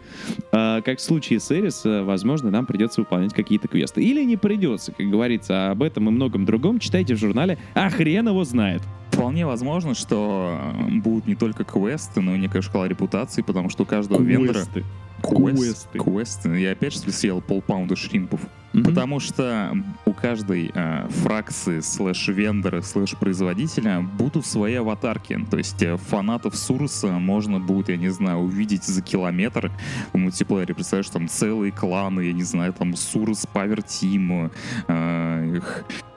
А, 0.52 0.82
как 0.82 1.00
в 1.00 1.02
случае 1.02 1.39
с 1.39 1.52
Эрис, 1.52 1.86
э, 1.86 2.04
возможно, 2.04 2.52
нам 2.52 2.65
придется 2.65 3.02
выполнять 3.02 3.34
какие-то 3.34 3.67
квесты. 3.67 4.02
Или 4.02 4.24
не 4.24 4.38
придется, 4.38 4.91
как 4.93 5.10
говорится, 5.10 5.67
а 5.67 5.72
об 5.72 5.84
этом 5.84 6.08
и 6.08 6.12
многом 6.12 6.45
другом 6.45 6.80
читайте 6.80 7.15
в 7.15 7.17
журнале, 7.19 7.58
а 7.74 7.89
хрен 7.89 8.28
его 8.30 8.43
знает. 8.45 8.82
Вполне 9.12 9.45
возможно, 9.45 9.93
что 9.93 10.58
э, 10.88 10.91
будут 11.00 11.28
не 11.28 11.36
только 11.36 11.65
квесты, 11.65 12.22
но 12.22 12.36
и 12.36 12.39
некая 12.39 12.62
шкала 12.62 12.88
репутации, 12.88 13.41
потому 13.41 13.69
что 13.69 13.84
у 13.84 13.86
каждого 13.86 14.22
вендора... 14.22 14.54
Квесты. 14.54 14.86
Квест- 15.22 15.58
Квесты. 15.58 16.00
Квесты. 16.00 16.50
Я 16.60 16.72
опять 16.72 17.06
ли 17.06 17.12
съел 17.12 17.41
полпаунда 17.41 17.98
шримпов. 17.98 18.39
Мгм. 18.74 18.84
Потому 18.84 19.20
что 19.20 19.76
у 20.06 20.14
каждой 20.14 20.72
э, 20.74 21.08
фракции 21.10 21.80
слэш-вендора, 21.80 22.82
слэш-производителя 22.82 24.02
будут 24.02 24.46
свои 24.46 24.76
аватарки. 24.76 25.40
То 25.50 25.58
есть 25.58 25.82
э, 25.82 25.98
фанатов 25.98 26.56
Суруса 26.56 27.08
можно 27.14 27.60
будет, 27.60 27.90
я 27.90 27.98
не 27.98 28.10
знаю, 28.10 28.40
увидеть 28.40 28.84
за 28.84 29.02
километр 29.02 29.72
в 30.14 30.18
мультиплеере. 30.18 30.76
Представляешь, 30.76 31.10
там 31.10 31.28
целые 31.28 31.72
кланы, 31.72 32.22
я 32.22 32.34
не 32.34 32.44
знаю, 32.44 32.74
там 32.74 32.96
Сурус 32.96 33.48
Павер 33.52 33.82
Тим, 33.82 34.52
э, 34.88 35.60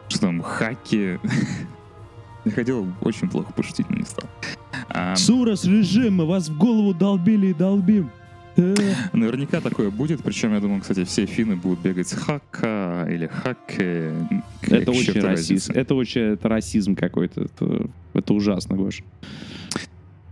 что 0.09 0.21
там, 0.21 0.43
хаки. 0.43 1.19
Я 2.45 2.51
хотел 2.51 2.89
очень 3.01 3.29
плохо 3.29 3.53
пошутить, 3.53 3.89
но 3.89 3.97
не 3.97 4.05
стал. 4.05 4.29
А, 4.89 5.15
Сурос 5.15 5.65
режим, 5.65 6.17
мы 6.17 6.27
вас 6.27 6.49
в 6.49 6.59
голову 6.59 6.93
долбили 6.93 7.49
и 7.49 7.55
долбим. 7.55 8.11
Э. 8.57 8.75
Наверняка 9.13 9.61
такое 9.61 9.91
будет, 9.91 10.23
причем, 10.23 10.53
я 10.55 10.61
думаю, 10.61 10.81
кстати, 10.81 11.05
все 11.05 11.27
финны 11.27 11.57
будут 11.57 11.81
бегать 11.81 12.09
с 12.09 12.13
хака 12.15 13.07
или 13.11 13.27
хаке. 13.27 14.13
Это 14.63 14.91
очень 14.91 15.21
расизм. 15.21 15.73
Это 15.73 15.95
очень 15.95 16.21
это 16.23 16.49
расизм 16.49 16.95
какой-то. 16.95 17.43
Это, 17.43 17.87
это 18.15 18.35
ужасно, 18.35 18.77
Гош. 18.77 19.03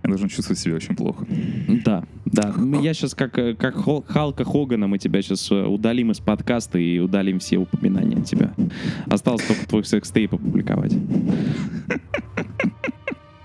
Я 0.02 0.08
должен 0.08 0.28
чувствовать 0.28 0.58
себя 0.58 0.76
очень 0.76 0.96
плохо. 0.96 1.26
Да, 1.84 2.04
да. 2.24 2.54
Мы- 2.56 2.82
Я 2.82 2.94
сейчас 2.94 3.14
как, 3.14 3.38
э, 3.38 3.54
как 3.54 3.74
Халка 4.08 4.44
Хогана, 4.44 4.86
мы 4.86 4.98
тебя 4.98 5.20
сейчас 5.20 5.50
удалим 5.50 6.10
из 6.10 6.20
подкаста 6.20 6.78
и 6.78 6.98
удалим 6.98 7.38
все 7.38 7.58
упоминания 7.58 8.16
от 8.16 8.24
тебя. 8.24 8.54
Осталось 9.06 9.44
только 9.44 9.66
твой 9.68 9.84
секстейп 9.84 10.34
опубликовать. 10.34 10.94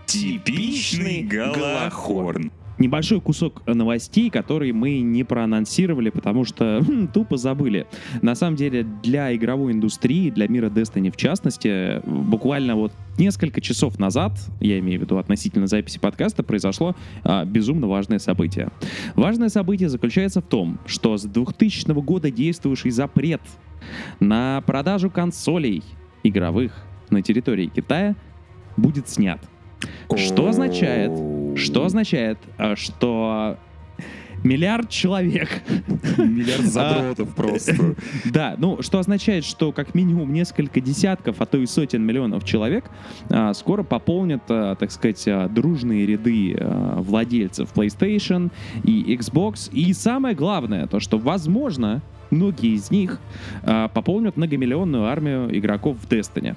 Типичный 0.05 1.23
Галахорн. 1.23 2.51
Небольшой 2.77 3.21
кусок 3.21 3.65
новостей, 3.65 4.29
которые 4.29 4.73
мы 4.73 4.99
не 4.99 5.23
проанонсировали, 5.23 6.09
потому 6.09 6.45
что 6.45 6.81
хм, 6.87 7.07
тупо 7.07 7.37
забыли. 7.37 7.87
На 8.21 8.35
самом 8.35 8.55
деле, 8.55 8.85
для 9.03 9.33
игровой 9.35 9.73
индустрии, 9.73 10.29
для 10.29 10.47
мира 10.47 10.69
Destiny 10.69 11.11
в 11.11 11.17
частности, 11.17 12.01
буквально 12.05 12.75
вот 12.75 12.91
несколько 13.17 13.61
часов 13.61 13.99
назад, 13.99 14.33
я 14.59 14.79
имею 14.79 14.99
в 14.99 15.03
виду 15.03 15.17
относительно 15.17 15.67
записи 15.67 15.99
подкаста, 15.99 16.43
произошло 16.43 16.95
а, 17.23 17.45
безумно 17.45 17.87
важное 17.87 18.19
событие. 18.19 18.69
Важное 19.15 19.49
событие 19.49 19.89
заключается 19.89 20.41
в 20.41 20.45
том, 20.45 20.79
что 20.85 21.17
с 21.17 21.23
2000 21.23 21.91
года 22.01 22.31
действующий 22.31 22.91
запрет 22.91 23.41
на 24.19 24.61
продажу 24.65 25.09
консолей 25.09 25.83
игровых 26.23 26.73
на 27.09 27.21
территории 27.21 27.67
Китая 27.67 28.15
будет 28.77 29.07
снят. 29.07 29.39
Что 30.15 30.49
означает, 30.49 31.11
что 31.55 31.85
означает, 31.85 32.37
а, 32.57 32.75
что 32.75 33.57
миллиард 34.45 34.89
человек, 34.89 35.49
Миллиард 36.17 36.65
задротов 36.65 37.33
просто. 37.35 37.95
да, 38.25 38.55
ну, 38.57 38.81
что 38.81 38.99
означает, 38.99 39.43
что 39.43 39.71
как 39.71 39.95
минимум 39.95 40.31
несколько 40.31 40.79
десятков, 40.79 41.41
а 41.41 41.45
то 41.45 41.57
и 41.57 41.65
сотен 41.65 42.03
миллионов 42.03 42.45
человек 42.45 42.85
а, 43.29 43.53
скоро 43.53 43.83
пополнят, 43.83 44.43
а, 44.49 44.75
так 44.75 44.91
сказать, 44.91 45.23
а, 45.27 45.49
дружные 45.49 46.05
ряды 46.05 46.55
а, 46.59 47.01
владельцев 47.01 47.73
PlayStation 47.73 48.51
и 48.83 49.15
Xbox. 49.15 49.69
И 49.71 49.91
самое 49.93 50.35
главное, 50.35 50.87
то, 50.87 50.99
что, 50.99 51.17
возможно, 51.17 52.01
многие 52.31 52.75
из 52.75 52.91
них 52.91 53.19
а, 53.63 53.87
пополнят 53.87 54.37
многомиллионную 54.37 55.05
армию 55.05 55.57
игроков 55.57 55.97
в 56.01 56.07
Destiny. 56.07 56.55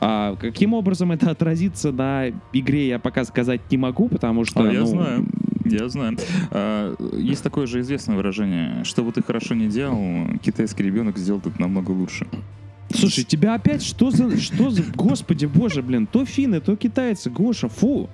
А, 0.00 0.36
каким 0.36 0.74
образом 0.74 1.12
это 1.12 1.30
отразится 1.30 1.92
на 1.92 2.28
игре, 2.52 2.88
я 2.88 2.98
пока 2.98 3.24
сказать 3.24 3.60
не 3.70 3.76
могу, 3.76 4.08
потому 4.08 4.44
что... 4.44 4.62
А, 4.62 4.72
я 4.72 4.80
ну, 4.80 4.86
знаю. 4.86 5.26
Я 5.64 5.88
знаю. 5.88 6.16
А, 6.50 6.94
Есть 7.16 7.42
такое 7.42 7.66
же 7.66 7.80
известное 7.80 8.16
выражение. 8.16 8.84
Что 8.84 9.02
бы 9.02 9.12
ты 9.12 9.22
хорошо 9.22 9.54
не 9.54 9.68
делал, 9.68 10.26
китайский 10.42 10.84
ребенок 10.84 11.18
сделает 11.18 11.46
это 11.46 11.60
намного 11.60 11.90
лучше. 11.90 12.26
Слушай, 12.94 13.24
тебя 13.24 13.54
опять 13.54 13.82
что 13.82 14.10
за... 14.10 14.36
Что 14.38 14.70
за... 14.70 14.82
Господи 14.94 15.46
боже, 15.46 15.82
блин, 15.82 16.06
то 16.06 16.24
финны, 16.24 16.60
то 16.60 16.76
китайцы, 16.76 17.30
Гоша, 17.30 17.68
фу. 17.68 18.08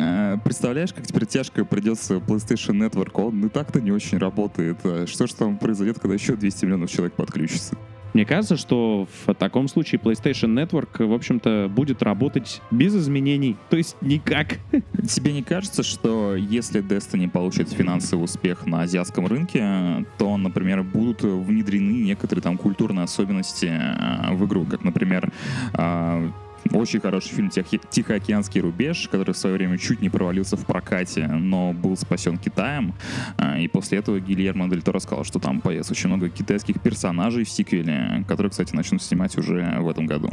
А, 0.00 0.38
Представляешь, 0.38 0.92
как 0.92 1.06
теперь 1.06 1.26
тяжко 1.26 1.64
придется 1.64 2.16
PlayStation 2.16 2.74
Network? 2.74 3.12
Он 3.14 3.46
и 3.46 3.48
так-то 3.48 3.80
не 3.80 3.92
очень 3.92 4.18
работает. 4.18 4.78
А 4.84 5.06
Что 5.06 5.26
же 5.26 5.34
там 5.34 5.58
произойдет, 5.58 5.98
когда 5.98 6.14
еще 6.14 6.36
200 6.36 6.64
миллионов 6.64 6.90
человек 6.90 7.14
подключится? 7.14 7.76
Мне 8.16 8.24
кажется, 8.24 8.56
что 8.56 9.06
в 9.26 9.34
таком 9.34 9.68
случае 9.68 10.00
PlayStation 10.00 10.54
Network, 10.54 11.04
в 11.04 11.12
общем-то, 11.12 11.70
будет 11.70 12.02
работать 12.02 12.62
без 12.70 12.96
изменений. 12.96 13.58
То 13.68 13.76
есть 13.76 13.94
никак. 14.00 14.56
Тебе 15.06 15.34
не 15.34 15.42
кажется, 15.42 15.82
что 15.82 16.34
если 16.34 16.82
Destiny 16.82 17.28
получит 17.28 17.68
финансовый 17.68 18.24
успех 18.24 18.64
на 18.64 18.82
азиатском 18.82 19.26
рынке, 19.26 20.06
то, 20.16 20.34
например, 20.38 20.82
будут 20.82 21.24
внедрены 21.24 22.04
некоторые 22.04 22.42
там 22.42 22.56
культурные 22.56 23.04
особенности 23.04 23.66
э, 23.66 24.34
в 24.34 24.46
игру, 24.46 24.64
как, 24.64 24.82
например, 24.82 25.30
э, 25.74 26.30
очень 26.72 27.00
хороший 27.00 27.34
фильм 27.34 27.50
«Тихо- 27.50 27.78
«Тихоокеанский 27.90 28.60
рубеж», 28.60 29.08
который 29.10 29.32
в 29.32 29.36
свое 29.36 29.56
время 29.56 29.78
чуть 29.78 30.00
не 30.00 30.08
провалился 30.10 30.56
в 30.56 30.64
прокате, 30.66 31.26
но 31.26 31.72
был 31.72 31.96
спасен 31.96 32.38
Китаем. 32.38 32.94
А, 33.38 33.58
И 33.58 33.68
после 33.68 33.98
этого 33.98 34.20
Гильермо 34.20 34.68
Дель 34.68 34.82
Торо 34.82 34.98
сказал, 34.98 35.24
что 35.24 35.38
там 35.38 35.60
появится 35.60 35.92
очень 35.92 36.08
много 36.08 36.28
китайских 36.28 36.80
персонажей 36.80 37.44
в 37.44 37.50
сиквеле, 37.50 38.24
которые, 38.28 38.50
кстати, 38.50 38.74
начнут 38.74 39.02
снимать 39.02 39.36
уже 39.38 39.76
в 39.80 39.88
этом 39.88 40.06
году. 40.06 40.30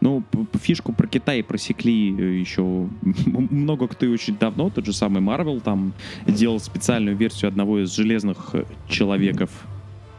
Ну, 0.00 0.22
фишку 0.60 0.92
про 0.92 1.06
Китай 1.06 1.42
просекли 1.42 2.14
э, 2.16 2.38
еще 2.38 2.62
много 3.26 3.88
кто 3.88 4.06
и 4.06 4.08
очень 4.08 4.36
давно. 4.38 4.70
Тот 4.70 4.86
же 4.86 4.92
самый 4.92 5.20
Marvel 5.22 5.60
там 5.60 5.92
делал 6.26 6.60
специальную 6.60 7.16
версию 7.16 7.48
одного 7.48 7.80
из 7.82 7.94
железных 7.94 8.54
человеков. 8.88 9.50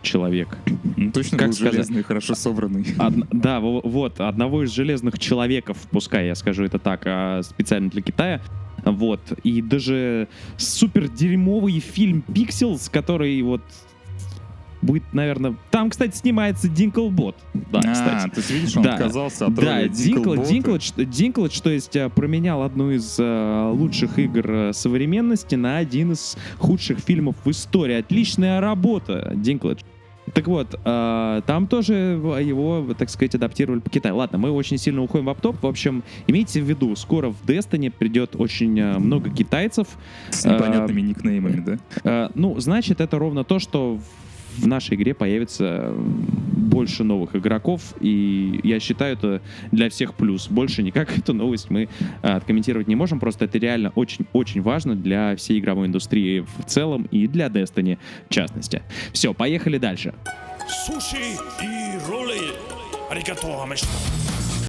Человек. 0.01 0.57
Ну, 0.95 1.11
точно 1.11 1.37
Как 1.37 1.47
был 1.47 1.53
сказать? 1.53 1.73
железный, 1.73 2.03
хорошо 2.03 2.35
собранный. 2.35 2.85
Од- 2.99 3.27
да, 3.31 3.59
во- 3.59 3.81
вот, 3.81 4.19
одного 4.21 4.63
из 4.63 4.71
железных 4.71 5.19
человеков, 5.19 5.77
пускай 5.91 6.27
я 6.27 6.35
скажу 6.35 6.63
это 6.63 6.79
так, 6.79 7.01
а 7.05 7.41
специально 7.43 7.89
для 7.89 8.01
Китая. 8.01 8.41
Вот. 8.85 9.19
И 9.43 9.61
даже 9.61 10.27
супер 10.55 11.09
дерьмовый 11.09 11.79
фильм 11.79 12.23
Pixels, 12.27 12.89
который 12.91 13.41
вот 13.41 13.61
будет, 14.87 15.03
наверное... 15.13 15.55
Там, 15.69 15.91
кстати, 15.91 16.15
снимается 16.15 16.67
Динклбот. 16.67 17.35
Да, 17.53 17.81
а, 17.85 17.91
кстати. 17.93 18.29
то 18.29 18.37
есть, 18.37 18.49
видишь, 18.49 18.75
он 18.77 18.83
Да. 18.83 18.95
отказался 18.95 19.45
от 19.45 19.53
Да, 19.53 19.61
роли 19.77 19.89
Динклэдж, 19.89 20.47
Динклбота. 20.47 20.49
Динклэдж, 20.49 20.91
Динклэдж, 20.97 21.61
то 21.61 21.69
есть 21.69 21.95
э, 21.95 22.09
променял 22.09 22.63
одну 22.63 22.89
из 22.89 23.17
э, 23.19 23.71
лучших 23.73 24.17
игр 24.17 24.51
э, 24.51 24.73
современности 24.73 25.53
на 25.53 25.77
один 25.77 26.13
из 26.13 26.35
худших 26.57 26.97
фильмов 26.99 27.35
в 27.45 27.51
истории. 27.51 27.95
Отличная 27.95 28.59
работа, 28.61 29.33
Динклэдж. 29.35 29.81
Так 30.33 30.47
вот, 30.47 30.77
э, 30.83 31.41
там 31.45 31.67
тоже 31.67 31.93
его, 31.93 32.85
так 32.97 33.09
сказать, 33.09 33.33
адаптировали 33.35 33.79
под 33.79 33.89
Китай. 33.89 34.17
Ладно, 34.17 34.37
мы 34.37 34.51
очень 34.51 34.77
сильно 34.77 35.01
уходим 35.01 35.25
в 35.25 35.29
оффтоп. 35.29 35.61
В 35.61 35.67
общем, 35.67 36.03
имейте 36.27 36.61
в 36.61 36.65
виду, 36.65 36.95
скоро 36.97 37.29
в 37.29 37.45
Destiny 37.45 37.89
придет 37.97 38.35
очень 38.35 38.77
э, 38.77 38.97
много 38.97 39.29
китайцев. 39.29 39.87
С 40.29 40.43
непонятными 40.45 40.99
никнеймами, 40.99 41.61
да? 41.61 41.77
Э, 42.03 42.29
ну, 42.35 42.59
значит, 42.59 42.99
это 42.99 43.17
ровно 43.17 43.45
то, 43.45 43.59
что 43.59 43.95
в 43.95 44.03
нашей 44.65 44.95
игре 44.95 45.13
появится 45.13 45.93
больше 45.93 47.03
новых 47.03 47.35
игроков, 47.35 47.93
и 47.99 48.59
я 48.63 48.79
считаю 48.79 49.13
это 49.13 49.41
для 49.71 49.89
всех 49.89 50.15
плюс. 50.15 50.47
Больше 50.47 50.83
никак 50.83 51.17
эту 51.17 51.33
новость 51.33 51.69
мы 51.69 51.89
э, 52.21 52.27
откомментировать 52.27 52.87
не 52.87 52.95
можем, 52.95 53.19
просто 53.19 53.45
это 53.45 53.57
реально 53.57 53.91
очень-очень 53.95 54.61
важно 54.61 54.95
для 54.95 55.35
всей 55.35 55.59
игровой 55.59 55.87
индустрии 55.87 56.39
в 56.39 56.65
целом 56.65 57.07
и 57.11 57.27
для 57.27 57.47
Destiny 57.47 57.97
в 58.29 58.33
частности. 58.33 58.81
Все, 59.13 59.33
поехали 59.33 59.77
дальше. 59.77 60.13
Суши 60.85 61.17
и 61.63 62.09
роллы. 62.09 62.37
Аригато. 63.09 63.47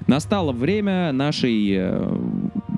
Настало 0.07 0.53
время 0.53 1.13
нашей, 1.13 1.75
э, 1.77 2.19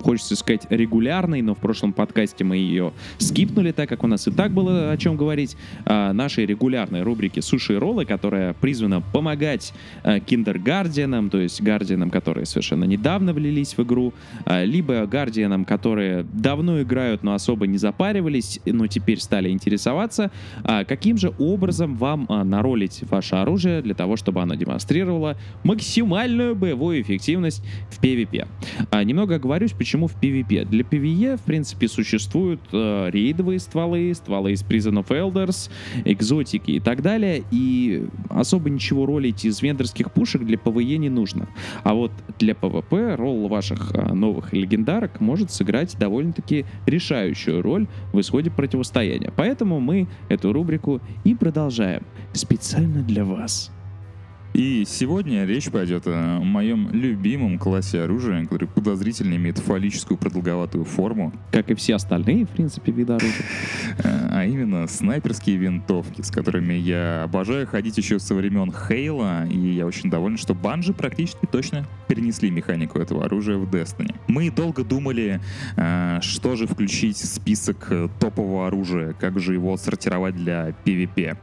хочется 0.03 0.37
сказать, 0.37 0.67
регулярной, 0.71 1.43
но 1.43 1.55
в 1.55 1.59
прошлом 1.59 1.93
подкасте 1.93 2.45
мы 2.45 2.57
ее 2.57 2.93
скипнули, 3.19 3.73
так 3.73 3.89
как 3.89 4.05
у 4.05 4.07
нас 4.07 4.27
и 4.27 4.31
так 4.31 4.53
было 4.53 4.91
о 4.91 4.97
чем 4.97 5.17
говорить, 5.17 5.57
а, 5.85 6.13
нашей 6.13 6.47
регулярной 6.47 7.03
рубрики 7.03 7.41
«Суши 7.41 7.75
и 7.75 7.77
роллы», 7.77 8.05
которая 8.05 8.55
призвана 8.55 9.01
помогать 9.01 9.73
э, 10.03 10.21
киндергардианам, 10.21 11.31
то 11.31 11.39
есть 11.39 11.63
гардианам, 11.63 12.11
которые 12.11 12.47
совершенно 12.47 12.85
недавно 12.85 13.33
влились 13.33 13.77
в 13.77 13.83
игру, 13.83 14.13
а, 14.45 14.65
либо 14.65 15.07
гардианам, 15.07 15.65
которые 15.65 16.25
давно 16.33 16.83
играют, 16.83 17.23
но 17.23 17.35
особо 17.35 17.67
не 17.67 17.79
запаривались, 17.79 18.61
но 18.65 18.87
теперь 18.87 19.21
стали 19.21 19.51
интересоваться, 19.51 20.31
каким 20.65 21.17
же 21.17 21.33
образом 21.39 21.97
вам 21.97 22.27
наролить 22.29 23.03
ваше 23.11 23.37
оружие 23.37 23.83
для 23.83 23.95
того, 23.95 24.17
чтобы 24.17 24.41
оно 24.43 24.55
демонстрировало 24.55 25.37
максимальную 25.65 26.55
боевую 26.55 27.03
эффективность 27.03 27.63
в 27.91 28.03
PvP. 28.03 28.47
Немного 29.05 29.37
оговорюсь, 29.37 29.73
почему 29.73 29.90
в 29.99 30.17
PvP. 30.21 30.65
Для 30.65 30.83
PvE, 30.83 31.37
в 31.37 31.43
принципе, 31.43 31.89
существуют 31.89 32.61
э, 32.73 33.11
рейдовые 33.11 33.59
стволы, 33.59 34.13
стволы 34.15 34.53
из 34.53 34.63
Prison 34.63 35.05
of 35.05 35.09
Elders, 35.09 35.71
экзотики 36.05 36.73
и 36.73 36.81
так 36.81 37.03
далее, 37.03 37.43
и 37.51 38.07
особо 38.29 38.71
ничего 38.71 39.07
ролить 39.07 39.45
из 39.45 39.63
вендорских 39.63 40.13
пушек 40.13 40.43
для 40.43 40.57
PvE 40.57 40.97
не 40.97 41.09
нужно. 41.09 41.49
А 41.83 41.95
вот 41.95 42.13
для 42.39 42.55
PvP 42.55 43.17
ролл 43.17 43.49
ваших 43.49 43.93
а, 43.95 44.15
новых 44.15 44.53
легендарок 44.53 45.21
может 45.21 45.51
сыграть 45.51 45.97
довольно-таки 45.99 46.65
решающую 46.87 47.63
роль 47.63 47.87
в 48.13 48.21
исходе 48.21 48.51
противостояния. 48.51 49.33
Поэтому 49.37 49.81
мы 49.81 50.09
эту 50.29 50.53
рубрику 50.53 51.01
и 51.25 51.35
продолжаем 51.35 52.03
специально 52.33 53.03
для 53.03 53.25
вас. 53.25 53.71
И 54.53 54.85
сегодня 54.87 55.45
речь 55.45 55.71
пойдет 55.71 56.05
о 56.07 56.41
моем 56.41 56.91
любимом 56.93 57.59
классе 57.59 58.03
оружия, 58.03 58.43
который 58.45 58.69
подозрительно 58.69 59.35
имеет 59.37 59.59
фаллическую 59.59 60.19
продолговатую 60.19 60.85
форму, 60.85 61.33
Как 61.53 61.71
и 61.71 61.75
все 61.75 61.95
остальные, 61.95 62.47
в 62.47 62.51
принципе, 62.51 62.91
виды 62.91 63.13
оружия. 63.13 63.45
э, 63.99 64.29
а 64.31 64.45
именно 64.45 64.87
снайперские 64.87 65.57
винтовки, 65.57 66.23
с 66.23 66.31
которыми 66.31 66.75
я 66.75 67.23
обожаю 67.23 67.67
ходить 67.67 67.97
еще 67.97 68.19
со 68.19 68.35
времен 68.35 68.73
Хейла, 68.73 69.47
и 69.47 69.59
я 69.59 69.87
очень 69.87 70.11
доволен, 70.11 70.37
что 70.37 70.55
банжи 70.55 70.93
практически 70.93 71.47
точно 71.47 71.87
перенесли 72.09 72.51
механику 72.51 72.99
этого 72.99 73.25
оружия 73.25 73.57
в 73.57 73.71
Destiny. 73.71 74.15
Мы 74.27 74.51
долго 74.51 74.83
думали, 74.83 75.41
э, 75.77 76.19
что 76.23 76.57
же 76.57 76.67
включить 76.67 77.17
в 77.19 77.27
список 77.27 77.87
э, 77.91 78.09
топового 78.19 78.67
оружия, 78.67 79.13
как 79.13 79.39
же 79.39 79.55
его 79.55 79.77
сортировать 79.77 80.35
для 80.35 80.75
PvP. 80.85 81.37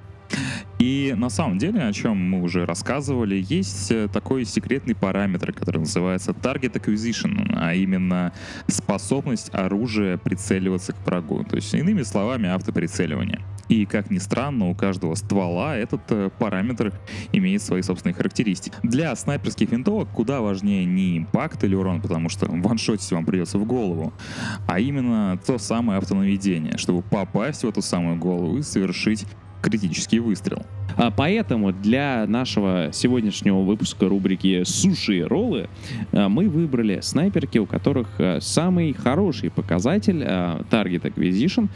И 0.80 1.16
на 1.18 1.30
самом 1.30 1.58
деле, 1.58 1.82
о 1.82 1.92
чем 1.92 2.18
мы 2.18 2.42
уже 2.42 2.66
рассказывали, 2.66 3.44
есть 3.50 3.92
э, 3.92 4.08
такой 4.08 4.46
секретный 4.46 4.96
параметр, 4.96 5.52
который 5.52 5.80
называется 5.80 6.32
Target 6.32 6.74
Acquisition, 6.74 7.52
а 7.56 7.74
именно 7.74 8.32
способность 8.68 9.50
оружия 9.54 10.18
прицеливаться 10.18 10.94
к 10.94 11.06
врагу. 11.06 11.44
То 11.44 11.56
есть, 11.56 11.74
иными 11.74 12.04
словами, 12.04 12.48
автоприцеливание. 12.48 13.42
И, 13.70 13.86
как 13.86 14.12
ни 14.12 14.18
странно, 14.18 14.70
у 14.70 14.76
каждого 14.76 15.16
ствола 15.16 15.76
этот 15.76 16.02
э, 16.10 16.30
параметр 16.38 16.94
имеет 17.34 17.62
свои 17.62 17.82
собственные 17.82 18.14
характеристики. 18.14 18.76
Для 18.84 19.16
снайперских 19.16 19.72
винтовок 19.72 20.10
куда 20.10 20.42
важнее 20.42 20.86
не 20.86 21.18
импакт 21.18 21.64
или 21.64 21.76
урон, 21.76 22.02
потому 22.02 22.30
что 22.30 22.46
ваншотить 22.46 23.12
вам 23.12 23.26
придется 23.26 23.58
в 23.58 23.66
голову, 23.66 24.14
а 24.68 24.80
именно 24.80 25.38
то 25.46 25.58
самое 25.58 25.98
автонаведение, 25.98 26.78
чтобы 26.78 27.02
попасть 27.02 27.64
в 27.64 27.68
эту 27.68 27.82
самую 27.82 28.18
голову 28.18 28.58
и 28.58 28.62
совершить 28.62 29.26
критический 29.62 30.20
выстрел. 30.20 30.66
А 30.96 31.12
Поэтому 31.12 31.72
для 31.72 32.26
нашего 32.28 32.90
сегодняшнего 32.92 33.62
выпуска 33.62 34.08
рубрики 34.08 34.64
«Суши 34.64 35.20
и 35.20 35.22
роллы» 35.22 35.70
а, 36.12 36.28
мы 36.28 36.50
выбрали 36.50 37.00
снайперки, 37.02 37.58
у 37.60 37.66
которых 37.66 38.08
а, 38.18 38.40
самый 38.42 38.94
хороший 38.94 39.52
показатель 39.52 40.24
а, 40.24 40.64
Target 40.72 41.14
Acquisition. 41.14 41.70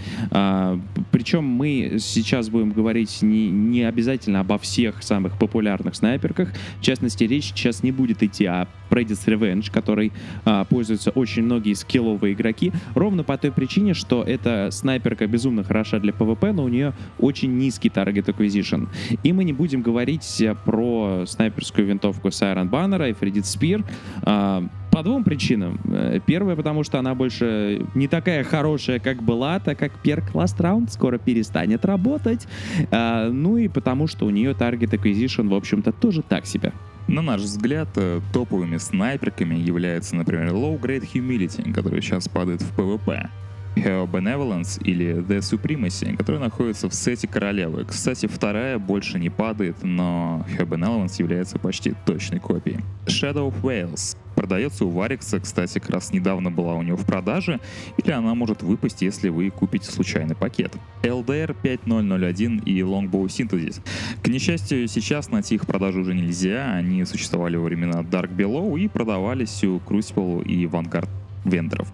Причем 1.11 1.43
мы 1.43 1.97
сейчас 1.99 2.49
будем 2.49 2.71
говорить 2.71 3.21
не, 3.21 3.49
не 3.49 3.83
обязательно 3.83 4.39
обо 4.39 4.57
всех 4.57 5.03
самых 5.03 5.37
популярных 5.37 5.95
снайперках. 5.95 6.53
В 6.79 6.81
частности, 6.81 7.23
речь 7.25 7.45
сейчас 7.45 7.83
не 7.83 7.91
будет 7.91 8.23
идти 8.23 8.45
о 8.45 8.67
Predator's 8.89 9.25
Revenge, 9.25 9.71
которой 9.71 10.11
а, 10.45 10.65
пользуются 10.65 11.11
очень 11.11 11.43
многие 11.43 11.73
скилловые 11.73 12.33
игроки, 12.33 12.71
ровно 12.93 13.23
по 13.23 13.37
той 13.37 13.51
причине, 13.51 13.93
что 13.93 14.23
эта 14.23 14.69
снайперка 14.71 15.27
безумно 15.27 15.63
хороша 15.63 15.99
для 15.99 16.11
PvP, 16.11 16.51
но 16.51 16.63
у 16.63 16.67
нее 16.67 16.93
очень 17.17 17.57
низкий 17.57 17.70
Target 17.79 18.25
Acquisition. 18.25 18.87
И 19.23 19.33
мы 19.33 19.43
не 19.43 19.53
будем 19.53 19.81
говорить 19.81 20.41
э, 20.41 20.55
про 20.65 21.25
снайперскую 21.25 21.87
винтовку 21.87 22.29
Siren 22.29 22.69
Banner 22.69 23.09
и 23.09 23.13
Fredit 23.13 23.43
Spear. 23.43 23.85
а, 24.23 24.63
по 24.91 25.03
двум 25.03 25.23
причинам. 25.23 25.79
Э, 25.85 26.19
Первое, 26.25 26.55
потому 26.55 26.83
что 26.83 26.99
она 26.99 27.15
больше 27.15 27.85
не 27.95 28.07
такая 28.07 28.43
хорошая, 28.43 28.99
как 28.99 29.23
была, 29.23 29.59
так 29.59 29.79
как 29.79 29.93
перк 30.01 30.31
Last 30.33 30.57
Round 30.57 30.91
скоро 30.91 31.17
перестанет 31.17 31.85
работать. 31.85 32.47
А, 32.91 33.29
Ну 33.29 33.57
и 33.57 33.67
потому 33.67 34.07
что 34.07 34.25
у 34.25 34.29
нее 34.29 34.51
Target 34.51 34.91
Acquisition, 34.91 35.47
в 35.49 35.53
общем-то, 35.53 35.91
тоже 35.91 36.21
так 36.21 36.45
себе. 36.45 36.73
На 37.07 37.21
наш 37.21 37.41
взгляд, 37.41 37.89
э, 37.95 38.19
топовыми 38.33 38.77
снайперками 38.77 39.55
являются, 39.55 40.15
например, 40.15 40.49
Low 40.49 40.79
Grade 40.79 41.07
Humility, 41.13 41.73
который 41.73 42.01
сейчас 42.01 42.27
падает 42.27 42.61
в 42.61 42.77
PvP. 42.77 43.29
Hero 43.75 44.09
Benevolence 44.09 44.81
или 44.83 45.15
The 45.15 45.39
Supremacy, 45.39 46.15
который 46.17 46.39
находится 46.39 46.89
в 46.89 46.93
сете 46.93 47.27
королевы. 47.27 47.85
Кстати, 47.85 48.27
вторая 48.27 48.77
больше 48.77 49.19
не 49.19 49.29
падает, 49.29 49.83
но 49.83 50.45
Hero 50.49 50.67
Benevolence 50.67 51.15
является 51.19 51.59
почти 51.59 51.93
точной 52.05 52.39
копией. 52.39 52.79
Shadow 53.05 53.51
of 53.51 53.61
Wales 53.61 54.17
продается 54.41 54.85
у 54.85 54.89
Варикса, 54.89 55.39
кстати, 55.39 55.77
как 55.77 55.91
раз 55.91 56.11
недавно 56.11 56.49
была 56.49 56.73
у 56.73 56.81
него 56.81 56.97
в 56.97 57.05
продаже, 57.05 57.59
или 58.03 58.09
она 58.09 58.33
может 58.33 58.63
выпасть, 58.63 59.03
если 59.03 59.29
вы 59.29 59.51
купите 59.51 59.91
случайный 59.91 60.35
пакет. 60.35 60.73
LDR 61.03 61.55
5001 61.61 62.63
и 62.65 62.79
Longbow 62.79 63.25
Synthesis. 63.27 63.81
К 64.23 64.29
несчастью, 64.29 64.87
сейчас 64.87 65.29
найти 65.29 65.55
их 65.55 65.67
продажу 65.67 66.01
уже 66.01 66.15
нельзя, 66.15 66.73
они 66.73 67.05
существовали 67.05 67.55
во 67.55 67.65
времена 67.65 68.01
Dark 68.01 68.35
Below 68.35 68.79
и 68.79 68.87
продавались 68.87 69.63
у 69.63 69.77
Crucible 69.77 70.43
и 70.43 70.65
Vanguard 70.65 71.07
вендоров. 71.43 71.91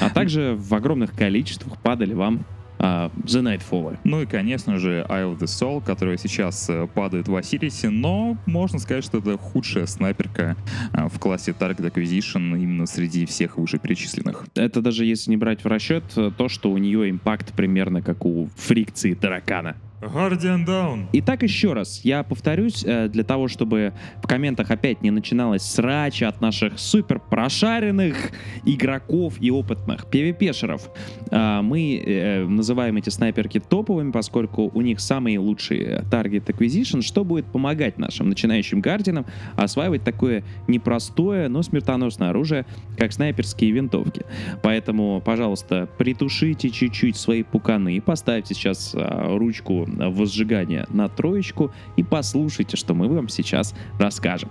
А 0.00 0.10
также 0.10 0.54
в 0.56 0.74
огромных 0.74 1.12
количествах 1.12 1.78
падали 1.80 2.14
вам 2.14 2.44
а, 2.78 3.10
The 3.24 3.42
Nightfall. 3.42 3.98
Ну 4.04 4.22
и, 4.22 4.26
конечно 4.26 4.78
же, 4.78 5.04
Eye 5.08 5.32
of 5.32 5.38
the 5.38 5.46
Soul, 5.46 5.84
которая 5.84 6.16
сейчас 6.16 6.68
э, 6.70 6.86
падает 6.86 7.28
в 7.28 7.34
Осирисе, 7.34 7.90
но 7.90 8.36
можно 8.46 8.78
сказать, 8.78 9.04
что 9.04 9.18
это 9.18 9.36
худшая 9.36 9.86
снайперка 9.86 10.56
э, 10.92 11.08
в 11.08 11.18
классе 11.18 11.54
Target 11.58 11.92
Acquisition 11.92 12.56
именно 12.56 12.86
среди 12.86 13.26
всех 13.26 13.58
вышеперечисленных. 13.58 14.46
Это 14.54 14.80
даже 14.80 15.04
если 15.04 15.30
не 15.30 15.36
брать 15.36 15.64
в 15.64 15.66
расчет 15.66 16.04
э, 16.16 16.30
то, 16.36 16.48
что 16.48 16.70
у 16.70 16.78
нее 16.78 17.10
импакт 17.10 17.52
примерно 17.54 18.00
как 18.00 18.24
у 18.24 18.48
фрикции 18.56 19.14
таракана. 19.14 19.76
Guardian 20.00 20.64
Down. 20.64 21.06
Итак, 21.12 21.42
еще 21.42 21.72
раз, 21.72 22.02
я 22.04 22.22
повторюсь, 22.22 22.84
э, 22.86 23.08
для 23.08 23.24
того, 23.24 23.48
чтобы 23.48 23.92
в 24.22 24.28
комментах 24.28 24.70
опять 24.70 25.02
не 25.02 25.10
начиналось 25.10 25.62
срача 25.62 26.28
от 26.28 26.40
наших 26.40 26.78
супер 26.78 27.18
прошаренных 27.18 28.30
игроков 28.64 29.34
и 29.40 29.50
опытных 29.50 30.04
PvP-шеров. 30.04 30.82
э, 31.30 31.60
Мы 31.62 31.96
э, 31.96 32.44
называем 32.46 32.96
эти 32.96 33.10
снайперки 33.10 33.58
топовыми, 33.58 34.12
поскольку 34.12 34.70
у 34.72 34.80
них 34.82 35.00
самый 35.00 35.36
лучший 35.36 35.78
э, 35.80 36.02
Target 36.02 36.46
Acquisition, 36.46 37.02
что 37.02 37.24
будет 37.24 37.46
помогать 37.46 37.98
нашим 37.98 38.28
начинающим 38.28 38.80
гардианам 38.80 39.26
осваивать 39.56 40.04
такое 40.04 40.44
непростое, 40.68 41.48
но 41.48 41.62
смертоносное 41.62 42.30
оружие, 42.30 42.66
как 42.96 43.12
снайперские 43.12 43.72
винтовки. 43.72 44.24
Поэтому, 44.62 45.20
пожалуйста, 45.24 45.88
притушите 45.98 46.70
чуть-чуть 46.70 47.16
свои 47.16 47.42
пуканы, 47.42 48.00
поставьте 48.00 48.54
сейчас 48.54 48.94
а, 48.94 49.36
ручку 49.36 49.87
возжигания 49.96 50.86
на 50.90 51.08
троечку 51.08 51.72
и 51.96 52.02
послушайте, 52.02 52.76
что 52.76 52.94
мы 52.94 53.08
вам 53.08 53.28
сейчас 53.28 53.74
расскажем. 53.98 54.50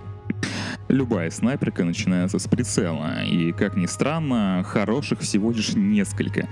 Любая 0.88 1.30
снайперка 1.30 1.84
начинается 1.84 2.38
с 2.38 2.46
прицела, 2.46 3.24
и, 3.24 3.52
как 3.52 3.76
ни 3.76 3.86
странно, 3.86 4.62
хороших 4.64 5.20
всего 5.20 5.50
лишь 5.50 5.74
несколько. 5.74 6.48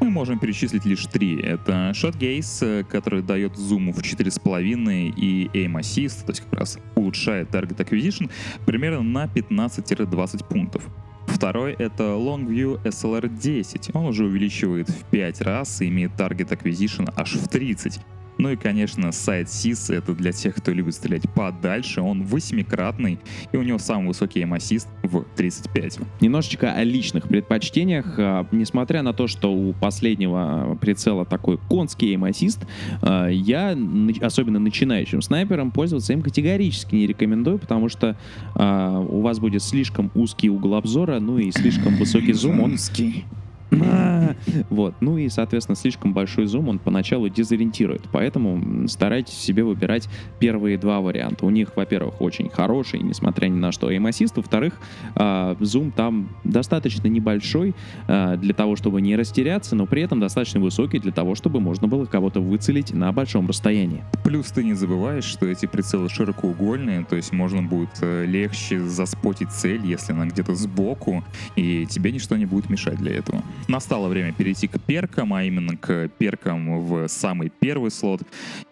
Мы 0.00 0.10
можем 0.10 0.38
перечислить 0.38 0.84
лишь 0.84 1.06
три. 1.06 1.40
Это 1.40 1.92
Gaze, 1.94 2.84
который 2.84 3.22
дает 3.22 3.56
зуму 3.56 3.92
в 3.92 4.00
4,5 4.00 5.14
и 5.16 5.50
Aim 5.54 5.80
Assist, 5.80 6.24
то 6.26 6.32
есть 6.32 6.42
как 6.42 6.60
раз 6.60 6.78
улучшает 6.94 7.50
Target 7.50 7.76
Acquisition 7.78 8.30
примерно 8.66 9.02
на 9.02 9.24
15-20 9.26 10.46
пунктов. 10.46 10.84
Второй— 11.26 11.72
это 11.78 12.04
Longview 12.04 12.82
SLR10. 12.82 13.90
Он 13.94 14.06
уже 14.06 14.24
увеличивает 14.24 14.88
в 14.88 15.04
5 15.04 15.40
раз 15.42 15.80
и 15.80 15.88
имеет 15.88 16.12
Target 16.12 16.48
Acquisition 16.48 17.12
аж 17.16 17.34
в 17.34 17.48
30. 17.48 18.00
Ну 18.38 18.50
и, 18.50 18.56
конечно, 18.56 19.12
сайт 19.12 19.48
SIS— 19.48 19.94
это 19.96 20.14
для 20.14 20.32
тех, 20.32 20.54
кто 20.54 20.72
любит 20.72 20.94
стрелять 20.94 21.28
подальше. 21.34 22.00
Он 22.00 22.24
восьмикратный, 22.24 23.18
и 23.52 23.56
у 23.56 23.62
него 23.62 23.78
самый 23.78 24.08
высокий 24.08 24.42
aim 24.42 24.54
в 25.02 25.24
35. 25.36 25.98
Немножечко 26.20 26.72
о 26.72 26.82
личных 26.82 27.28
предпочтениях. 27.28 28.14
А, 28.18 28.46
Несмотря 28.50 29.02
на 29.02 29.12
то, 29.12 29.26
что 29.26 29.52
у 29.52 29.72
последнего 29.72 30.76
прицела 30.80 31.24
такой 31.24 31.58
конский 31.58 32.14
aim 32.14 32.24
а, 33.02 33.28
я, 33.28 33.76
особенно 34.20 34.58
начинающим 34.58 35.22
снайпером, 35.22 35.70
пользоваться 35.70 36.12
им 36.12 36.22
категорически 36.22 36.94
не 36.94 37.06
рекомендую, 37.06 37.58
потому 37.58 37.88
что 37.88 38.16
а, 38.54 39.00
у 39.00 39.20
вас 39.20 39.38
будет 39.38 39.62
слишком 39.62 40.10
узкий 40.14 40.50
угол 40.50 40.74
обзора, 40.74 41.20
ну 41.20 41.38
и 41.38 41.50
слишком 41.50 41.96
высокий 41.96 42.32
зум, 42.32 42.60
он 42.60 42.78
А, 42.78 43.43
Вот, 44.70 44.94
ну 45.00 45.18
и, 45.18 45.28
соответственно, 45.28 45.76
слишком 45.76 46.12
большой 46.12 46.46
зум 46.46 46.68
он 46.68 46.78
поначалу 46.78 47.28
дезориентирует, 47.28 48.02
поэтому 48.12 48.88
старайтесь 48.88 49.34
себе 49.34 49.64
выбирать 49.64 50.08
первые 50.38 50.78
два 50.78 51.00
варианта. 51.00 51.46
У 51.46 51.50
них, 51.50 51.76
во-первых, 51.76 52.20
очень 52.20 52.48
хороший, 52.48 53.00
несмотря 53.00 53.48
ни 53.48 53.58
на 53.58 53.72
что, 53.72 53.90
aim 53.90 54.08
assist, 54.08 54.32
во-вторых, 54.36 54.74
а, 55.14 55.56
зум 55.60 55.90
там 55.90 56.28
достаточно 56.44 57.08
небольшой 57.08 57.74
а, 58.06 58.36
для 58.36 58.54
того, 58.54 58.76
чтобы 58.76 59.00
не 59.00 59.16
растеряться, 59.16 59.76
но 59.76 59.86
при 59.86 60.02
этом 60.02 60.20
достаточно 60.20 60.60
высокий 60.60 60.98
для 60.98 61.12
того, 61.12 61.34
чтобы 61.34 61.60
можно 61.60 61.88
было 61.88 62.04
кого-то 62.04 62.40
выцелить 62.40 62.92
на 62.92 63.12
большом 63.12 63.48
расстоянии. 63.48 64.04
Плюс 64.24 64.46
ты 64.46 64.64
не 64.64 64.74
забываешь, 64.74 65.24
что 65.24 65.46
эти 65.46 65.66
прицелы 65.66 66.08
широкоугольные, 66.08 67.04
то 67.04 67.16
есть 67.16 67.32
можно 67.32 67.62
будет 67.62 67.90
э, 68.00 68.24
легче 68.26 68.80
заспотить 68.80 69.50
цель, 69.50 69.84
если 69.84 70.12
она 70.12 70.26
где-то 70.26 70.54
сбоку, 70.54 71.24
и 71.56 71.86
тебе 71.86 72.12
ничто 72.12 72.36
не 72.36 72.46
будет 72.46 72.70
мешать 72.70 72.96
для 72.96 73.12
этого. 73.12 73.42
Настало 73.68 74.08
время 74.08 74.32
перейти 74.32 74.66
к 74.66 74.80
перкам, 74.80 75.32
а 75.32 75.42
именно 75.42 75.76
к 75.76 76.08
перкам 76.18 76.80
в 76.80 77.08
самый 77.08 77.50
первый 77.60 77.90
слот. 77.90 78.22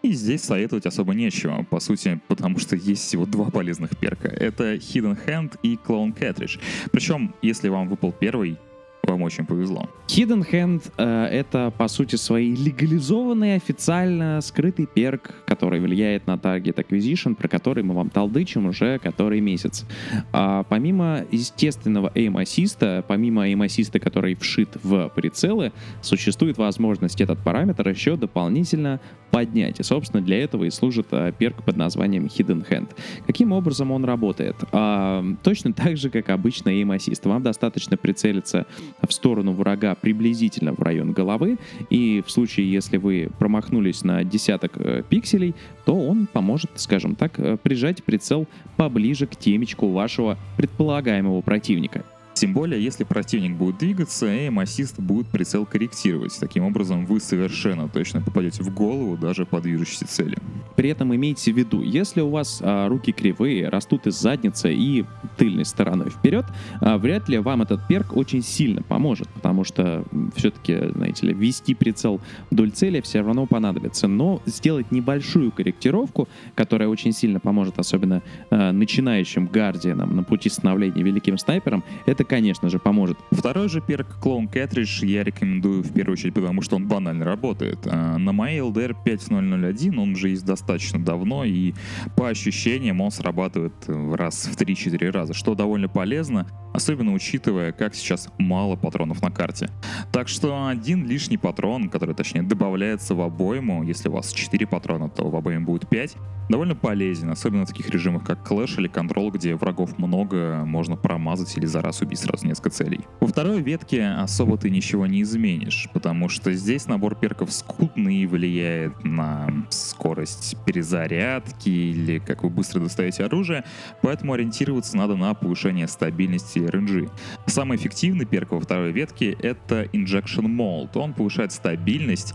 И 0.01 0.11
здесь 0.11 0.43
советовать 0.43 0.85
особо 0.85 1.13
нечего, 1.13 1.65
по 1.69 1.79
сути, 1.79 2.19
потому 2.27 2.59
что 2.59 2.75
есть 2.75 3.03
всего 3.03 3.25
два 3.25 3.49
полезных 3.49 3.97
перка. 3.97 4.27
Это 4.27 4.75
Hidden 4.75 5.17
Hand 5.25 5.59
и 5.63 5.75
Clone 5.75 6.15
Cartridge. 6.15 6.59
Причем, 6.91 7.33
если 7.41 7.69
вам 7.69 7.87
выпал 7.89 8.11
первый, 8.11 8.57
вам 9.07 9.21
очень 9.21 9.45
повезло. 9.45 9.89
Hidden 10.07 10.49
Hand 10.49 10.91
э, 10.97 11.25
это, 11.25 11.71
по 11.77 11.87
сути, 11.87 12.15
своей 12.15 12.55
легализованный, 12.55 13.55
официально 13.55 14.39
скрытый 14.41 14.85
перк, 14.85 15.31
который 15.45 15.79
влияет 15.79 16.27
на 16.27 16.35
Target 16.35 16.75
Acquisition, 16.75 17.35
про 17.35 17.47
который 17.47 17.83
мы 17.83 17.93
вам 17.93 18.09
толдычим 18.09 18.65
уже 18.65 18.99
который 18.99 19.41
месяц. 19.41 19.85
А 20.31 20.63
помимо 20.63 21.25
естественного 21.31 22.11
aim 22.15 22.35
assist, 22.35 23.03
помимо 23.07 23.47
aim 23.47 23.65
assist, 23.65 23.99
который 23.99 24.35
вшит 24.35 24.69
в 24.83 25.09
прицелы, 25.09 25.73
существует 26.01 26.57
возможность 26.57 27.19
этот 27.19 27.39
параметр 27.43 27.89
еще 27.89 28.15
дополнительно 28.15 28.99
поднять. 29.31 29.79
И, 29.79 29.83
собственно, 29.83 30.23
для 30.23 30.43
этого 30.43 30.65
и 30.65 30.69
служит 30.69 31.07
э, 31.11 31.33
перк 31.37 31.63
под 31.63 31.75
названием 31.75 32.25
Hidden 32.25 32.69
Hand. 32.69 32.91
Каким 33.25 33.51
образом 33.51 33.91
он 33.91 34.05
работает? 34.05 34.55
А, 34.71 35.25
точно 35.43 35.73
так 35.73 35.97
же, 35.97 36.09
как 36.09 36.29
обычно 36.29 36.69
aim 36.69 36.95
assist. 36.95 37.27
Вам 37.27 37.41
достаточно 37.41 37.97
прицелиться 37.97 38.67
в 39.01 39.11
сторону 39.11 39.53
врага 39.53 39.95
приблизительно 39.95 40.73
в 40.73 40.81
район 40.81 41.11
головы, 41.11 41.57
и 41.89 42.23
в 42.25 42.31
случае, 42.31 42.71
если 42.71 42.97
вы 42.97 43.29
промахнулись 43.39 44.03
на 44.03 44.23
десяток 44.23 44.73
э, 44.75 45.03
пикселей, 45.07 45.55
то 45.85 45.95
он 45.95 46.27
поможет, 46.27 46.71
скажем 46.75 47.15
так, 47.15 47.39
э, 47.39 47.57
прижать 47.61 48.03
прицел 48.03 48.47
поближе 48.77 49.27
к 49.27 49.35
темечку 49.35 49.89
вашего 49.89 50.37
предполагаемого 50.57 51.41
противника. 51.41 52.05
Тем 52.33 52.53
более, 52.53 52.83
если 52.83 53.03
противник 53.03 53.55
будет 53.55 53.77
двигаться, 53.77 54.25
assist 54.27 55.01
будет 55.01 55.27
прицел 55.27 55.65
корректировать. 55.65 56.37
Таким 56.39 56.63
образом, 56.63 57.05
вы 57.05 57.19
совершенно 57.19 57.87
точно 57.87 58.21
попадете 58.21 58.63
в 58.63 58.73
голову 58.73 59.17
даже 59.17 59.45
по 59.45 59.61
движущейся 59.61 60.07
цели. 60.07 60.37
При 60.75 60.89
этом 60.89 61.15
имейте 61.15 61.53
в 61.53 61.57
виду, 61.57 61.81
если 61.81 62.21
у 62.21 62.29
вас 62.29 62.59
а, 62.61 62.87
руки 62.87 63.11
кривые, 63.11 63.69
растут 63.69 64.07
из 64.07 64.19
задницы 64.19 64.73
и 64.73 65.05
тыльной 65.37 65.65
стороной 65.65 66.09
вперед, 66.09 66.45
а, 66.81 66.97
вряд 66.97 67.29
ли 67.29 67.37
вам 67.37 67.61
этот 67.61 67.87
перк 67.87 68.17
очень 68.17 68.41
сильно 68.41 68.81
поможет, 68.81 69.29
потому 69.29 69.63
что 69.63 70.03
все-таки, 70.35 70.89
знаете 70.93 71.27
ли, 71.27 71.33
ввести 71.33 71.75
прицел 71.75 72.19
вдоль 72.49 72.71
цели 72.71 73.01
все 73.01 73.21
равно 73.21 73.45
понадобится. 73.45 74.07
Но 74.07 74.41
сделать 74.45 74.91
небольшую 74.91 75.51
корректировку, 75.51 76.27
которая 76.55 76.89
очень 76.89 77.11
сильно 77.11 77.39
поможет, 77.39 77.77
особенно 77.77 78.23
а, 78.49 78.71
начинающим 78.71 79.45
гардианам 79.45 80.15
на 80.15 80.23
пути 80.23 80.49
становления 80.49 81.03
великим 81.03 81.37
снайпером, 81.37 81.83
это, 82.07 82.22
конечно 82.23 82.69
же, 82.69 82.79
поможет. 82.79 83.17
Второй 83.31 83.69
же 83.69 83.81
перк 83.81 84.07
Clone 84.21 84.51
Cartridge 84.51 85.05
я 85.05 85.23
рекомендую 85.23 85.83
в 85.83 85.93
первую 85.93 86.13
очередь, 86.13 86.33
потому 86.33 86.61
что 86.61 86.75
он 86.75 86.87
банально 86.87 87.25
работает. 87.25 87.79
А, 87.85 88.17
На 88.17 88.31
моей 88.31 88.59
LDR 88.61 88.95
5001 89.03 89.99
он 89.99 90.11
уже 90.11 90.29
есть 90.29 90.45
достаточно 90.45 91.03
давно, 91.03 91.43
и 91.43 91.73
по 92.15 92.29
ощущениям 92.29 93.01
он 93.01 93.11
срабатывает 93.11 93.73
раз 93.87 94.47
в 94.47 94.55
3-4 94.55 95.11
раза, 95.11 95.33
что 95.33 95.55
довольно 95.55 95.87
полезно, 95.87 96.47
особенно 96.73 97.13
учитывая, 97.13 97.71
как 97.71 97.95
сейчас 97.95 98.29
мало 98.37 98.75
патронов 98.75 99.21
на 99.21 99.31
карте. 99.31 99.69
Так 100.11 100.27
что 100.27 100.67
один 100.67 101.05
лишний 101.05 101.37
патрон, 101.37 101.89
который, 101.89 102.15
точнее, 102.15 102.43
добавляется 102.43 103.15
в 103.15 103.21
обойму, 103.21 103.83
если 103.83 104.09
у 104.09 104.13
вас 104.13 104.31
4 104.31 104.67
патрона, 104.67 105.09
то 105.09 105.29
в 105.29 105.35
обойме 105.35 105.59
будет 105.59 105.87
5, 105.87 106.15
довольно 106.49 106.75
полезен, 106.75 107.29
особенно 107.29 107.65
в 107.65 107.69
таких 107.69 107.89
режимах, 107.89 108.23
как 108.23 108.49
Clash 108.49 108.79
или 108.79 108.89
Control, 108.89 109.31
где 109.31 109.55
врагов 109.55 109.97
много, 109.97 110.63
можно 110.65 110.95
промазать 110.95 111.55
или 111.57 111.65
за 111.65 111.81
раз 111.81 112.01
убить 112.01 112.12
сразу 112.15 112.45
несколько 112.47 112.69
целей. 112.69 113.01
Во 113.19 113.27
второй 113.27 113.61
ветке 113.61 114.05
особо 114.07 114.57
ты 114.57 114.69
ничего 114.69 115.05
не 115.07 115.21
изменишь, 115.21 115.89
потому 115.93 116.29
что 116.29 116.53
здесь 116.53 116.87
набор 116.87 117.15
перков 117.15 117.51
скудный 117.51 118.17
и 118.17 118.25
влияет 118.25 119.03
на 119.03 119.65
скорость 119.69 120.57
перезарядки 120.65 121.69
или 121.69 122.19
как 122.19 122.43
вы 122.43 122.49
быстро 122.49 122.79
достаете 122.79 123.25
оружие, 123.25 123.63
поэтому 124.01 124.33
ориентироваться 124.33 124.97
надо 124.97 125.15
на 125.15 125.33
повышение 125.33 125.87
стабильности 125.87 126.59
ренджи. 126.59 127.09
Самый 127.45 127.77
эффективный 127.77 128.25
перк 128.25 128.51
во 128.51 128.59
второй 128.59 128.91
ветке— 128.91 129.31
это 129.41 129.83
Injection 129.93 130.45
Mold. 130.45 130.97
Он 130.97 131.13
повышает 131.13 131.51
стабильность, 131.51 132.33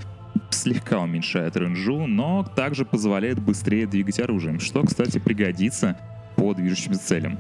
слегка 0.51 1.01
уменьшает 1.01 1.57
ренджу, 1.57 2.07
но 2.07 2.45
также 2.45 2.85
позволяет 2.85 3.41
быстрее 3.41 3.87
двигать 3.87 4.21
оружием, 4.21 4.61
что, 4.61 4.83
кстати, 4.83 5.19
пригодится 5.19 5.99
по 6.39 6.55
движущимся 6.55 7.01
целям. 7.01 7.37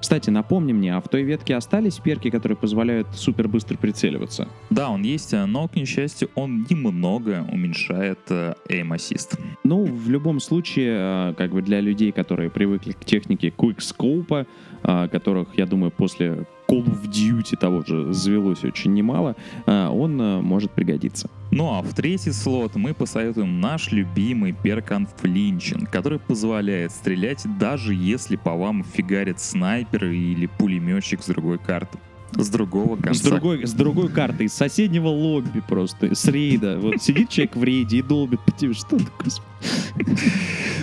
Кстати, 0.00 0.30
напомни 0.30 0.72
мне, 0.72 0.94
а 0.94 1.00
в 1.00 1.08
той 1.08 1.24
ветке 1.24 1.56
остались 1.56 1.98
перки, 1.98 2.30
которые 2.30 2.56
позволяют 2.56 3.08
супер 3.14 3.48
быстро 3.48 3.76
прицеливаться? 3.76 4.48
Да, 4.70 4.90
он 4.90 5.02
есть, 5.02 5.32
но, 5.32 5.66
к 5.66 5.74
несчастью, 5.74 6.30
он 6.36 6.64
немного 6.70 7.44
уменьшает 7.52 8.20
э, 8.28 8.54
aim 8.68 8.90
assist. 8.90 9.38
Ну, 9.64 9.84
в 9.84 10.08
любом 10.08 10.38
случае, 10.38 11.30
э, 11.30 11.34
как 11.36 11.50
бы 11.50 11.62
для 11.62 11.80
людей, 11.80 12.12
которые 12.12 12.48
привыкли 12.48 12.92
к 12.92 13.04
технике 13.04 13.48
Quickscope, 13.48 14.46
э, 14.84 15.08
которых, 15.08 15.48
я 15.56 15.66
думаю, 15.66 15.90
после 15.90 16.46
Call 16.68 16.84
of 16.84 17.08
Duty 17.08 17.56
того 17.56 17.82
же 17.82 18.12
завелось 18.12 18.62
очень 18.62 18.92
немало, 18.92 19.36
э, 19.64 19.86
он 19.86 20.20
э, 20.20 20.40
может 20.42 20.70
пригодиться. 20.70 21.30
Ну 21.50 21.72
а 21.72 21.80
в 21.80 21.94
третий 21.94 22.32
слот 22.32 22.76
мы 22.76 22.92
посоветуем 22.92 23.58
наш 23.58 23.90
любимый 23.90 24.52
перк 24.52 24.90
Unflinching, 24.90 25.86
который 25.90 26.18
позволяет 26.18 26.92
стрелять 26.92 27.46
даже 27.58 27.94
если 27.94 28.36
по 28.36 28.54
вам 28.54 28.84
фигарит 28.84 29.40
снайпер 29.40 30.04
или 30.04 30.44
пулеметчик 30.44 31.22
с 31.22 31.26
другой 31.26 31.58
карты. 31.58 31.98
С 32.32 32.50
другого 32.50 32.96
конца. 32.96 33.14
С 33.14 33.22
другой, 33.22 33.66
с 33.66 33.72
другой 33.72 34.10
карты, 34.10 34.44
из 34.44 34.52
соседнего 34.52 35.08
лобби 35.08 35.62
просто, 35.66 36.14
с 36.14 36.26
рейда. 36.26 36.78
Вот 36.78 37.02
сидит 37.02 37.30
человек 37.30 37.56
в 37.56 37.64
рейде 37.64 37.98
и 37.98 38.02
долбит 38.02 38.40
по 38.44 38.52
тебе. 38.52 38.74
Что 38.74 38.98
такое? 38.98 39.30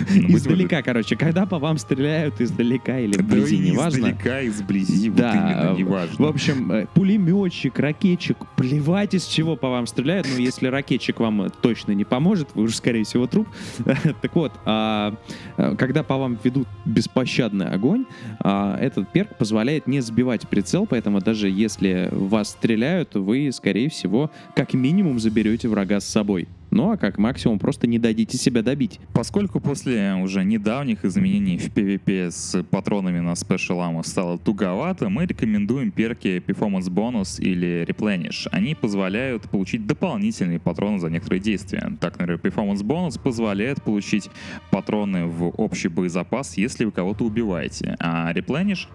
Издалека, 0.08 0.82
короче, 0.82 1.16
когда 1.16 1.46
по 1.46 1.58
вам 1.58 1.78
стреляют 1.78 2.40
издалека 2.40 2.98
или 2.98 3.16
вблизи, 3.16 3.58
неважно. 3.58 3.98
Издалека, 3.98 4.40
и 4.40 4.48
сблизи, 4.50 5.08
вот 5.08 5.18
Да, 5.18 5.32
именно, 5.32 5.78
неважно. 5.78 6.24
В 6.24 6.28
общем, 6.28 6.72
э, 6.72 6.86
пулеметчик, 6.94 7.78
ракетчик, 7.78 8.36
плевать 8.56 9.14
из 9.14 9.24
чего 9.26 9.56
по 9.56 9.70
вам 9.70 9.86
стреляют, 9.86 10.26
но 10.30 10.38
если 10.38 10.68
ракетчик 10.68 11.20
вам 11.20 11.42
э, 11.42 11.50
точно 11.60 11.92
не 11.92 12.04
поможет, 12.04 12.48
вы 12.54 12.64
уже, 12.64 12.76
скорее 12.76 13.04
всего, 13.04 13.26
труп. 13.26 13.48
Так 14.22 14.34
вот, 14.34 14.52
а, 14.64 15.14
э, 15.56 15.74
когда 15.76 16.02
по 16.02 16.16
вам 16.16 16.38
ведут 16.42 16.68
беспощадный 16.84 17.68
огонь, 17.68 18.06
а, 18.40 18.78
этот 18.78 19.10
перк 19.12 19.36
позволяет 19.36 19.86
не 19.86 20.00
сбивать 20.00 20.48
прицел, 20.48 20.86
поэтому 20.86 21.20
даже 21.20 21.48
если 21.48 22.08
вас 22.12 22.50
стреляют, 22.50 23.14
вы, 23.14 23.50
скорее 23.52 23.90
всего, 23.90 24.30
как 24.54 24.74
минимум 24.74 25.18
заберете 25.18 25.68
врага 25.68 26.00
с 26.00 26.06
собой. 26.06 26.48
Ну 26.76 26.90
а 26.90 26.98
как 26.98 27.16
максимум 27.16 27.58
просто 27.58 27.86
не 27.86 27.98
дадите 27.98 28.36
себя 28.36 28.60
добить. 28.60 29.00
Поскольку 29.14 29.60
после 29.60 30.14
уже 30.22 30.44
недавних 30.44 31.06
изменений 31.06 31.56
в 31.56 31.74
PvP 31.74 32.30
с 32.30 32.62
патронами 32.64 33.18
на 33.20 33.30
Special 33.30 33.78
Ammo 33.78 34.06
стало 34.06 34.36
туговато, 34.36 35.08
мы 35.08 35.24
рекомендуем 35.24 35.90
перки 35.90 36.42
Performance 36.46 36.90
Bonus 36.90 37.40
или 37.40 37.86
Replenish. 37.88 38.46
Они 38.52 38.74
позволяют 38.74 39.48
получить 39.48 39.86
дополнительные 39.86 40.60
патроны 40.60 40.98
за 40.98 41.08
некоторые 41.08 41.40
действия. 41.40 41.96
Так, 41.98 42.18
например, 42.18 42.40
Performance 42.42 42.82
Bonus 42.82 43.18
позволяет 43.18 43.82
получить 43.82 44.28
патроны 44.70 45.24
в 45.24 45.48
общий 45.56 45.88
боезапас, 45.88 46.58
если 46.58 46.84
вы 46.84 46.92
кого-то 46.92 47.24
убиваете, 47.24 47.96
а 48.00 48.34
Replenish 48.34 48.86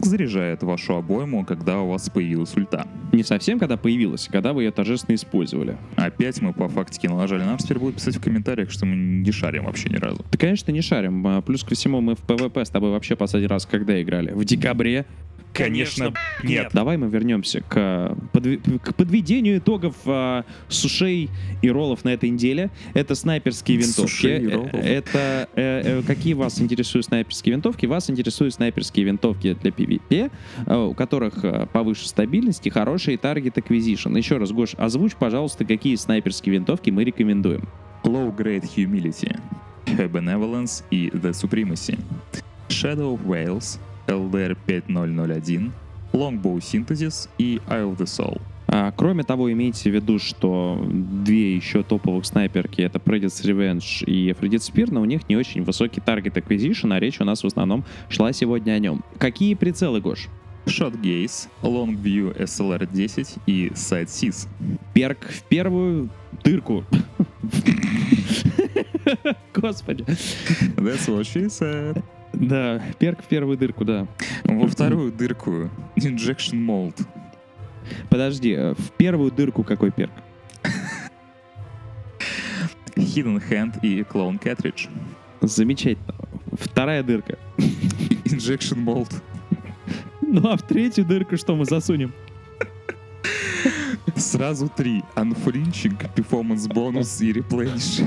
заряжает 0.00 0.62
вашу 0.62 0.96
обойму, 0.96 1.44
когда 1.44 1.80
у 1.80 1.88
вас 1.88 2.08
появилась 2.10 2.56
ульта. 2.56 2.86
Не 3.12 3.22
совсем, 3.22 3.58
когда 3.58 3.76
появилась, 3.76 4.28
а 4.28 4.32
когда 4.32 4.52
вы 4.52 4.64
ее 4.64 4.70
торжественно 4.70 5.14
использовали. 5.14 5.76
Опять 5.96 6.40
мы 6.40 6.52
по 6.52 6.68
фактике 6.68 7.08
налажали. 7.08 7.42
Нам 7.42 7.58
теперь 7.58 7.78
будут 7.78 7.96
писать 7.96 8.16
в 8.16 8.20
комментариях, 8.20 8.70
что 8.70 8.86
мы 8.86 8.96
не 8.96 9.32
шарим 9.32 9.64
вообще 9.64 9.88
ни 9.88 9.96
разу. 9.96 10.24
Да, 10.30 10.38
конечно, 10.38 10.70
не 10.70 10.82
шарим. 10.82 11.26
А, 11.26 11.40
Плюс 11.40 11.64
ко 11.64 11.74
всему, 11.74 12.00
мы 12.00 12.14
в 12.14 12.20
PvP 12.20 12.64
с 12.64 12.70
тобой 12.70 12.90
вообще 12.90 13.16
последний 13.16 13.48
раз 13.48 13.66
когда 13.66 14.00
играли? 14.00 14.32
В 14.32 14.44
декабре. 14.44 15.06
Конечно, 15.56 16.12
нет. 16.42 16.70
Давай 16.72 16.96
мы 16.96 17.08
вернемся 17.08 17.60
к, 17.60 18.16
к 18.32 18.94
подведению 18.94 19.58
итогов 19.58 19.94
а, 20.06 20.44
сушей 20.68 21.30
и 21.62 21.70
роллов 21.70 22.04
на 22.04 22.10
этой 22.10 22.28
неделе. 22.30 22.70
Это 22.94 23.14
снайперские 23.14 23.78
винтовки. 23.78 24.10
Сушей 24.10 24.40
и 24.40 24.48
роллов. 24.48 24.74
Э, 24.74 24.78
Это 24.78 25.48
э, 25.54 25.98
э, 25.98 26.02
какие 26.06 26.34
вас 26.34 26.60
интересуют 26.60 27.06
снайперские 27.06 27.54
винтовки? 27.54 27.86
Вас 27.86 28.10
интересуют 28.10 28.54
снайперские 28.54 29.06
винтовки 29.06 29.54
для 29.54 29.70
PvP, 29.70 30.30
э, 30.66 30.76
у 30.76 30.94
которых 30.94 31.44
э, 31.44 31.66
повыше 31.72 32.08
стабильности, 32.08 32.68
хороший 32.68 33.16
таргет 33.16 33.58
acquisition. 33.58 34.16
Еще 34.16 34.36
раз, 34.36 34.52
Гош, 34.52 34.74
озвучь, 34.76 35.14
пожалуйста, 35.14 35.64
какие 35.64 35.96
снайперские 35.96 36.54
винтовки 36.54 36.90
мы 36.90 37.04
рекомендуем. 37.04 37.68
Low 38.04 38.34
Grade 38.36 38.64
Humility, 38.76 39.38
Benevolence 39.86 40.84
и 40.90 41.08
The 41.08 41.30
Supremacy, 41.32 41.98
Shadow 42.68 43.16
of 43.16 43.26
Wales, 43.26 43.78
LDR 44.06 44.56
5001, 44.66 45.72
Longbow 46.12 46.58
Synthesis 46.58 47.28
и 47.38 47.60
Eye 47.68 47.84
of 47.84 47.96
the 47.96 48.06
Soul. 48.06 48.40
А, 48.68 48.92
кроме 48.92 49.22
того, 49.22 49.52
имейте 49.52 49.90
в 49.90 49.94
виду, 49.94 50.18
что 50.18 50.84
две 50.88 51.54
еще 51.54 51.82
топовых 51.82 52.26
снайперки 52.26 52.80
это 52.80 52.98
Predator's 52.98 53.44
Revenge 53.44 54.04
и 54.04 54.30
Freddy's 54.30 54.72
Spear, 54.72 54.88
но 54.90 55.00
у 55.00 55.04
них 55.04 55.28
не 55.28 55.36
очень 55.36 55.62
высокий 55.62 56.00
таргет 56.00 56.36
acquisition, 56.36 56.92
а 56.92 56.98
речь 56.98 57.20
у 57.20 57.24
нас 57.24 57.44
в 57.44 57.46
основном 57.46 57.84
шла 58.08 58.32
сегодня 58.32 58.72
о 58.72 58.78
нем. 58.78 59.04
Какие 59.18 59.54
прицелы, 59.54 60.00
Гош? 60.00 60.28
Shot 60.66 61.00
Gaze, 61.00 61.48
Longview 61.62 62.36
SLR 62.38 62.88
10 62.92 63.36
и 63.46 63.68
Side. 63.68 64.48
Перк 64.92 65.28
в 65.28 65.42
первую 65.44 66.08
дырку. 66.42 66.84
Господи. 69.54 70.04
That's 70.76 71.08
what 71.08 71.24
she 71.24 71.48
said. 71.48 72.02
Да, 72.36 72.82
перк 72.98 73.22
в 73.22 73.26
первую 73.26 73.56
дырку, 73.56 73.84
да. 73.84 74.06
Во 74.44 74.66
вторую 74.66 75.10
дырку 75.10 75.70
Injection 75.96 76.54
Mold. 76.54 77.06
Подожди, 78.10 78.52
э, 78.52 78.74
в 78.74 78.90
первую 78.92 79.30
дырку 79.30 79.64
какой 79.64 79.90
перк? 79.90 80.12
Hidden 82.94 83.42
Hand 83.48 83.80
и 83.82 84.02
Clone 84.02 84.40
Cartridge. 84.40 84.88
Замечательно. 85.40 86.14
Вторая 86.52 87.02
дырка. 87.02 87.38
Injection 88.24 88.84
Mold. 88.84 89.12
Ну 90.20 90.48
а 90.48 90.56
в 90.56 90.62
третью 90.62 91.04
дырку 91.04 91.36
что 91.36 91.56
мы 91.56 91.64
засунем? 91.64 92.12
Сразу 94.16 94.68
три. 94.68 95.02
Unflinching, 95.14 95.96
Performance 96.14 96.68
Bonus 96.68 97.24
и 97.24 97.32
Replenish. 97.32 98.04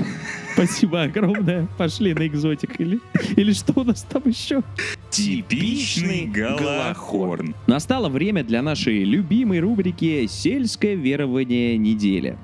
Спасибо 0.54 1.02
огромное. 1.02 1.68
Пошли 1.78 2.14
на 2.14 2.26
экзотик. 2.26 2.80
Или, 2.80 3.00
или 3.36 3.52
что 3.52 3.80
у 3.80 3.84
нас 3.84 4.02
там 4.02 4.22
еще? 4.26 4.62
Типичный 5.10 6.26
Галахорн. 6.26 7.54
Настало 7.66 8.08
время 8.08 8.44
для 8.44 8.62
нашей 8.62 9.04
любимой 9.04 9.60
рубрики 9.60 10.26
«Сельское 10.26 10.94
верование 10.94 11.76
недели». 11.76 12.38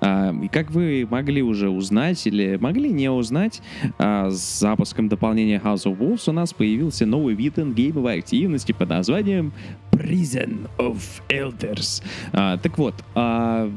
А, 0.00 0.32
и 0.32 0.48
как 0.48 0.70
вы 0.70 1.06
могли 1.10 1.42
уже 1.42 1.68
узнать 1.68 2.26
или 2.26 2.56
могли 2.56 2.90
не 2.90 3.10
узнать, 3.10 3.62
а, 3.98 4.30
с 4.30 4.60
запуском 4.60 5.08
дополнения 5.08 5.60
House 5.62 5.84
of 5.84 5.98
Wolves 5.98 6.28
у 6.28 6.32
нас 6.32 6.52
появился 6.52 7.06
новый 7.06 7.34
вид 7.34 7.58
ингеймовой 7.58 8.18
активности 8.18 8.72
под 8.72 8.88
названием 8.88 9.52
Prison 9.96 10.68
of 10.78 10.98
Elders. 11.28 12.02
А, 12.32 12.58
так 12.58 12.78
вот, 12.78 12.94
а, 13.14 13.70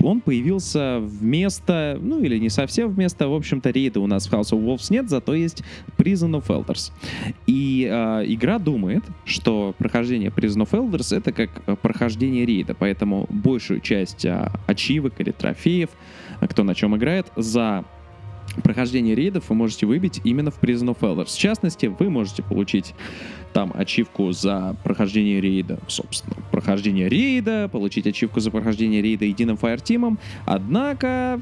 он 0.00 0.20
появился 0.20 1.00
вместо, 1.00 1.98
ну 2.00 2.22
или 2.22 2.38
не 2.38 2.48
совсем 2.48 2.90
вместо, 2.90 3.28
в 3.28 3.34
общем-то, 3.34 3.70
рейда 3.70 4.00
у 4.00 4.06
нас 4.06 4.26
в 4.26 4.32
House 4.32 4.52
of 4.52 4.64
Wolves 4.64 4.86
нет, 4.90 5.10
зато 5.10 5.34
есть 5.34 5.62
Prison 5.98 6.40
of 6.40 6.46
Elders. 6.46 6.92
И 7.46 7.88
а, 7.90 8.22
игра 8.22 8.58
думает, 8.58 9.04
что 9.24 9.74
прохождение 9.78 10.30
Prison 10.30 10.66
of 10.66 10.70
Elders 10.70 11.16
это 11.16 11.32
как 11.32 11.80
прохождение 11.80 12.46
рейда, 12.46 12.74
поэтому 12.74 13.26
большую 13.28 13.80
часть 13.80 14.24
а, 14.24 14.52
ачивок 14.66 15.20
или 15.20 15.32
трофеев, 15.32 15.90
а, 16.40 16.46
кто 16.46 16.62
на 16.62 16.74
чем 16.74 16.96
играет, 16.96 17.26
за 17.36 17.84
прохождение 18.62 19.14
рейдов 19.14 19.48
вы 19.48 19.54
можете 19.54 19.86
выбить 19.86 20.20
именно 20.24 20.50
в 20.50 20.60
Prison 20.60 20.94
of 20.94 21.00
Elders. 21.00 21.34
В 21.34 21.38
частности, 21.38 21.86
вы 21.86 22.10
можете 22.10 22.42
получить 22.42 22.94
там 23.52 23.72
ачивку 23.74 24.32
за 24.32 24.76
прохождение 24.84 25.40
рейда, 25.40 25.78
собственно, 25.88 26.36
прохождение 26.50 27.08
рейда, 27.08 27.68
получить 27.68 28.06
ачивку 28.06 28.40
за 28.40 28.50
прохождение 28.50 29.00
рейда 29.02 29.24
единым 29.24 29.56
фаертимом. 29.56 30.18
Однако 30.44 31.40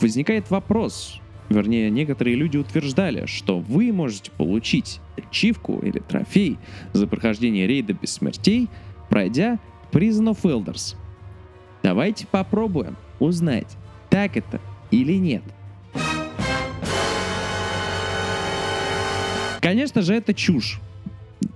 возникает 0.00 0.50
вопрос, 0.50 1.20
вернее, 1.48 1.90
некоторые 1.90 2.36
люди 2.36 2.56
утверждали, 2.56 3.26
что 3.26 3.58
вы 3.58 3.92
можете 3.92 4.30
получить 4.32 5.00
ачивку 5.16 5.78
или 5.78 5.98
трофей 5.98 6.58
за 6.92 7.06
прохождение 7.06 7.66
рейда 7.66 7.92
без 7.92 8.12
смертей, 8.12 8.68
пройдя 9.08 9.58
Prison 9.92 10.34
of 10.34 10.42
Elders. 10.42 10.96
Давайте 11.82 12.26
попробуем 12.26 12.96
узнать, 13.18 13.76
так 14.10 14.36
это 14.36 14.60
или 14.90 15.14
нет. 15.14 15.42
Конечно 19.62 20.02
же, 20.02 20.14
это 20.14 20.34
чушь. 20.34 20.80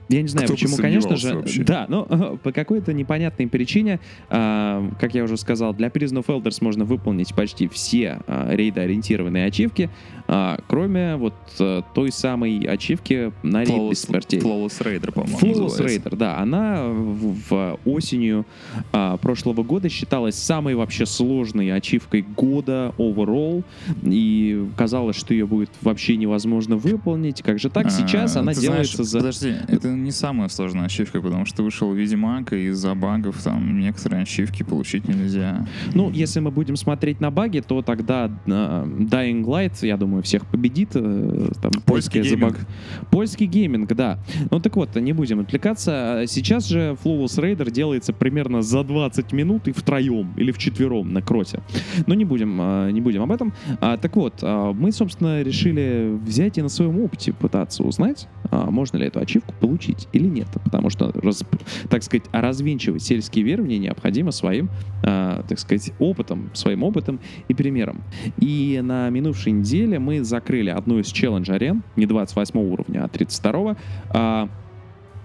Я 0.08 0.22
не 0.22 0.28
знаю, 0.28 0.46
Кто 0.46 0.54
почему, 0.54 0.76
конечно 0.76 1.16
же. 1.16 1.34
вообще? 1.34 1.64
Да, 1.64 1.86
но 1.88 2.06
э, 2.08 2.36
по 2.42 2.52
какой-то 2.52 2.92
непонятной 2.92 3.48
причине, 3.48 3.98
а, 4.28 4.88
как 5.00 5.14
я 5.14 5.24
уже 5.24 5.36
сказал, 5.36 5.74
для 5.74 5.88
Prison 5.88 6.24
of 6.24 6.26
Elders 6.26 6.58
можно 6.60 6.84
выполнить 6.84 7.34
почти 7.34 7.66
все 7.66 8.20
а, 8.26 8.54
рейдоориентированные 8.54 9.46
ачивки, 9.46 9.90
а, 10.28 10.58
кроме 10.68 11.16
вот 11.16 11.34
э, 11.60 11.82
той 11.94 12.10
самой 12.10 12.58
ачивки 12.66 13.32
на 13.42 13.64
рейд 13.64 13.90
без 13.90 14.00
смертей. 14.00 14.40
Flawless 14.40 14.80
Raider, 14.80 15.12
по-моему, 15.12 15.38
Flawless. 15.38 15.78
Raider, 15.78 16.16
да, 16.16 16.38
она 16.38 16.84
в, 16.88 17.36
в 17.48 17.78
осенью 17.84 18.44
а, 18.92 19.16
прошлого 19.16 19.62
года 19.62 19.88
считалась 19.88 20.34
самой 20.34 20.74
вообще 20.74 21.06
сложной 21.06 21.70
ачивкой 21.70 22.22
года 22.22 22.92
overall, 22.98 23.64
и 24.04 24.66
казалось, 24.76 25.16
что 25.16 25.32
ее 25.32 25.46
будет 25.46 25.70
вообще 25.82 26.16
невозможно 26.16 26.76
выполнить. 26.76 27.42
Как 27.42 27.58
же 27.58 27.70
так? 27.70 27.86
А, 27.86 27.90
Сейчас 27.90 28.36
она 28.36 28.52
делается 28.52 29.04
знаешь, 29.04 29.08
за... 29.08 29.18
Подожди, 29.18 29.54
это 29.68 29.95
не 30.02 30.10
самая 30.10 30.48
сложная 30.48 30.84
ачивка, 30.86 31.20
потому 31.20 31.44
что 31.46 31.62
вышел 31.62 31.92
Ведьмак, 31.92 32.52
и 32.52 32.66
из-за 32.68 32.94
багов 32.94 33.42
там 33.42 33.78
некоторые 33.80 34.22
ачивки 34.22 34.62
получить 34.62 35.08
нельзя. 35.08 35.66
Ну, 35.94 36.10
если 36.10 36.40
мы 36.40 36.50
будем 36.50 36.76
смотреть 36.76 37.20
на 37.20 37.30
баги, 37.30 37.60
то 37.60 37.82
тогда 37.82 38.30
э, 38.46 38.50
Dying 38.50 39.44
Light, 39.44 39.86
я 39.86 39.96
думаю, 39.96 40.22
всех 40.22 40.46
победит. 40.46 40.90
э, 40.94 41.48
там, 41.60 41.72
Польский 41.84 42.22
гейминг. 42.22 42.54
забаг- 42.58 42.66
Польский 43.10 43.46
гейминг, 43.46 43.92
да. 43.94 44.18
Ну 44.50 44.60
так 44.60 44.76
вот, 44.76 44.94
не 44.96 45.12
будем 45.12 45.40
отвлекаться. 45.40 46.24
Сейчас 46.26 46.66
же 46.68 46.96
Flawless 47.04 47.38
Raider 47.40 47.70
делается 47.70 48.12
примерно 48.12 48.62
за 48.62 48.82
20 48.84 49.32
минут 49.32 49.68
и 49.68 49.72
втроем 49.72 50.32
или 50.36 50.52
вчетвером 50.52 51.12
на 51.12 51.22
кроте. 51.22 51.60
Но 52.06 52.14
не 52.14 52.24
будем, 52.24 52.58
э, 52.60 52.90
не 52.92 53.00
будем 53.00 53.22
об 53.22 53.32
этом. 53.32 53.52
А, 53.80 53.96
так 53.96 54.14
вот, 54.16 54.34
а, 54.42 54.72
мы, 54.72 54.92
собственно, 54.92 55.42
решили 55.42 56.16
взять 56.24 56.58
и 56.58 56.62
на 56.62 56.68
своем 56.68 57.00
опыте 57.00 57.32
пытаться 57.32 57.82
узнать, 57.82 58.28
а, 58.44 58.45
можно 58.64 58.96
ли 58.96 59.06
эту 59.06 59.20
ачивку 59.20 59.54
получить 59.60 60.08
или 60.12 60.26
нет. 60.26 60.48
Потому 60.64 60.90
что, 60.90 61.12
раз- 61.12 61.44
так 61.88 62.02
сказать, 62.02 62.24
развенчивать 62.32 63.02
сельские 63.02 63.44
верования 63.44 63.78
необходимо 63.78 64.30
своим, 64.30 64.70
а, 65.02 65.44
так 65.48 65.58
сказать, 65.58 65.92
опытом, 65.98 66.50
своим 66.54 66.82
опытом 66.82 67.20
и 67.48 67.54
примером. 67.54 68.02
И 68.38 68.80
на 68.82 69.10
минувшей 69.10 69.52
неделе 69.52 69.98
мы 69.98 70.24
закрыли 70.24 70.70
одну 70.70 70.98
из 70.98 71.06
челлендж-арен, 71.06 71.82
не 71.96 72.06
28 72.06 72.58
уровня, 72.58 73.04
а 73.04 73.08
32 73.08 73.76
а, 74.10 74.48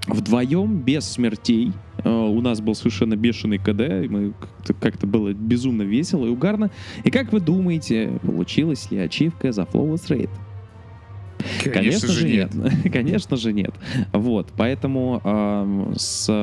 вдвоем, 0.07 0.79
без 0.79 1.05
смертей. 1.05 1.73
У 2.03 2.41
нас 2.41 2.59
был 2.61 2.73
совершенно 2.73 3.15
бешеный 3.15 3.59
КД, 3.59 3.81
и 3.81 4.07
мы 4.09 4.33
как-то, 4.39 4.73
как-то 4.73 5.07
было 5.07 5.33
безумно 5.33 5.83
весело 5.83 6.25
и 6.25 6.29
угарно. 6.29 6.71
И 7.03 7.11
как 7.11 7.31
вы 7.31 7.39
думаете, 7.39 8.19
получилась 8.23 8.89
ли 8.89 8.97
ачивка 8.97 9.51
за 9.51 9.63
Flawless 9.63 10.07
Raid? 10.09 10.29
Конечно, 11.63 12.07
же 12.09 12.27
нет. 12.27 12.51
Конечно 12.91 13.37
же 13.37 13.53
нет. 13.53 13.73
Вот, 14.13 14.47
поэтому 14.55 15.21
эм, 15.23 15.93
с 15.95 16.27
э, 16.29 16.33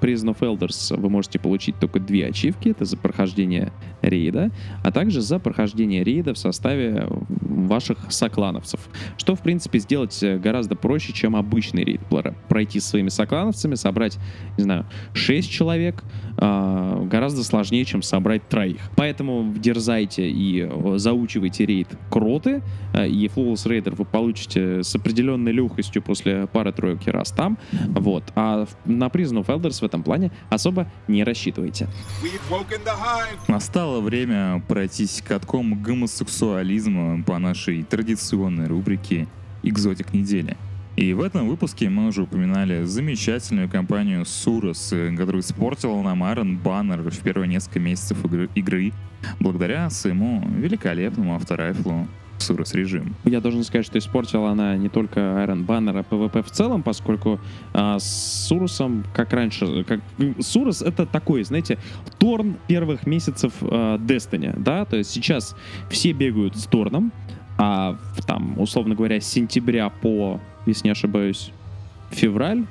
Prison 0.00 0.34
of 0.34 0.38
Elders 0.40 0.96
вы 0.96 1.10
можете 1.10 1.38
получить 1.38 1.78
только 1.78 2.00
две 2.00 2.26
ачивки. 2.26 2.68
Это 2.70 2.84
за 2.84 2.96
прохождение 2.96 3.72
рейда, 4.02 4.50
а 4.82 4.92
также 4.92 5.20
за 5.20 5.38
прохождение 5.38 6.04
рейда 6.04 6.34
в 6.34 6.38
составе 6.38 7.06
ваших 7.40 7.98
соклановцев. 8.10 8.80
Что, 9.16 9.34
в 9.34 9.40
принципе, 9.40 9.78
сделать 9.78 10.22
э, 10.22 10.38
гораздо 10.38 10.74
проще, 10.76 11.12
чем 11.12 11.36
обычный 11.36 11.84
рейд. 11.84 12.00
Пр- 12.10 12.34
Пройти 12.48 12.80
с 12.80 12.86
своими 12.86 13.08
соклановцами, 13.08 13.74
собрать, 13.74 14.18
не 14.58 14.64
знаю, 14.64 14.86
6 15.14 15.50
человек, 15.50 16.02
а, 16.38 17.02
гораздо 17.04 17.44
сложнее, 17.44 17.84
чем 17.84 18.02
собрать 18.02 18.48
троих. 18.48 18.78
Поэтому 18.96 19.54
дерзайте 19.56 20.28
и 20.28 20.62
э, 20.68 20.94
заучивайте 20.98 21.66
рейд 21.66 21.88
кроты, 22.10 22.62
э, 22.94 23.06
и 23.08 23.26
Flawless 23.28 23.66
Raider 23.66 23.94
вы 23.94 24.04
получите 24.04 24.82
с 24.82 24.94
определенной 24.94 25.52
легкостью 25.52 26.02
после 26.02 26.46
пары-тройки 26.46 27.10
раз 27.10 27.30
там. 27.30 27.58
Вот. 27.88 28.24
А 28.34 28.66
на 28.84 29.06
Prison 29.06 29.44
of 29.44 29.46
Elders 29.46 29.80
в 29.80 29.82
этом 29.84 30.02
плане 30.02 30.30
особо 30.50 30.90
не 31.08 31.22
рассчитывайте. 31.24 31.88
Hive. 32.92 33.52
Настало 33.92 34.08
время 34.08 34.62
пройтись 34.68 35.22
катком 35.22 35.82
гомосексуализма 35.82 37.22
по 37.24 37.38
нашей 37.38 37.82
традиционной 37.82 38.66
рубрике 38.66 39.28
«Экзотик 39.62 40.14
недели». 40.14 40.56
И 40.96 41.12
в 41.12 41.20
этом 41.20 41.46
выпуске 41.46 41.90
мы 41.90 42.06
уже 42.06 42.22
упоминали 42.22 42.84
замечательную 42.84 43.68
компанию 43.68 44.24
Сурос, 44.24 44.94
которая 45.14 45.42
испортила 45.42 46.00
нам 46.00 46.24
Iron 46.24 46.58
Banner 46.62 47.10
в 47.10 47.18
первые 47.18 47.48
несколько 47.48 47.80
месяцев 47.80 48.24
игры, 48.24 48.48
игры 48.54 48.92
благодаря 49.40 49.90
своему 49.90 50.42
великолепному 50.48 51.34
авторайфлу 51.34 52.08
Сурос 52.42 52.74
режим. 52.74 53.14
Я 53.24 53.40
должен 53.40 53.64
сказать, 53.64 53.86
что 53.86 53.98
испортила 53.98 54.50
она 54.50 54.76
не 54.76 54.88
только 54.88 55.20
Iron 55.20 55.66
Banner, 55.66 55.98
а 55.98 56.14
PvP 56.14 56.42
в 56.42 56.50
целом, 56.50 56.82
поскольку 56.82 57.40
а, 57.72 57.98
с 57.98 58.46
Сурусом, 58.48 59.04
как 59.14 59.32
раньше, 59.32 59.84
как 59.84 60.00
Сурус 60.40 60.82
это 60.82 61.06
такой, 61.06 61.44
знаете, 61.44 61.78
Торн 62.18 62.56
первых 62.66 63.06
месяцев 63.06 63.52
а, 63.62 63.98
Destiny, 63.98 64.54
да, 64.58 64.84
то 64.84 64.96
есть 64.96 65.10
сейчас 65.10 65.56
все 65.90 66.12
бегают 66.12 66.56
с 66.56 66.66
Торном, 66.66 67.12
а 67.58 67.96
там, 68.26 68.58
условно 68.60 68.94
говоря, 68.94 69.20
с 69.20 69.26
сентября 69.26 69.88
по, 69.88 70.40
если 70.66 70.88
не 70.88 70.92
ошибаюсь, 70.92 71.52
февраль, 72.10 72.66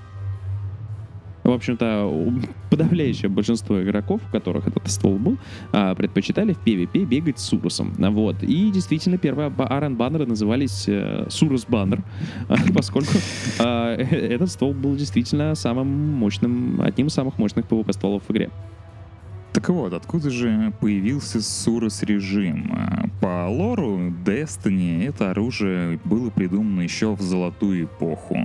в 1.52 1.56
общем-то, 1.56 2.34
подавляющее 2.70 3.30
большинство 3.30 3.82
игроков, 3.82 4.22
у 4.28 4.32
которых 4.32 4.68
этот 4.68 4.90
ствол 4.90 5.18
был, 5.18 5.38
а, 5.72 5.94
предпочитали 5.96 6.54
в 6.54 6.66
PvP 6.66 7.06
бегать 7.06 7.40
с 7.40 7.44
Сурусом. 7.44 7.94
Вот. 7.98 8.42
И 8.44 8.72
действительно, 8.72 9.18
первые 9.18 9.52
Арен 9.58 9.96
баннеры 9.96 10.26
назывались 10.26 10.86
э, 10.88 11.26
Сурус 11.30 11.66
баннер, 11.68 12.04
поскольку 12.76 13.14
а, 13.60 13.96
этот 13.98 14.50
ствол 14.50 14.74
был 14.74 14.96
действительно 14.96 15.56
самым 15.56 15.88
мощным, 15.88 16.82
одним 16.82 17.08
из 17.08 17.14
самых 17.14 17.38
мощных 17.38 17.66
PvP 17.66 17.94
стволов 17.94 18.24
в 18.28 18.32
игре. 18.32 18.50
Так 19.54 19.68
вот, 19.70 19.94
откуда 19.94 20.30
же 20.30 20.74
появился 20.80 21.42
Сурос 21.42 22.04
режим? 22.04 22.74
По 23.20 23.48
лору 23.50 24.10
Destiny 24.26 25.06
это 25.06 25.32
оружие 25.32 26.00
было 26.06 26.30
придумано 26.30 26.82
еще 26.82 27.14
в 27.14 27.22
золотую 27.22 27.86
эпоху 27.86 28.38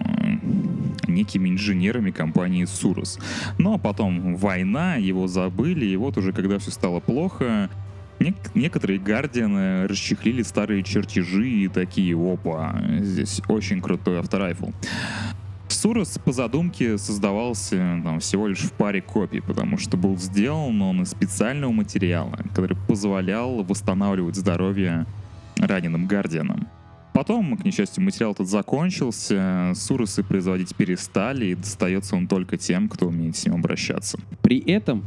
некими 1.07 1.49
инженерами 1.49 2.11
компании 2.11 2.65
Сурос. 2.65 3.19
Но 3.59 3.79
потом 3.79 4.37
война, 4.37 4.97
его 4.97 5.29
забыли, 5.29 5.87
и 5.87 5.97
вот 5.97 6.19
уже 6.19 6.33
когда 6.33 6.59
все 6.59 6.71
стало 6.73 7.01
плохо, 7.01 7.71
нек- 8.19 8.51
некоторые 8.55 8.99
гардианы 8.99 9.87
расчехлили 9.87 10.43
старые 10.43 10.83
чертежи 10.83 11.49
и 11.49 11.69
такие, 11.69 12.17
опа, 12.17 12.83
здесь 12.99 13.41
очень 13.49 13.81
крутой 13.81 14.19
авторайфл. 14.19 14.71
Сурос 15.69 16.19
по 16.25 16.33
задумке 16.33 16.99
создавался 16.99 18.01
там, 18.03 18.21
всего 18.21 18.47
лишь 18.49 18.61
в 18.61 18.73
паре 18.73 19.01
копий, 19.03 19.41
потому 19.41 19.79
что 19.79 19.97
был 19.97 20.17
сделан 20.17 20.81
он 20.83 21.03
из 21.03 21.11
специального 21.11 21.73
материала, 21.73 22.39
который 22.51 22.77
позволял 22.89 23.63
восстанавливать 23.63 24.37
здоровье 24.37 25.07
раненым 25.57 26.07
гардианам. 26.07 26.69
Потом, 27.13 27.57
к 27.57 27.65
несчастью, 27.65 28.05
материал 28.05 28.33
этот 28.33 28.47
закончился, 28.47 29.73
суросы 29.75 30.23
производить 30.23 30.77
перестали, 30.77 31.47
и 31.47 31.55
достается 31.55 32.15
он 32.15 32.29
только 32.29 32.59
тем, 32.59 32.89
кто 32.91 33.07
умеет 33.07 33.37
с 33.37 33.47
ним 33.47 33.55
обращаться. 33.55 34.19
При 34.43 34.59
этом 34.59 35.03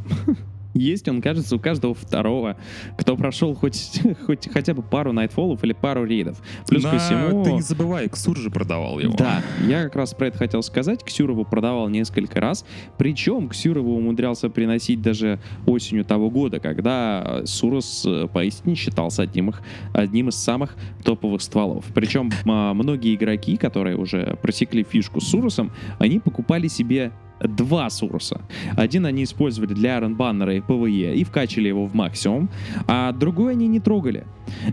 есть 0.74 1.08
он, 1.08 1.20
кажется, 1.22 1.56
у 1.56 1.58
каждого 1.58 1.94
второго, 1.94 2.56
кто 2.96 3.16
прошел 3.16 3.54
хоть, 3.54 4.00
хоть 4.26 4.48
хотя 4.52 4.74
бы 4.74 4.82
пару 4.82 5.12
найтфолов 5.12 5.62
или 5.64 5.72
пару 5.72 6.04
рейдов. 6.04 6.40
Плюс 6.68 6.82
Да, 6.82 6.90
ко 6.92 6.98
всему... 6.98 7.44
Ты 7.44 7.52
не 7.52 7.62
забывай, 7.62 8.08
Ксур 8.08 8.36
же 8.36 8.50
продавал 8.50 8.98
его. 9.00 9.14
Да, 9.16 9.42
я 9.66 9.84
как 9.84 9.96
раз 9.96 10.14
про 10.14 10.28
это 10.28 10.38
хотел 10.38 10.62
сказать. 10.62 11.04
Ксюрову 11.04 11.44
продавал 11.44 11.88
несколько 11.88 12.40
раз. 12.40 12.64
Причем 12.98 13.48
Ксюрову 13.48 13.96
умудрялся 13.96 14.48
приносить 14.48 15.02
даже 15.02 15.40
осенью 15.66 16.04
того 16.04 16.30
года, 16.30 16.60
когда 16.60 17.40
э, 17.42 17.46
Сурос 17.46 18.04
э, 18.06 18.28
поистине 18.32 18.74
считался 18.74 19.22
одним, 19.22 19.50
их- 19.50 19.62
одним 19.92 20.28
из 20.28 20.36
самых 20.36 20.76
топовых 21.04 21.42
стволов. 21.42 21.84
Причем 21.94 22.30
а, 22.46 22.74
многие 22.74 23.14
игроки, 23.14 23.56
которые 23.56 23.96
уже 23.96 24.38
просекли 24.42 24.82
фишку 24.84 25.20
с 25.20 25.28
Суросом, 25.28 25.72
они 25.98 26.18
покупали 26.20 26.68
себе 26.68 27.12
два 27.40 27.90
Суруса. 27.90 28.40
Один 28.76 29.06
они 29.06 29.24
использовали 29.24 29.74
для 29.74 29.98
Iron 29.98 30.16
Banner 30.16 30.56
и 30.56 30.60
PvE 30.60 31.14
и 31.14 31.24
вкачали 31.24 31.68
его 31.68 31.86
в 31.86 31.94
максимум, 31.94 32.48
а 32.86 33.12
другой 33.12 33.52
они 33.52 33.66
не 33.66 33.80
трогали 33.80 34.26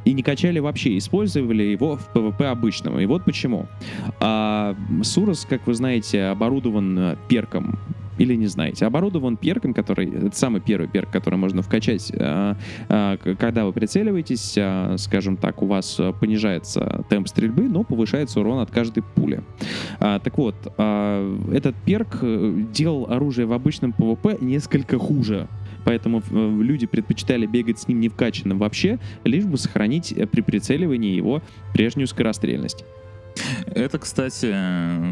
и 0.05 0.13
не 0.13 0.23
качали 0.23 0.59
вообще, 0.59 0.97
использовали 0.97 1.63
его 1.63 1.97
в 1.97 2.09
PvP 2.13 2.43
обычного. 2.45 2.99
И 2.99 3.05
вот 3.05 3.25
почему. 3.25 3.67
А, 4.19 4.75
Сурос, 5.03 5.45
как 5.49 5.67
вы 5.67 5.73
знаете, 5.73 6.25
оборудован 6.25 7.17
перком 7.27 7.79
или 8.17 8.35
не 8.35 8.47
знаете, 8.47 8.85
оборудован 8.85 9.37
перком, 9.37 9.73
который, 9.73 10.09
это 10.27 10.35
самый 10.35 10.61
первый 10.61 10.87
перк, 10.87 11.09
который 11.11 11.35
можно 11.35 11.61
вкачать, 11.61 12.11
а, 12.19 12.55
к- 12.89 13.35
когда 13.35 13.65
вы 13.65 13.73
прицеливаетесь, 13.73 14.55
а, 14.57 14.95
скажем 14.97 15.37
так, 15.37 15.61
у 15.61 15.65
вас 15.65 15.99
понижается 16.19 17.05
темп 17.09 17.27
стрельбы, 17.27 17.63
но 17.63 17.83
повышается 17.83 18.39
урон 18.39 18.59
от 18.59 18.71
каждой 18.71 19.03
пули. 19.03 19.41
А, 19.99 20.19
так 20.19 20.37
вот, 20.37 20.55
этот 20.77 21.75
перк 21.85 22.19
э, 22.21 22.63
делал 22.73 23.07
оружие 23.09 23.45
в 23.45 23.53
обычном 23.53 23.93
PvP 23.97 24.43
несколько 24.43 24.97
хуже. 24.97 25.47
Поэтому 25.85 26.21
э, 26.29 26.57
люди 26.61 26.85
предпочитали 26.85 27.45
бегать 27.45 27.79
с 27.79 27.87
ним 27.87 27.99
не 27.99 28.09
вкачанным 28.09 28.57
вообще, 28.59 28.99
лишь 29.23 29.45
бы 29.45 29.57
сохранить 29.57 30.11
э, 30.11 30.27
при 30.27 30.41
прицеливании 30.41 31.15
его 31.15 31.41
прежнюю 31.73 32.07
скорострельность. 32.07 32.83
Это, 33.65 33.99
кстати, 33.99 34.53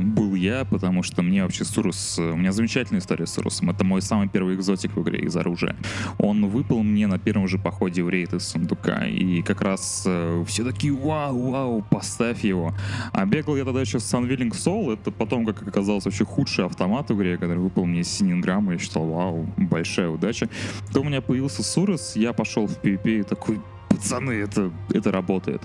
был 0.04 0.36
я, 0.36 0.66
потому 0.66 1.04
что 1.04 1.22
мне 1.22 1.44
вообще 1.44 1.66
Сурус... 1.66 2.18
У 2.18 2.36
меня 2.36 2.52
замечательная 2.52 3.02
история 3.02 3.26
с 3.26 3.34
Сурусом. 3.34 3.70
Это 3.70 3.84
мой 3.84 4.02
самый 4.02 4.28
первый 4.28 4.56
экзотик 4.56 4.96
в 4.96 5.02
игре 5.02 5.20
из 5.20 5.36
оружия. 5.36 5.76
Он 6.18 6.48
выпал 6.50 6.84
мне 6.84 7.08
на 7.08 7.20
первом 7.20 7.48
же 7.48 7.58
походе 7.58 8.04
в 8.04 8.10
рейд 8.10 8.34
из 8.34 8.48
сундука. 8.48 9.06
И 9.06 9.42
как 9.42 9.62
раз 9.62 10.04
э, 10.06 10.44
все 10.48 10.64
такие, 10.64 10.94
вау, 10.94 11.52
вау, 11.52 11.86
поставь 11.90 12.44
его. 12.44 12.74
А 13.12 13.26
бегал 13.26 13.56
я 13.58 13.66
тогда 13.66 13.82
еще 13.82 14.00
с 14.00 14.14
Unwilling 14.14 14.52
Soul. 14.52 14.94
Это 14.94 15.12
потом, 15.12 15.46
как 15.46 15.62
оказалось, 15.68 16.06
вообще 16.06 16.26
худший 16.26 16.66
автомат 16.66 17.10
в 17.10 17.16
игре, 17.16 17.38
который 17.38 17.60
выпал 17.60 17.86
мне 17.86 18.02
из 18.02 18.12
Сининграмма. 18.12 18.74
Я 18.74 18.80
считал, 18.80 19.06
вау, 19.06 19.48
большая 19.58 20.10
удача. 20.10 20.50
То 20.94 21.02
у 21.02 21.04
меня 21.04 21.22
появился 21.22 21.64
Сурус, 21.64 22.16
я 22.16 22.34
пошел 22.34 22.68
в 22.68 22.82
PvP 22.82 23.20
и 23.20 23.24
такой, 23.24 23.60
пацаны, 23.96 24.32
это, 24.32 24.72
это 24.92 25.12
работает. 25.12 25.62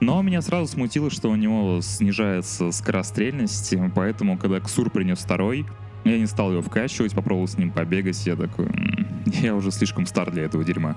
Но 0.00 0.20
меня 0.22 0.42
сразу 0.42 0.66
смутило, 0.66 1.10
что 1.10 1.30
у 1.30 1.36
него 1.36 1.80
снижается 1.82 2.70
скорострельность, 2.72 3.74
поэтому, 3.94 4.38
когда 4.38 4.60
Ксур 4.60 4.90
принес 4.90 5.18
второй, 5.18 5.66
я 6.04 6.18
не 6.18 6.26
стал 6.26 6.50
его 6.52 6.62
вкачивать, 6.62 7.14
попробовал 7.14 7.46
с 7.46 7.56
ним 7.58 7.70
побегать, 7.70 8.26
я 8.26 8.36
такой, 8.36 8.66
«М, 8.66 9.22
я 9.26 9.54
уже 9.54 9.70
слишком 9.70 10.06
стар 10.06 10.30
для 10.30 10.44
этого 10.44 10.64
дерьма. 10.64 10.96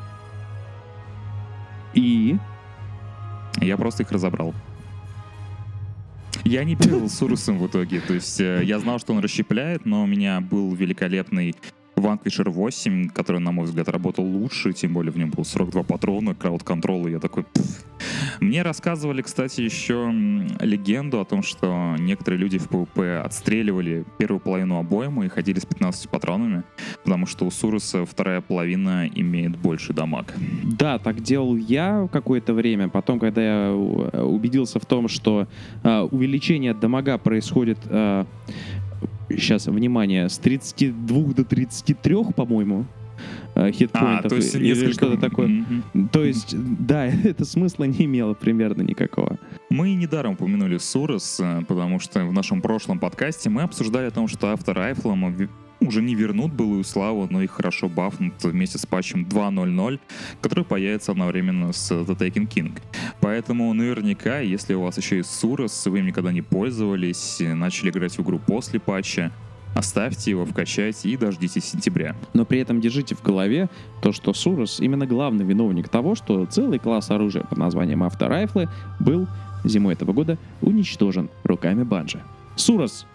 И 1.94 2.38
Я 3.62 3.78
просто 3.78 4.04
их 4.04 4.12
разобрал. 4.12 4.54
Я 6.44 6.64
не 6.64 6.76
бегал 6.76 7.10
с 7.10 7.22
Урусом 7.22 7.58
в 7.58 7.66
итоге, 7.68 8.02
то 8.02 8.14
есть 8.14 8.40
э, 8.42 8.62
я 8.64 8.80
знал, 8.80 9.00
что 9.00 9.14
он 9.14 9.20
расщепляет, 9.20 9.86
но 9.86 10.04
у 10.04 10.06
меня 10.06 10.42
был 10.42 10.76
великолепный 10.76 11.56
Vanquisher 11.96 12.50
8, 12.50 13.10
который, 13.10 13.40
на 13.40 13.52
мой 13.52 13.66
взгляд, 13.66 13.90
работал 13.90 14.26
лучше, 14.26 14.74
тем 14.74 14.94
более 14.94 15.12
в 15.12 15.18
нем 15.18 15.30
был 15.30 15.46
42 15.46 15.84
патрона, 15.84 16.36
крауд-контрол, 16.36 17.08
и 17.08 17.12
я 17.12 17.20
такой... 17.20 17.44
«Пф». 17.44 17.86
Мне 18.40 18.62
рассказывали, 18.62 19.22
кстати, 19.22 19.62
еще 19.62 20.12
легенду 20.60 21.20
о 21.20 21.26
том, 21.26 21.42
что 21.44 21.96
некоторые 21.98 22.40
люди 22.40 22.58
в 22.58 22.70
PvP 22.70 23.20
отстреливали 23.20 24.06
первую 24.18 24.40
половину 24.40 24.78
обоймы 24.78 25.26
и 25.26 25.30
ходили 25.30 25.60
с 25.60 25.66
15 25.66 26.10
патронами, 26.10 26.64
потому 27.04 27.26
что 27.26 27.46
у 27.46 27.52
Суруса 27.52 28.06
вторая 28.06 28.42
половина 28.42 29.08
имеет 29.08 29.58
больше 29.58 29.94
дамаг. 29.94 30.34
Да, 30.64 31.00
так 31.00 31.22
делал 31.22 31.56
я 31.56 32.08
какое-то 32.12 32.54
время. 32.54 32.90
Потом, 32.90 33.20
когда 33.20 33.42
я 33.42 33.68
э, 33.70 34.22
убедился 34.22 34.80
в 34.80 34.86
том, 34.86 35.08
что 35.08 35.48
э, 35.84 36.00
увеличение 36.12 36.74
дамага 36.74 37.18
происходит, 37.18 37.80
сейчас, 39.30 39.68
внимание, 39.68 40.30
с 40.30 40.38
32 40.38 41.34
до 41.34 41.44
33, 41.44 42.16
по-моему, 42.36 42.86
э, 43.56 43.72
хитпоинтов 43.72 44.26
А, 44.26 44.30
то 44.30 44.36
есть 44.36 44.56
или 44.56 44.68
несколько... 44.68 44.94
что-то 44.94 45.18
такое. 45.18 45.48
Мгм. 45.48 46.10
То 46.10 46.24
есть, 46.24 46.56
да, 46.58 47.06
это 47.24 47.46
смысла 47.46 47.86
не 47.86 48.06
имело 48.06 48.34
примерно 48.34 48.82
никакого. 48.82 49.38
Мы 49.70 49.94
недаром 49.96 50.34
упомянули 50.34 50.78
Сурос, 50.78 51.40
э, 51.40 51.62
потому 51.68 52.00
что 52.00 52.26
в 52.26 52.34
нашем 52.34 52.62
прошлом 52.62 53.00
подкасте 53.00 53.50
мы 53.50 53.64
обсуждали 53.64 54.08
о 54.08 54.12
том, 54.12 54.28
что 54.28 54.52
авторайфлом 54.52 55.34
ви- 55.34 55.50
уже 55.80 56.02
не 56.02 56.16
вернут 56.16 56.54
былую 56.54 56.84
славу, 56.84 57.28
но 57.30 57.42
их 57.42 57.52
хорошо 57.52 57.90
бафнут 57.90 58.44
вместе 58.44 58.78
с 58.78 58.86
патчем 58.86 59.24
2.0.0, 59.24 60.00
который 60.42 60.64
появится 60.64 61.12
одновременно 61.12 61.74
с 61.74 61.92
The 61.92 62.18
Taken 62.18 62.48
King. 62.48 62.80
Поэтому 63.22 63.74
наверняка, 63.74 64.40
если 64.40 64.74
у 64.74 64.82
вас 64.82 64.98
еще 64.98 65.18
есть 65.18 65.32
Сурос, 65.32 65.86
вы 65.86 66.00
им 66.00 66.08
никогда 66.08 66.32
не 66.32 66.42
пользовались, 66.42 67.38
начали 67.40 67.90
играть 67.90 68.18
в 68.18 68.22
игру 68.22 68.40
после 68.40 68.80
патча, 68.80 69.32
оставьте 69.76 70.32
его, 70.32 70.46
вкачайте 70.46 71.10
и 71.10 71.18
дождитесь 71.18 71.66
сентября. 71.66 72.16
Но 72.34 72.46
при 72.46 72.60
этом 72.60 72.80
держите 72.80 73.14
в 73.14 73.22
голове 73.22 73.70
то, 74.02 74.12
что 74.12 74.34
Сурос 74.34 74.80
именно 74.80 75.06
главный 75.06 75.46
виновник 75.46 75.90
того, 75.90 76.16
что 76.16 76.46
целый 76.46 76.80
класс 76.80 77.12
оружия 77.12 77.44
под 77.44 77.58
названием 77.58 78.04
авторайфлы 78.04 78.70
был 79.00 79.28
зимой 79.66 79.94
этого 79.94 80.14
года 80.14 80.38
уничтожен 80.62 81.30
руками 81.44 81.84
Банжи. 81.84 82.22
Сурос, 82.56 83.06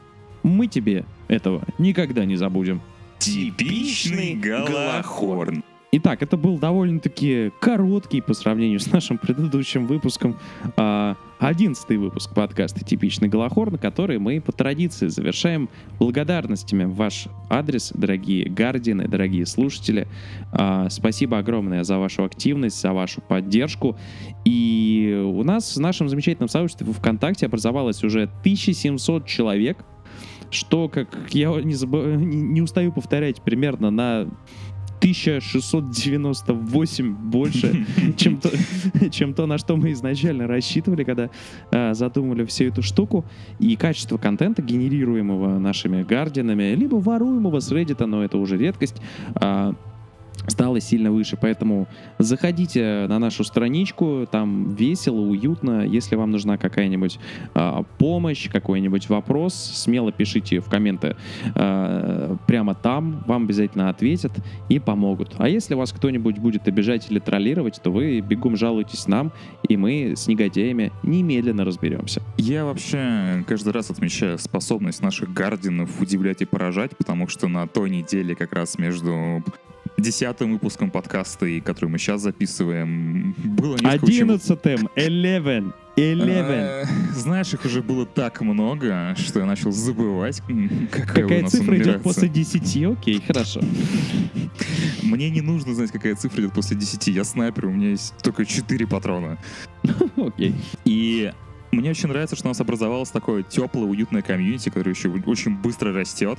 мы 0.42 0.66
тебе 0.66 1.04
этого 1.28 1.62
никогда 1.78 2.24
не 2.24 2.36
забудем. 2.36 2.80
Типичный 3.18 4.34
Галахорн. 4.34 5.62
Итак, 5.92 6.22
это 6.22 6.36
был 6.36 6.56
довольно-таки 6.56 7.50
короткий 7.60 8.20
по 8.20 8.32
сравнению 8.32 8.78
с 8.78 8.92
нашим 8.92 9.18
предыдущим 9.18 9.88
выпуском 9.88 10.36
а, 10.76 11.16
одиннадцатый 11.40 11.96
выпуск 11.96 12.32
подкаста 12.32 12.84
«Типичный 12.84 13.28
Голохорн», 13.28 13.76
который 13.76 14.20
мы 14.20 14.40
по 14.40 14.52
традиции 14.52 15.08
завершаем 15.08 15.68
благодарностями 15.98 16.84
в 16.84 16.94
ваш 16.94 17.26
адрес, 17.48 17.90
дорогие 17.92 18.48
гардины, 18.48 19.08
дорогие 19.08 19.44
слушатели. 19.46 20.06
А, 20.52 20.88
Спасибо 20.90 21.38
огромное 21.38 21.82
за 21.82 21.98
вашу 21.98 22.22
активность, 22.22 22.80
за 22.80 22.92
вашу 22.92 23.20
поддержку. 23.20 23.98
И 24.44 25.20
у 25.26 25.42
нас 25.42 25.74
в 25.74 25.80
нашем 25.80 26.08
замечательном 26.08 26.48
сообществе 26.48 26.86
ВКонтакте 26.92 27.46
образовалось 27.46 28.04
уже 28.04 28.24
1700 28.42 29.26
человек, 29.26 29.84
что, 30.50 30.88
как 30.88 31.08
я 31.30 31.50
не, 31.60 31.74
забы- 31.74 32.16
не 32.16 32.42
не 32.42 32.62
устаю 32.62 32.92
повторять, 32.92 33.42
примерно 33.42 33.90
на 33.90 34.28
1698 35.00 37.14
больше, 37.14 37.86
чем 38.16 38.36
то, 38.36 38.50
чем 39.10 39.32
то, 39.32 39.46
на 39.46 39.56
что 39.56 39.76
мы 39.76 39.92
изначально 39.92 40.46
рассчитывали, 40.46 41.04
когда 41.04 41.30
э, 41.72 41.94
задумали 41.94 42.44
всю 42.44 42.64
эту 42.64 42.82
штуку. 42.82 43.24
И 43.58 43.76
качество 43.76 44.18
контента, 44.18 44.60
генерируемого 44.60 45.58
нашими 45.58 46.02
гардинами, 46.02 46.74
либо 46.74 46.96
воруемого 46.96 47.60
с 47.60 47.72
Reddit, 47.72 48.04
но 48.04 48.22
это 48.22 48.36
уже 48.36 48.58
редкость, 48.58 49.00
а, 49.34 49.72
стало 50.46 50.80
сильно 50.80 51.10
выше. 51.12 51.36
Поэтому 51.40 51.86
заходите 52.18 53.06
на 53.08 53.18
нашу 53.18 53.44
страничку, 53.44 54.26
там 54.30 54.74
весело, 54.74 55.20
уютно. 55.20 55.86
Если 55.86 56.16
вам 56.16 56.30
нужна 56.30 56.56
какая-нибудь 56.56 57.18
а, 57.54 57.82
помощь, 57.98 58.48
какой-нибудь 58.50 59.08
вопрос, 59.08 59.54
смело 59.54 60.12
пишите 60.12 60.60
в 60.60 60.68
комменты 60.68 61.16
а, 61.54 62.36
прямо 62.46 62.74
там, 62.74 63.22
вам 63.26 63.44
обязательно 63.44 63.88
ответят 63.88 64.32
и 64.68 64.78
помогут. 64.78 65.34
А 65.38 65.48
если 65.48 65.74
вас 65.74 65.92
кто-нибудь 65.92 66.38
будет 66.38 66.68
обижать 66.68 67.10
или 67.10 67.18
троллировать, 67.18 67.80
то 67.82 67.90
вы 67.90 68.20
бегом 68.20 68.56
жалуйтесь 68.56 69.06
нам, 69.06 69.32
и 69.68 69.76
мы 69.76 70.14
с 70.16 70.26
негодяями 70.26 70.92
немедленно 71.02 71.64
разберемся. 71.64 72.22
Я 72.36 72.64
вообще 72.64 73.44
каждый 73.46 73.72
раз 73.72 73.90
отмечаю 73.90 74.38
способность 74.38 75.02
наших 75.02 75.32
гардинов 75.32 76.00
удивлять 76.00 76.42
и 76.42 76.44
поражать, 76.44 76.96
потому 76.96 77.28
что 77.28 77.48
на 77.48 77.66
той 77.66 77.90
неделе 77.90 78.34
как 78.34 78.52
раз 78.52 78.78
между 78.78 79.42
десятым 80.00 80.52
выпуском 80.52 80.90
подкаста, 80.90 81.46
и 81.46 81.60
который 81.60 81.90
мы 81.90 81.98
сейчас 81.98 82.22
записываем, 82.22 83.34
было 83.38 83.76
несколько 83.76 84.06
Одиннадцатым, 84.06 84.88
eleven, 84.96 85.72
eleven. 85.96 86.84
Э, 86.84 86.84
Знаешь, 87.14 87.52
их 87.52 87.64
уже 87.64 87.82
было 87.82 88.06
так 88.06 88.40
много, 88.40 89.14
что 89.16 89.40
я 89.40 89.46
начал 89.46 89.72
забывать, 89.72 90.42
м, 90.48 90.88
какая, 90.90 91.24
у 91.24 91.28
Какая 91.28 91.42
нас 91.42 91.52
цифра 91.52 91.76
идет 91.78 92.02
после 92.02 92.28
10? 92.28 92.84
Окей, 92.92 93.22
хорошо. 93.26 93.60
Мне 95.02 95.30
не 95.30 95.40
нужно 95.40 95.74
знать, 95.74 95.90
какая 95.90 96.14
цифра 96.14 96.42
идет 96.42 96.52
после 96.52 96.76
10. 96.76 97.10
Я 97.10 97.24
снайпер, 97.24 97.66
у 97.66 97.70
меня 97.72 97.90
есть 97.90 98.14
только 98.22 98.44
4 98.44 98.86
патрона. 98.86 99.38
Окей. 100.16 100.54
И 100.84 101.32
мне 101.70 101.90
очень 101.90 102.08
нравится, 102.08 102.36
что 102.36 102.48
у 102.48 102.50
нас 102.50 102.60
образовалось 102.60 103.10
такое 103.10 103.42
теплое, 103.42 103.86
уютное 103.86 104.22
комьюнити, 104.22 104.68
которое 104.68 104.90
еще 104.90 105.08
очень 105.26 105.56
быстро 105.56 105.92
растет. 105.92 106.38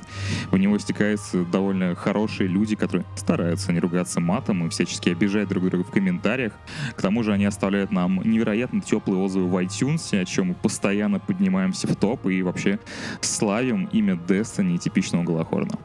В 0.50 0.58
него 0.58 0.78
стекаются 0.78 1.44
довольно 1.44 1.94
хорошие 1.94 2.48
люди, 2.48 2.76
которые 2.76 3.06
стараются 3.16 3.72
не 3.72 3.80
ругаться 3.80 4.20
матом 4.20 4.66
и 4.66 4.68
всячески 4.68 5.08
обижать 5.10 5.48
друг 5.48 5.68
друга 5.68 5.84
в 5.84 5.90
комментариях. 5.90 6.52
К 6.96 7.02
тому 7.02 7.22
же 7.22 7.32
они 7.32 7.44
оставляют 7.44 7.92
нам 7.92 8.20
невероятно 8.24 8.80
теплые 8.80 9.22
отзывы 9.22 9.48
в 9.48 9.56
iTunes, 9.56 10.20
о 10.20 10.24
чем 10.24 10.48
мы 10.48 10.54
постоянно 10.54 11.18
поднимаемся 11.18 11.86
в 11.86 11.96
топ 11.96 12.26
и 12.26 12.42
вообще 12.42 12.78
славим 13.20 13.88
имя 13.92 14.14
Destiny 14.14 14.78
типичного 14.78 15.24
Голохорна. 15.24 15.78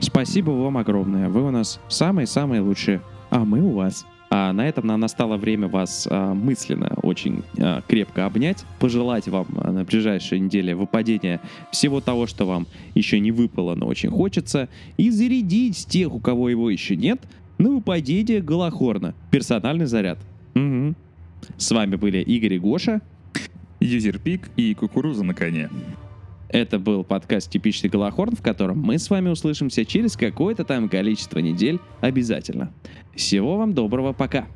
Спасибо 0.00 0.50
вам 0.50 0.78
огромное. 0.78 1.28
Вы 1.28 1.42
у 1.42 1.50
нас 1.50 1.80
самые-самые 1.88 2.60
лучшие, 2.60 3.00
а 3.30 3.44
мы 3.44 3.60
у 3.60 3.72
вас. 3.72 4.04
А 4.32 4.52
на 4.52 4.68
этом 4.68 4.86
нам 4.86 5.00
настало 5.00 5.36
время 5.36 5.66
вас 5.66 6.06
а, 6.08 6.34
мысленно 6.34 6.92
очень 7.02 7.42
а, 7.58 7.82
крепко 7.88 8.26
обнять, 8.26 8.64
пожелать 8.78 9.26
вам 9.26 9.46
а, 9.56 9.72
на 9.72 9.84
ближайшей 9.84 10.38
неделе 10.38 10.76
выпадения 10.76 11.40
всего 11.72 12.00
того, 12.00 12.28
что 12.28 12.46
вам 12.46 12.68
еще 12.94 13.18
не 13.18 13.32
выпало, 13.32 13.74
но 13.74 13.88
очень 13.88 14.08
хочется, 14.08 14.68
и 14.96 15.10
зарядить 15.10 15.84
тех, 15.86 16.14
у 16.14 16.20
кого 16.20 16.48
его 16.48 16.70
еще 16.70 16.94
нет, 16.94 17.20
на 17.58 17.70
выпадение 17.70 18.40
Голохорна. 18.40 19.14
Персональный 19.32 19.86
заряд. 19.86 20.18
Мгм. 20.54 20.94
С 21.56 21.72
вами 21.72 21.96
были 21.96 22.18
Игорь 22.18 22.54
и 22.54 22.58
Гоша. 22.60 23.00
Юзерпик 23.80 24.50
и 24.56 24.74
кукуруза 24.74 25.24
на 25.24 25.34
коне. 25.34 25.68
Это 26.52 26.80
был 26.80 27.04
подкаст 27.04 27.48
«Типичный 27.48 27.88
Голохорн», 27.88 28.34
в 28.34 28.42
котором 28.42 28.80
мы 28.80 28.98
с 28.98 29.08
вами 29.08 29.28
услышимся 29.28 29.84
через 29.84 30.16
какое-то 30.16 30.64
там 30.64 30.88
количество 30.88 31.38
недель 31.38 31.78
обязательно. 32.00 32.72
Всего 33.14 33.56
вам 33.56 33.72
доброго, 33.72 34.12
пока! 34.12 34.48